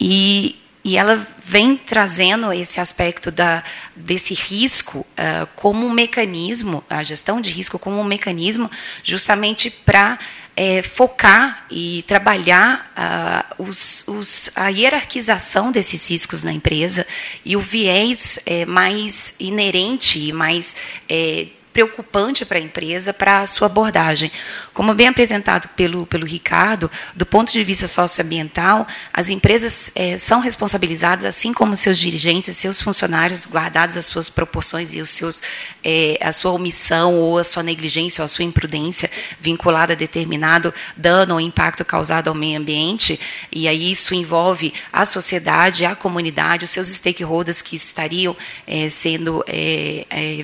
e 0.00 0.56
e 0.88 0.96
ela 0.96 1.16
vem 1.44 1.76
trazendo 1.76 2.50
esse 2.50 2.80
aspecto 2.80 3.30
da, 3.30 3.62
desse 3.94 4.32
risco 4.32 5.00
uh, 5.00 5.46
como 5.54 5.86
um 5.86 5.90
mecanismo, 5.90 6.82
a 6.88 7.02
gestão 7.02 7.42
de 7.42 7.50
risco 7.50 7.78
como 7.78 8.00
um 8.00 8.04
mecanismo, 8.04 8.70
justamente 9.04 9.68
para 9.68 10.18
é, 10.56 10.80
focar 10.80 11.66
e 11.70 12.02
trabalhar 12.06 12.80
uh, 12.96 13.64
os, 13.64 14.08
os, 14.08 14.50
a 14.56 14.68
hierarquização 14.68 15.70
desses 15.70 16.08
riscos 16.08 16.42
na 16.42 16.52
empresa 16.52 17.06
e 17.44 17.54
o 17.54 17.60
viés 17.60 18.38
é, 18.46 18.64
mais 18.64 19.34
inerente 19.38 20.18
e 20.18 20.32
mais 20.32 20.74
é, 21.06 21.48
preocupante 21.70 22.44
para 22.46 22.58
a 22.58 22.62
empresa, 22.62 23.12
para 23.12 23.42
a 23.42 23.46
sua 23.46 23.66
abordagem. 23.66 24.32
Como 24.78 24.94
bem 24.94 25.08
apresentado 25.08 25.68
pelo, 25.70 26.06
pelo 26.06 26.26
Ricardo, 26.26 26.90
do 27.14 27.26
ponto 27.26 27.52
de 27.52 27.62
vista 27.64 27.88
socioambiental, 27.88 28.86
as 29.12 29.28
empresas 29.28 29.90
é, 29.94 30.16
são 30.16 30.40
responsabilizadas, 30.40 31.24
assim 31.24 31.52
como 31.52 31.74
seus 31.76 31.98
dirigentes, 31.98 32.56
seus 32.56 32.80
funcionários, 32.80 33.46
guardados 33.46 33.96
as 33.96 34.06
suas 34.06 34.30
proporções 34.30 34.94
e 34.94 35.00
os 35.00 35.10
seus, 35.10 35.42
é, 35.84 36.18
a 36.20 36.32
sua 36.32 36.52
omissão 36.52 37.14
ou 37.14 37.38
a 37.38 37.44
sua 37.44 37.62
negligência 37.62 38.22
ou 38.22 38.24
a 38.24 38.28
sua 38.28 38.44
imprudência 38.44 39.10
vinculada 39.40 39.92
a 39.92 39.96
determinado 39.96 40.72
dano 40.96 41.34
ou 41.34 41.40
impacto 41.40 41.84
causado 41.84 42.28
ao 42.28 42.34
meio 42.34 42.58
ambiente, 42.58 43.18
e 43.50 43.66
aí 43.68 43.90
isso 43.90 44.14
envolve 44.14 44.72
a 44.92 45.04
sociedade, 45.04 45.84
a 45.84 45.94
comunidade, 45.96 46.64
os 46.64 46.70
seus 46.70 46.88
stakeholders 46.88 47.62
que 47.62 47.76
estariam 47.76 48.36
é, 48.66 48.88
sendo 48.88 49.44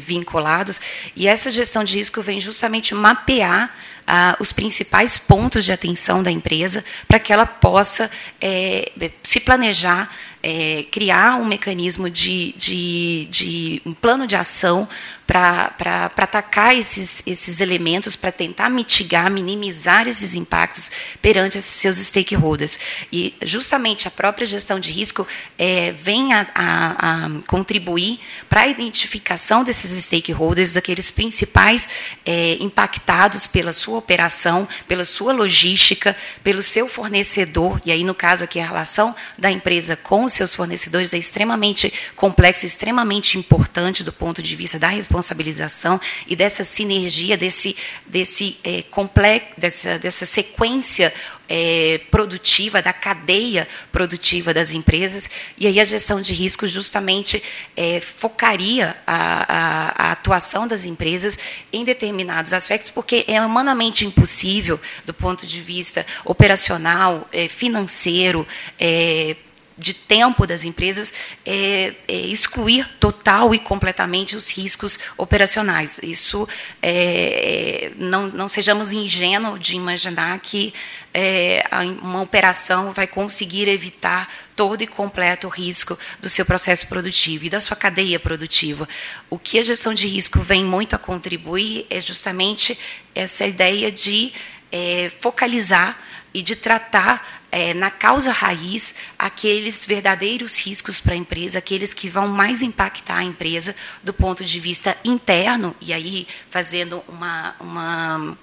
vinculados, 0.01 0.80
e 1.16 1.24
e 1.24 1.26
essa 1.26 1.51
gestão 1.51 1.82
de 1.82 1.97
risco 1.97 2.20
vem 2.20 2.39
justamente 2.39 2.95
mapear 2.95 3.74
ah, 4.07 4.37
os 4.39 4.53
principais 4.53 5.19
pontos 5.19 5.65
de 5.65 5.73
atenção 5.73 6.23
da 6.23 6.31
empresa 6.31 6.85
para 7.09 7.19
que 7.19 7.33
ela 7.33 7.47
possa 7.47 8.11
é, 8.41 8.91
se 9.23 9.41
planejar 9.41 10.11
é, 10.47 10.85
criar 10.91 11.37
um 11.37 11.47
mecanismo 11.47 12.11
de, 12.11 12.53
de, 12.53 13.27
de, 13.31 13.83
um 13.87 13.95
plano 13.95 14.27
de 14.27 14.37
ação 14.37 14.87
para 15.27 16.11
atacar 16.16 16.77
esses, 16.77 17.22
esses 17.27 17.61
elementos, 17.61 18.14
para 18.14 18.31
tentar 18.31 18.68
mitigar, 18.68 19.31
minimizar 19.31 20.07
esses 20.07 20.35
impactos 20.35 20.91
perante 21.22 21.59
esses 21.59 21.72
seus 21.72 21.97
stakeholders. 21.97 22.79
E 23.11 23.35
justamente 23.43 24.07
a 24.07 24.11
própria 24.11 24.47
gestão 24.47 24.79
de 24.79 24.91
risco 24.91 25.27
é, 25.59 25.93
vem 25.93 26.33
a, 26.33 26.47
a, 26.55 27.25
a 27.25 27.31
contribuir 27.47 28.20
para 28.49 28.62
a 28.62 28.68
identificação 28.68 29.64
desses 29.64 30.05
stakeholders, 30.05 30.75
daqueles 30.75 31.11
principais 31.11 31.89
é, 32.27 32.57
impactados 32.61 33.47
pela 33.47 33.72
sua 33.72 33.99
operação, 33.99 34.68
pela 34.87 35.05
sua 35.05 35.33
logística, 35.33 36.16
pelo 36.43 36.62
seu 36.62 36.89
fornecedor, 36.89 37.81
e 37.85 37.93
aí 37.93 38.05
no 38.05 38.14
caso 38.14 38.45
aqui 38.45 38.61
a 38.61 38.66
relação 38.66 39.14
da 39.39 39.51
empresa 39.51 39.97
com 39.97 40.25
os 40.25 40.33
seus 40.33 40.55
fornecedores 40.55 41.14
é 41.14 41.18
extremamente 41.18 41.93
complexa, 42.14 42.66
extremamente 42.66 43.39
importante 43.39 44.03
do 44.03 44.12
ponto 44.12 44.43
de 44.43 44.55
vista 44.55 44.79
da 44.79 44.89
responsabilização 45.15 46.01
e 46.27 46.35
dessa 46.35 46.65
sinergia, 46.65 47.37
desse, 47.37 47.77
desse 48.07 48.59
é, 48.65 48.83
complexo, 48.83 49.49
dessa, 49.57 49.99
dessa 49.99 50.27
sequência 50.27 51.15
é, 51.49 52.01
produtiva, 52.11 52.83
da 52.83 52.93
cadeia 52.93 53.69
produtiva 53.93 54.53
das 54.53 54.73
empresas, 54.73 55.31
e 55.57 55.67
aí 55.67 55.79
a 55.79 55.85
gestão 55.85 56.21
de 56.21 56.33
risco 56.33 56.67
justamente 56.67 57.43
é, 57.77 58.01
focaria 58.01 58.97
a, 59.07 59.17
a, 59.17 60.09
a, 60.09 60.12
atuação 60.12 60.67
das 60.67 60.85
empresas 60.85 61.39
em 61.73 61.85
determinados 61.85 62.53
aspectos, 62.53 62.91
porque 62.91 63.25
é 63.29 63.41
humanamente 63.41 64.05
impossível, 64.05 64.81
do 65.05 65.15
ponto 65.15 65.47
de 65.47 65.61
vista 65.61 66.05
operacional, 66.25 67.29
é, 67.31 67.47
financeiro, 67.47 68.47
é, 68.81 69.37
de 69.77 69.93
tempo 69.93 70.47
das 70.47 70.64
empresas 70.64 71.12
é, 71.45 71.95
é, 72.07 72.14
excluir 72.14 72.89
total 73.01 73.55
e 73.55 73.59
completamente 73.59 74.37
os 74.37 74.51
riscos 74.51 74.99
operacionais. 75.16 75.99
Isso 76.03 76.49
é, 76.81 77.91
é 77.91 77.93
não, 77.97 78.29
não 78.29 78.49
sejamos 78.49 78.93
ingênuos 78.93 79.59
de 79.61 79.75
imaginar 79.75 80.39
que 80.39 80.72
é, 81.12 81.64
uma 82.03 82.22
operação 82.22 82.93
vai 82.93 83.07
conseguir 83.07 83.68
evitar 83.68 84.29
todo 84.55 84.83
e 84.83 84.87
completo 84.87 85.49
risco 85.49 85.99
do 86.20 86.29
seu 86.29 86.45
processo 86.45 86.87
produtivo 86.89 87.45
e 87.45 87.51
da 87.51 87.61
sua 87.61 87.77
cadeia 87.77 88.20
produtiva. 88.20 88.89
O 89.29 89.39
que 89.39 89.59
a 89.59 89.62
gestão 89.62 89.93
de 89.93 90.07
risco 90.07 90.41
vem 90.41 90.64
muito 90.64 90.95
a 90.95 90.99
contribuir 90.99 91.87
é 91.91 92.01
justamente 92.01 92.79
essa 93.14 93.47
ideia 93.47 93.91
de 93.91 94.33
é, 94.70 95.11
focalizar 95.20 95.99
e 96.33 96.43
de 96.43 96.57
tratar 96.57 97.44
é, 97.55 97.73
na 97.73 97.89
causa 97.89 98.33
raiz 98.33 98.97
aqueles 99.17 99.87
verdadeiros 99.87 100.59
riscos 100.59 100.99
para 100.99 101.15
a 101.15 101.17
empresa, 101.17 101.59
aqueles 101.59 101.95
que 101.95 102.09
vão 102.09 102.27
mais 102.27 102.63
impactar 102.63 103.19
a 103.19 103.23
empresa 103.23 103.77
do 104.03 104.13
ponto 104.13 104.45
de 104.45 104.59
vista 104.59 104.99
interno, 105.05 105.75
e 105.81 105.93
aí 105.93 106.27
fazendo 106.51 107.01
uma, 107.07 107.55
uma, 107.61 108.39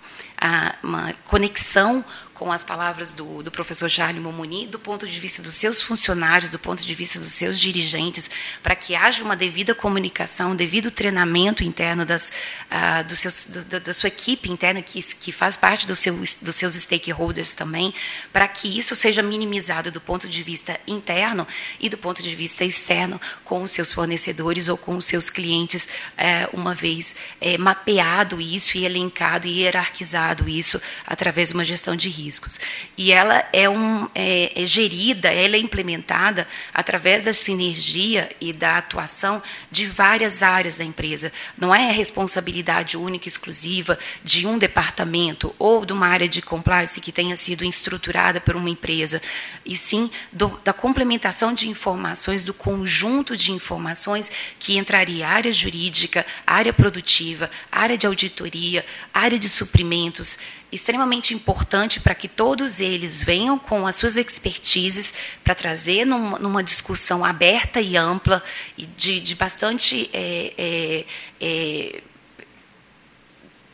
uma 0.82 1.14
conexão 1.26 2.06
com 2.42 2.52
as 2.52 2.64
palavras 2.64 3.14
do, 3.14 3.44
do 3.44 3.52
professor 3.52 3.88
Charles 3.88 4.20
Momoni, 4.20 4.66
do 4.66 4.80
ponto 4.80 5.06
de 5.06 5.20
vista 5.20 5.44
dos 5.44 5.54
seus 5.54 5.80
funcionários, 5.80 6.50
do 6.50 6.58
ponto 6.58 6.84
de 6.84 6.96
vista 6.96 7.20
dos 7.20 7.34
seus 7.34 7.60
dirigentes, 7.60 8.32
para 8.64 8.74
que 8.74 8.96
haja 8.96 9.24
uma 9.24 9.36
devida 9.36 9.76
comunicação, 9.76 10.54
um 10.54 10.56
devido 10.56 10.90
treinamento 10.90 11.64
interno 11.64 12.04
das, 12.04 12.32
uh, 12.72 13.04
dos 13.08 13.20
seus, 13.20 13.46
do, 13.46 13.80
da 13.80 13.94
sua 13.94 14.08
equipe 14.08 14.52
interna, 14.52 14.82
que, 14.82 15.00
que 15.18 15.32
faz 15.32 15.56
parte 15.56 15.86
do 15.86 15.96
seu, 15.96 16.16
dos 16.16 16.56
seus 16.56 16.74
stakeholders 16.74 17.54
também, 17.54 17.94
para 18.34 18.48
que 18.48 18.76
isso 18.76 18.96
seja 18.96 19.22
minimizado 19.22 19.92
do 19.92 20.02
ponto 20.02 20.28
de 20.28 20.42
vista 20.42 20.80
interno 20.88 21.46
e 21.80 21.90
do 21.90 21.98
ponto 22.00 22.24
de 22.24 22.34
vista 22.34 22.66
externo 22.66 23.22
com 23.46 23.62
os 23.62 23.70
seus 23.70 23.94
fornecedores 23.94 24.68
ou 24.68 24.80
com 24.80 24.98
os 24.98 25.06
seus 25.06 25.30
clientes, 25.30 25.90
uh, 26.18 26.58
uma 26.60 26.74
vez 26.74 27.16
uh, 27.40 27.62
mapeado 27.62 28.42
isso 28.42 28.80
e 28.80 28.84
elencado 28.84 29.48
e 29.48 29.60
hierarquizado 29.60 30.50
isso 30.50 30.82
através 31.06 31.50
de 31.50 31.54
uma 31.54 31.64
gestão 31.64 31.96
de 31.96 32.10
risco 32.10 32.31
riscos. 32.32 32.60
E 32.98 33.12
ela 33.12 33.44
é, 33.52 33.70
um, 33.70 34.08
é, 34.16 34.64
é 34.64 34.66
gerida, 34.66 35.30
ela 35.30 35.58
é 35.58 35.60
implementada 35.60 36.48
através 36.74 37.26
da 37.26 37.34
sinergia 37.34 38.30
e 38.40 38.54
da 38.54 38.78
atuação 38.78 39.44
de 39.70 39.86
várias 39.86 40.42
áreas 40.42 40.78
da 40.78 40.84
empresa. 40.86 41.32
Não 41.58 41.76
é 41.76 41.90
a 41.90 41.94
responsabilidade 41.94 42.96
única 42.96 43.28
e 43.28 43.30
exclusiva 43.30 44.00
de 44.24 44.48
um 44.48 44.58
departamento 44.58 45.54
ou 45.60 45.86
de 45.86 45.92
uma 45.92 46.08
área 46.08 46.30
de 46.30 46.42
compliance 46.42 47.02
que 47.02 47.12
tenha 47.12 47.36
sido 47.36 47.66
estruturada 47.66 48.40
por 48.40 48.56
uma 48.56 48.70
empresa, 48.70 49.22
e 49.66 49.76
sim 49.76 50.10
do, 50.32 50.60
da 50.64 50.72
complementação 50.72 51.54
de 51.54 51.68
informações, 51.68 52.46
do 52.46 52.54
conjunto 52.54 53.36
de 53.36 53.52
informações 53.52 54.32
que 54.58 54.78
entraria 54.78 55.28
área 55.28 55.52
jurídica, 55.52 56.26
área 56.48 56.72
produtiva, 56.72 57.50
área 57.70 57.98
de 57.98 58.08
auditoria, 58.08 58.86
área 59.14 59.38
de 59.38 59.50
suprimentos, 59.50 60.38
extremamente 60.72 61.34
importante 61.34 62.00
para 62.00 62.16
que 62.16 62.28
todos 62.28 62.80
eles 62.80 63.22
venham 63.22 63.60
com 63.60 63.86
as 63.86 63.96
suas 63.96 64.16
expertises 64.16 65.14
para 65.44 65.54
trazer 65.54 66.06
numa, 66.06 66.40
numa, 66.40 66.64
discussão 66.64 67.26
aberta 67.26 67.82
e 67.82 67.98
ampla 67.98 68.42
e 68.78 68.86
de, 68.86 69.20
de 69.20 69.36
bastante 69.36 70.10
é, 70.14 70.54
é, 70.58 71.06
é, 71.42 72.02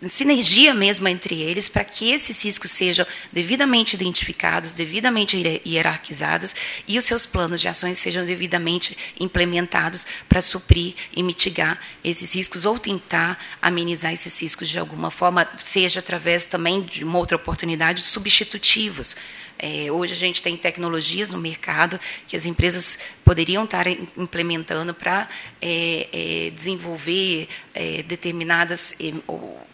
sinergia 0.04 0.74
mesmo 0.74 1.08
entre 1.08 1.42
eles 1.42 1.68
para 1.68 1.84
que 1.84 2.12
esses 2.12 2.44
riscos 2.44 2.70
sejam 2.72 3.06
devidamente 3.32 3.96
identificados, 3.96 4.74
devidamente 4.74 5.62
hierarquizados 5.66 6.56
e 6.88 7.00
os 7.00 7.06
seus 7.06 7.26
planos 7.26 7.62
de 7.62 7.68
ações 7.68 7.98
sejam 7.98 8.26
devidamente 8.26 8.96
implementados 9.20 10.06
para 10.30 10.42
suprir 10.42 10.94
e 11.16 11.24
mitigar 11.24 11.80
esses 12.04 12.34
riscos 12.34 12.66
ou 12.66 12.78
tentar 12.78 13.44
amenizar 13.60 14.14
esses 14.14 14.40
riscos 14.40 14.70
de 14.70 14.78
alguma 14.78 15.10
forma, 15.10 15.48
seja 15.58 16.00
através 16.00 16.46
também 16.46 16.84
de 16.84 17.04
uma 17.04 17.18
outra 17.18 17.36
oportunidade 17.36 18.02
substitutivos. 18.02 19.16
É, 19.60 19.92
hoje 19.92 20.14
a 20.14 20.16
gente 20.16 20.44
tem 20.44 20.56
tecnologias 20.56 21.32
no 21.32 21.40
mercado 21.40 22.00
que 22.28 22.38
as 22.38 22.46
empresas 22.46 23.00
poderiam 23.26 23.64
estar 23.64 23.88
implementando 23.88 24.94
para 24.94 25.28
é, 25.60 26.08
é, 26.12 26.50
desenvolver 26.52 27.48
é, 27.74 28.04
determinadas 28.04 28.96
ou, 29.26 29.67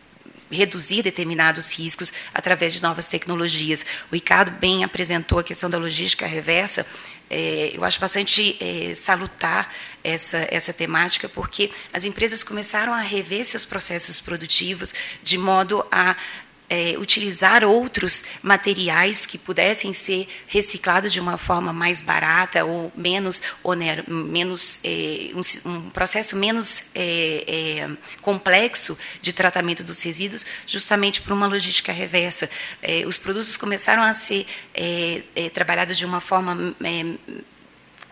reduzir 0.51 1.01
determinados 1.01 1.73
riscos 1.77 2.13
através 2.33 2.73
de 2.73 2.81
novas 2.81 3.07
tecnologias. 3.07 3.85
O 4.11 4.15
Ricardo 4.15 4.51
bem 4.51 4.83
apresentou 4.83 5.39
a 5.39 5.43
questão 5.43 5.69
da 5.69 5.77
logística 5.77 6.25
reversa. 6.25 6.85
É, 7.29 7.71
eu 7.73 7.83
acho 7.83 7.99
bastante 7.99 8.57
é, 8.59 8.93
salutar 8.93 9.73
essa, 10.03 10.47
essa 10.51 10.71
temática, 10.71 11.27
porque 11.27 11.71
as 11.91 12.03
empresas 12.03 12.43
começaram 12.43 12.93
a 12.93 13.01
rever 13.01 13.43
seus 13.45 13.65
processos 13.65 14.19
produtivos 14.19 14.93
de 15.23 15.37
modo 15.37 15.85
a 15.91 16.15
é, 16.69 16.95
utilizar 16.97 17.63
outros 17.63 18.25
materiais 18.41 19.25
que 19.25 19.37
pudessem 19.37 19.93
ser 19.93 20.27
reciclados 20.47 21.13
de 21.13 21.19
uma 21.19 21.37
forma 21.37 21.71
mais 21.71 22.01
barata 22.01 22.65
ou 22.65 22.91
menos 22.95 23.41
onero, 23.63 24.03
menos 24.11 24.79
é, 24.83 25.31
um, 25.33 25.69
um, 25.69 25.89
processo 25.89 26.35
menos 26.35 26.85
é, 26.95 27.43
é, 27.47 27.89
complexo 28.21 28.97
de 29.21 29.33
tratamento 29.33 29.83
dos 29.83 30.01
resíduos, 30.01 30.45
justamente 30.65 31.21
por 31.21 31.33
uma 31.33 31.47
logística 31.47 31.91
reversa. 31.91 32.49
É, 32.81 33.05
os 33.05 33.17
produtos 33.17 33.57
começaram 33.57 34.03
a 34.03 34.13
ser 34.13 34.45
é, 34.73 35.49
trabalhados 35.53 35.97
de 35.97 36.05
uma 36.05 36.21
forma 36.21 36.75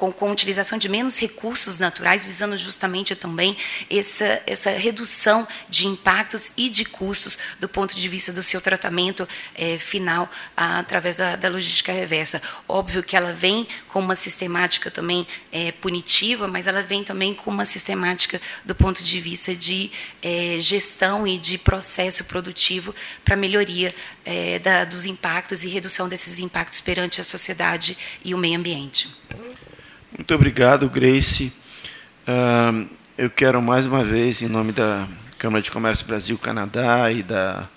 com, 0.02 0.12
com 0.12 0.32
utilização 0.32 0.80
de 0.80 0.90
menos 0.90 1.20
recursos 1.20 1.78
naturais, 1.78 2.26
visando 2.26 2.58
justamente 2.58 3.16
também 3.16 3.56
essa, 3.88 4.42
essa 4.48 4.72
redução 4.72 5.48
de 5.70 5.86
impactos 5.86 6.54
e 6.58 6.72
de 6.72 6.86
custos 6.86 7.38
do 7.60 7.70
ponto 7.70 7.96
de 7.96 8.10
vista 8.10 8.34
do 8.34 8.42
seu 8.42 8.60
tratamento 8.60 9.30
é, 9.54 9.78
final 9.78 10.28
através 10.58 11.18
da, 11.18 11.36
da, 11.36 11.50
logística 11.50 11.92
reversa. 11.92 12.42
Óbvio 12.68 13.04
que 13.04 13.16
ela 13.16 13.32
vem 13.32 13.68
com 13.90 14.00
uma 14.00 14.16
sistemática 14.16 14.90
também 14.90 15.28
é, 15.52 15.72
punitiva, 15.72 16.48
mas 16.48 16.66
ela 16.66 16.82
vem 16.82 17.04
também 17.04 17.36
com 17.36 17.52
uma 17.52 17.66
sistemática 17.66 18.42
do 18.66 18.74
ponto 18.74 19.04
de 19.04 19.22
vista 19.22 19.56
de 19.56 19.92
é, 20.24 20.58
gestão 20.60 21.28
e 21.28 21.38
de 21.38 21.60
processo 21.60 22.24
produtivo 22.24 22.96
para 23.24 23.36
melhoria 23.36 23.94
da, 24.64 24.86
dos 24.86 25.06
impactos 25.06 25.64
e 25.64 25.68
redução 25.68 26.08
desses 26.08 26.40
impactos 26.40 26.80
perante 26.80 27.20
a 27.20 27.24
sociedade 27.24 27.98
e 28.24 28.34
o 28.34 28.38
meio 28.38 28.58
ambiente. 28.58 29.10
Muito 30.18 30.36
obrigado, 30.36 30.90
Grace. 30.90 31.54
Uh, 32.28 32.86
eu 33.18 33.30
quero 33.30 33.62
mais 33.62 33.86
uma 33.86 34.04
vez, 34.04 34.42
em 34.42 34.48
nome 34.50 34.74
da 34.74 35.08
Câmara 35.38 35.62
de 35.62 35.72
Comércio 35.72 36.06
Brasil-Canadá 36.06 37.10
e 37.14 37.24
da 37.24 37.70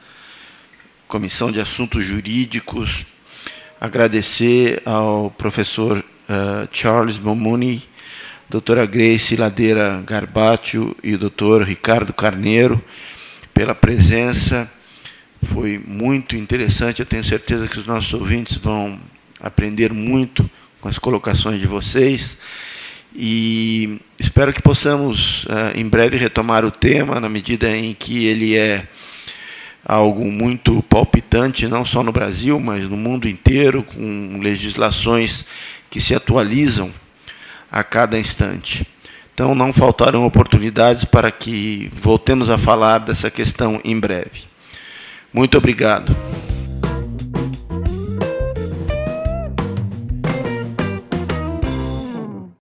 Comissão 1.07 1.53
de 1.53 1.61
Assuntos 1.61 2.05
Jurídicos, 2.05 3.07
agradecer 3.81 4.83
ao 4.85 5.31
professor 5.31 5.99
uh, 5.99 6.69
Charles 6.73 7.19
Momuni, 7.19 7.85
doutora 8.51 8.85
Grace 8.85 9.37
Ladeira 9.37 10.03
Garbatio 10.05 10.97
e 11.05 11.15
o 11.15 11.19
doutor 11.19 11.63
Ricardo 11.63 12.13
Carneiro 12.13 12.83
pela 13.55 13.77
presença. 13.77 14.69
Foi 15.41 15.79
muito 15.79 16.35
interessante. 16.35 16.99
Eu 16.99 17.07
tenho 17.07 17.23
certeza 17.23 17.69
que 17.69 17.79
os 17.79 17.87
nossos 17.87 18.13
ouvintes 18.13 18.57
vão 18.57 19.01
aprender 19.41 19.93
muito 19.93 20.51
com 20.85 20.89
as 20.91 20.99
colocações 20.99 21.59
de 21.59 21.67
vocês. 21.67 22.37
E 23.17 23.99
espero 24.19 24.53
que 24.53 24.61
possamos 24.61 25.45
uh, 25.45 25.73
em 25.75 25.89
breve 25.89 26.19
retomar 26.19 26.63
o 26.63 26.71
tema, 26.71 27.19
na 27.19 27.29
medida 27.29 27.75
em 27.75 27.95
que 27.95 28.27
ele 28.27 28.55
é 28.55 28.87
algo 29.83 30.31
muito 30.31 30.83
palpitante, 30.83 31.67
não 31.69 31.87
só 31.87 32.03
no 32.03 32.13
Brasil, 32.13 32.61
mas 32.61 32.87
no 32.87 32.99
mundo 32.99 33.27
inteiro, 33.27 33.83
com 33.83 34.39
legislações 34.43 35.47
que 35.89 36.03
se 36.03 36.15
atualizam 36.15 36.91
a 37.73 37.83
cada 37.83 38.19
instante. 38.19 38.87
Então, 39.33 39.55
não 39.55 39.73
faltarão 39.73 40.27
oportunidades 40.27 41.07
para 41.07 41.31
que 41.31 41.91
voltemos 41.97 42.51
a 42.51 42.59
falar 42.59 42.99
dessa 42.99 43.31
questão 43.31 43.81
em 43.83 43.99
breve. 43.99 44.43
Muito 45.33 45.57
obrigado. 45.57 46.15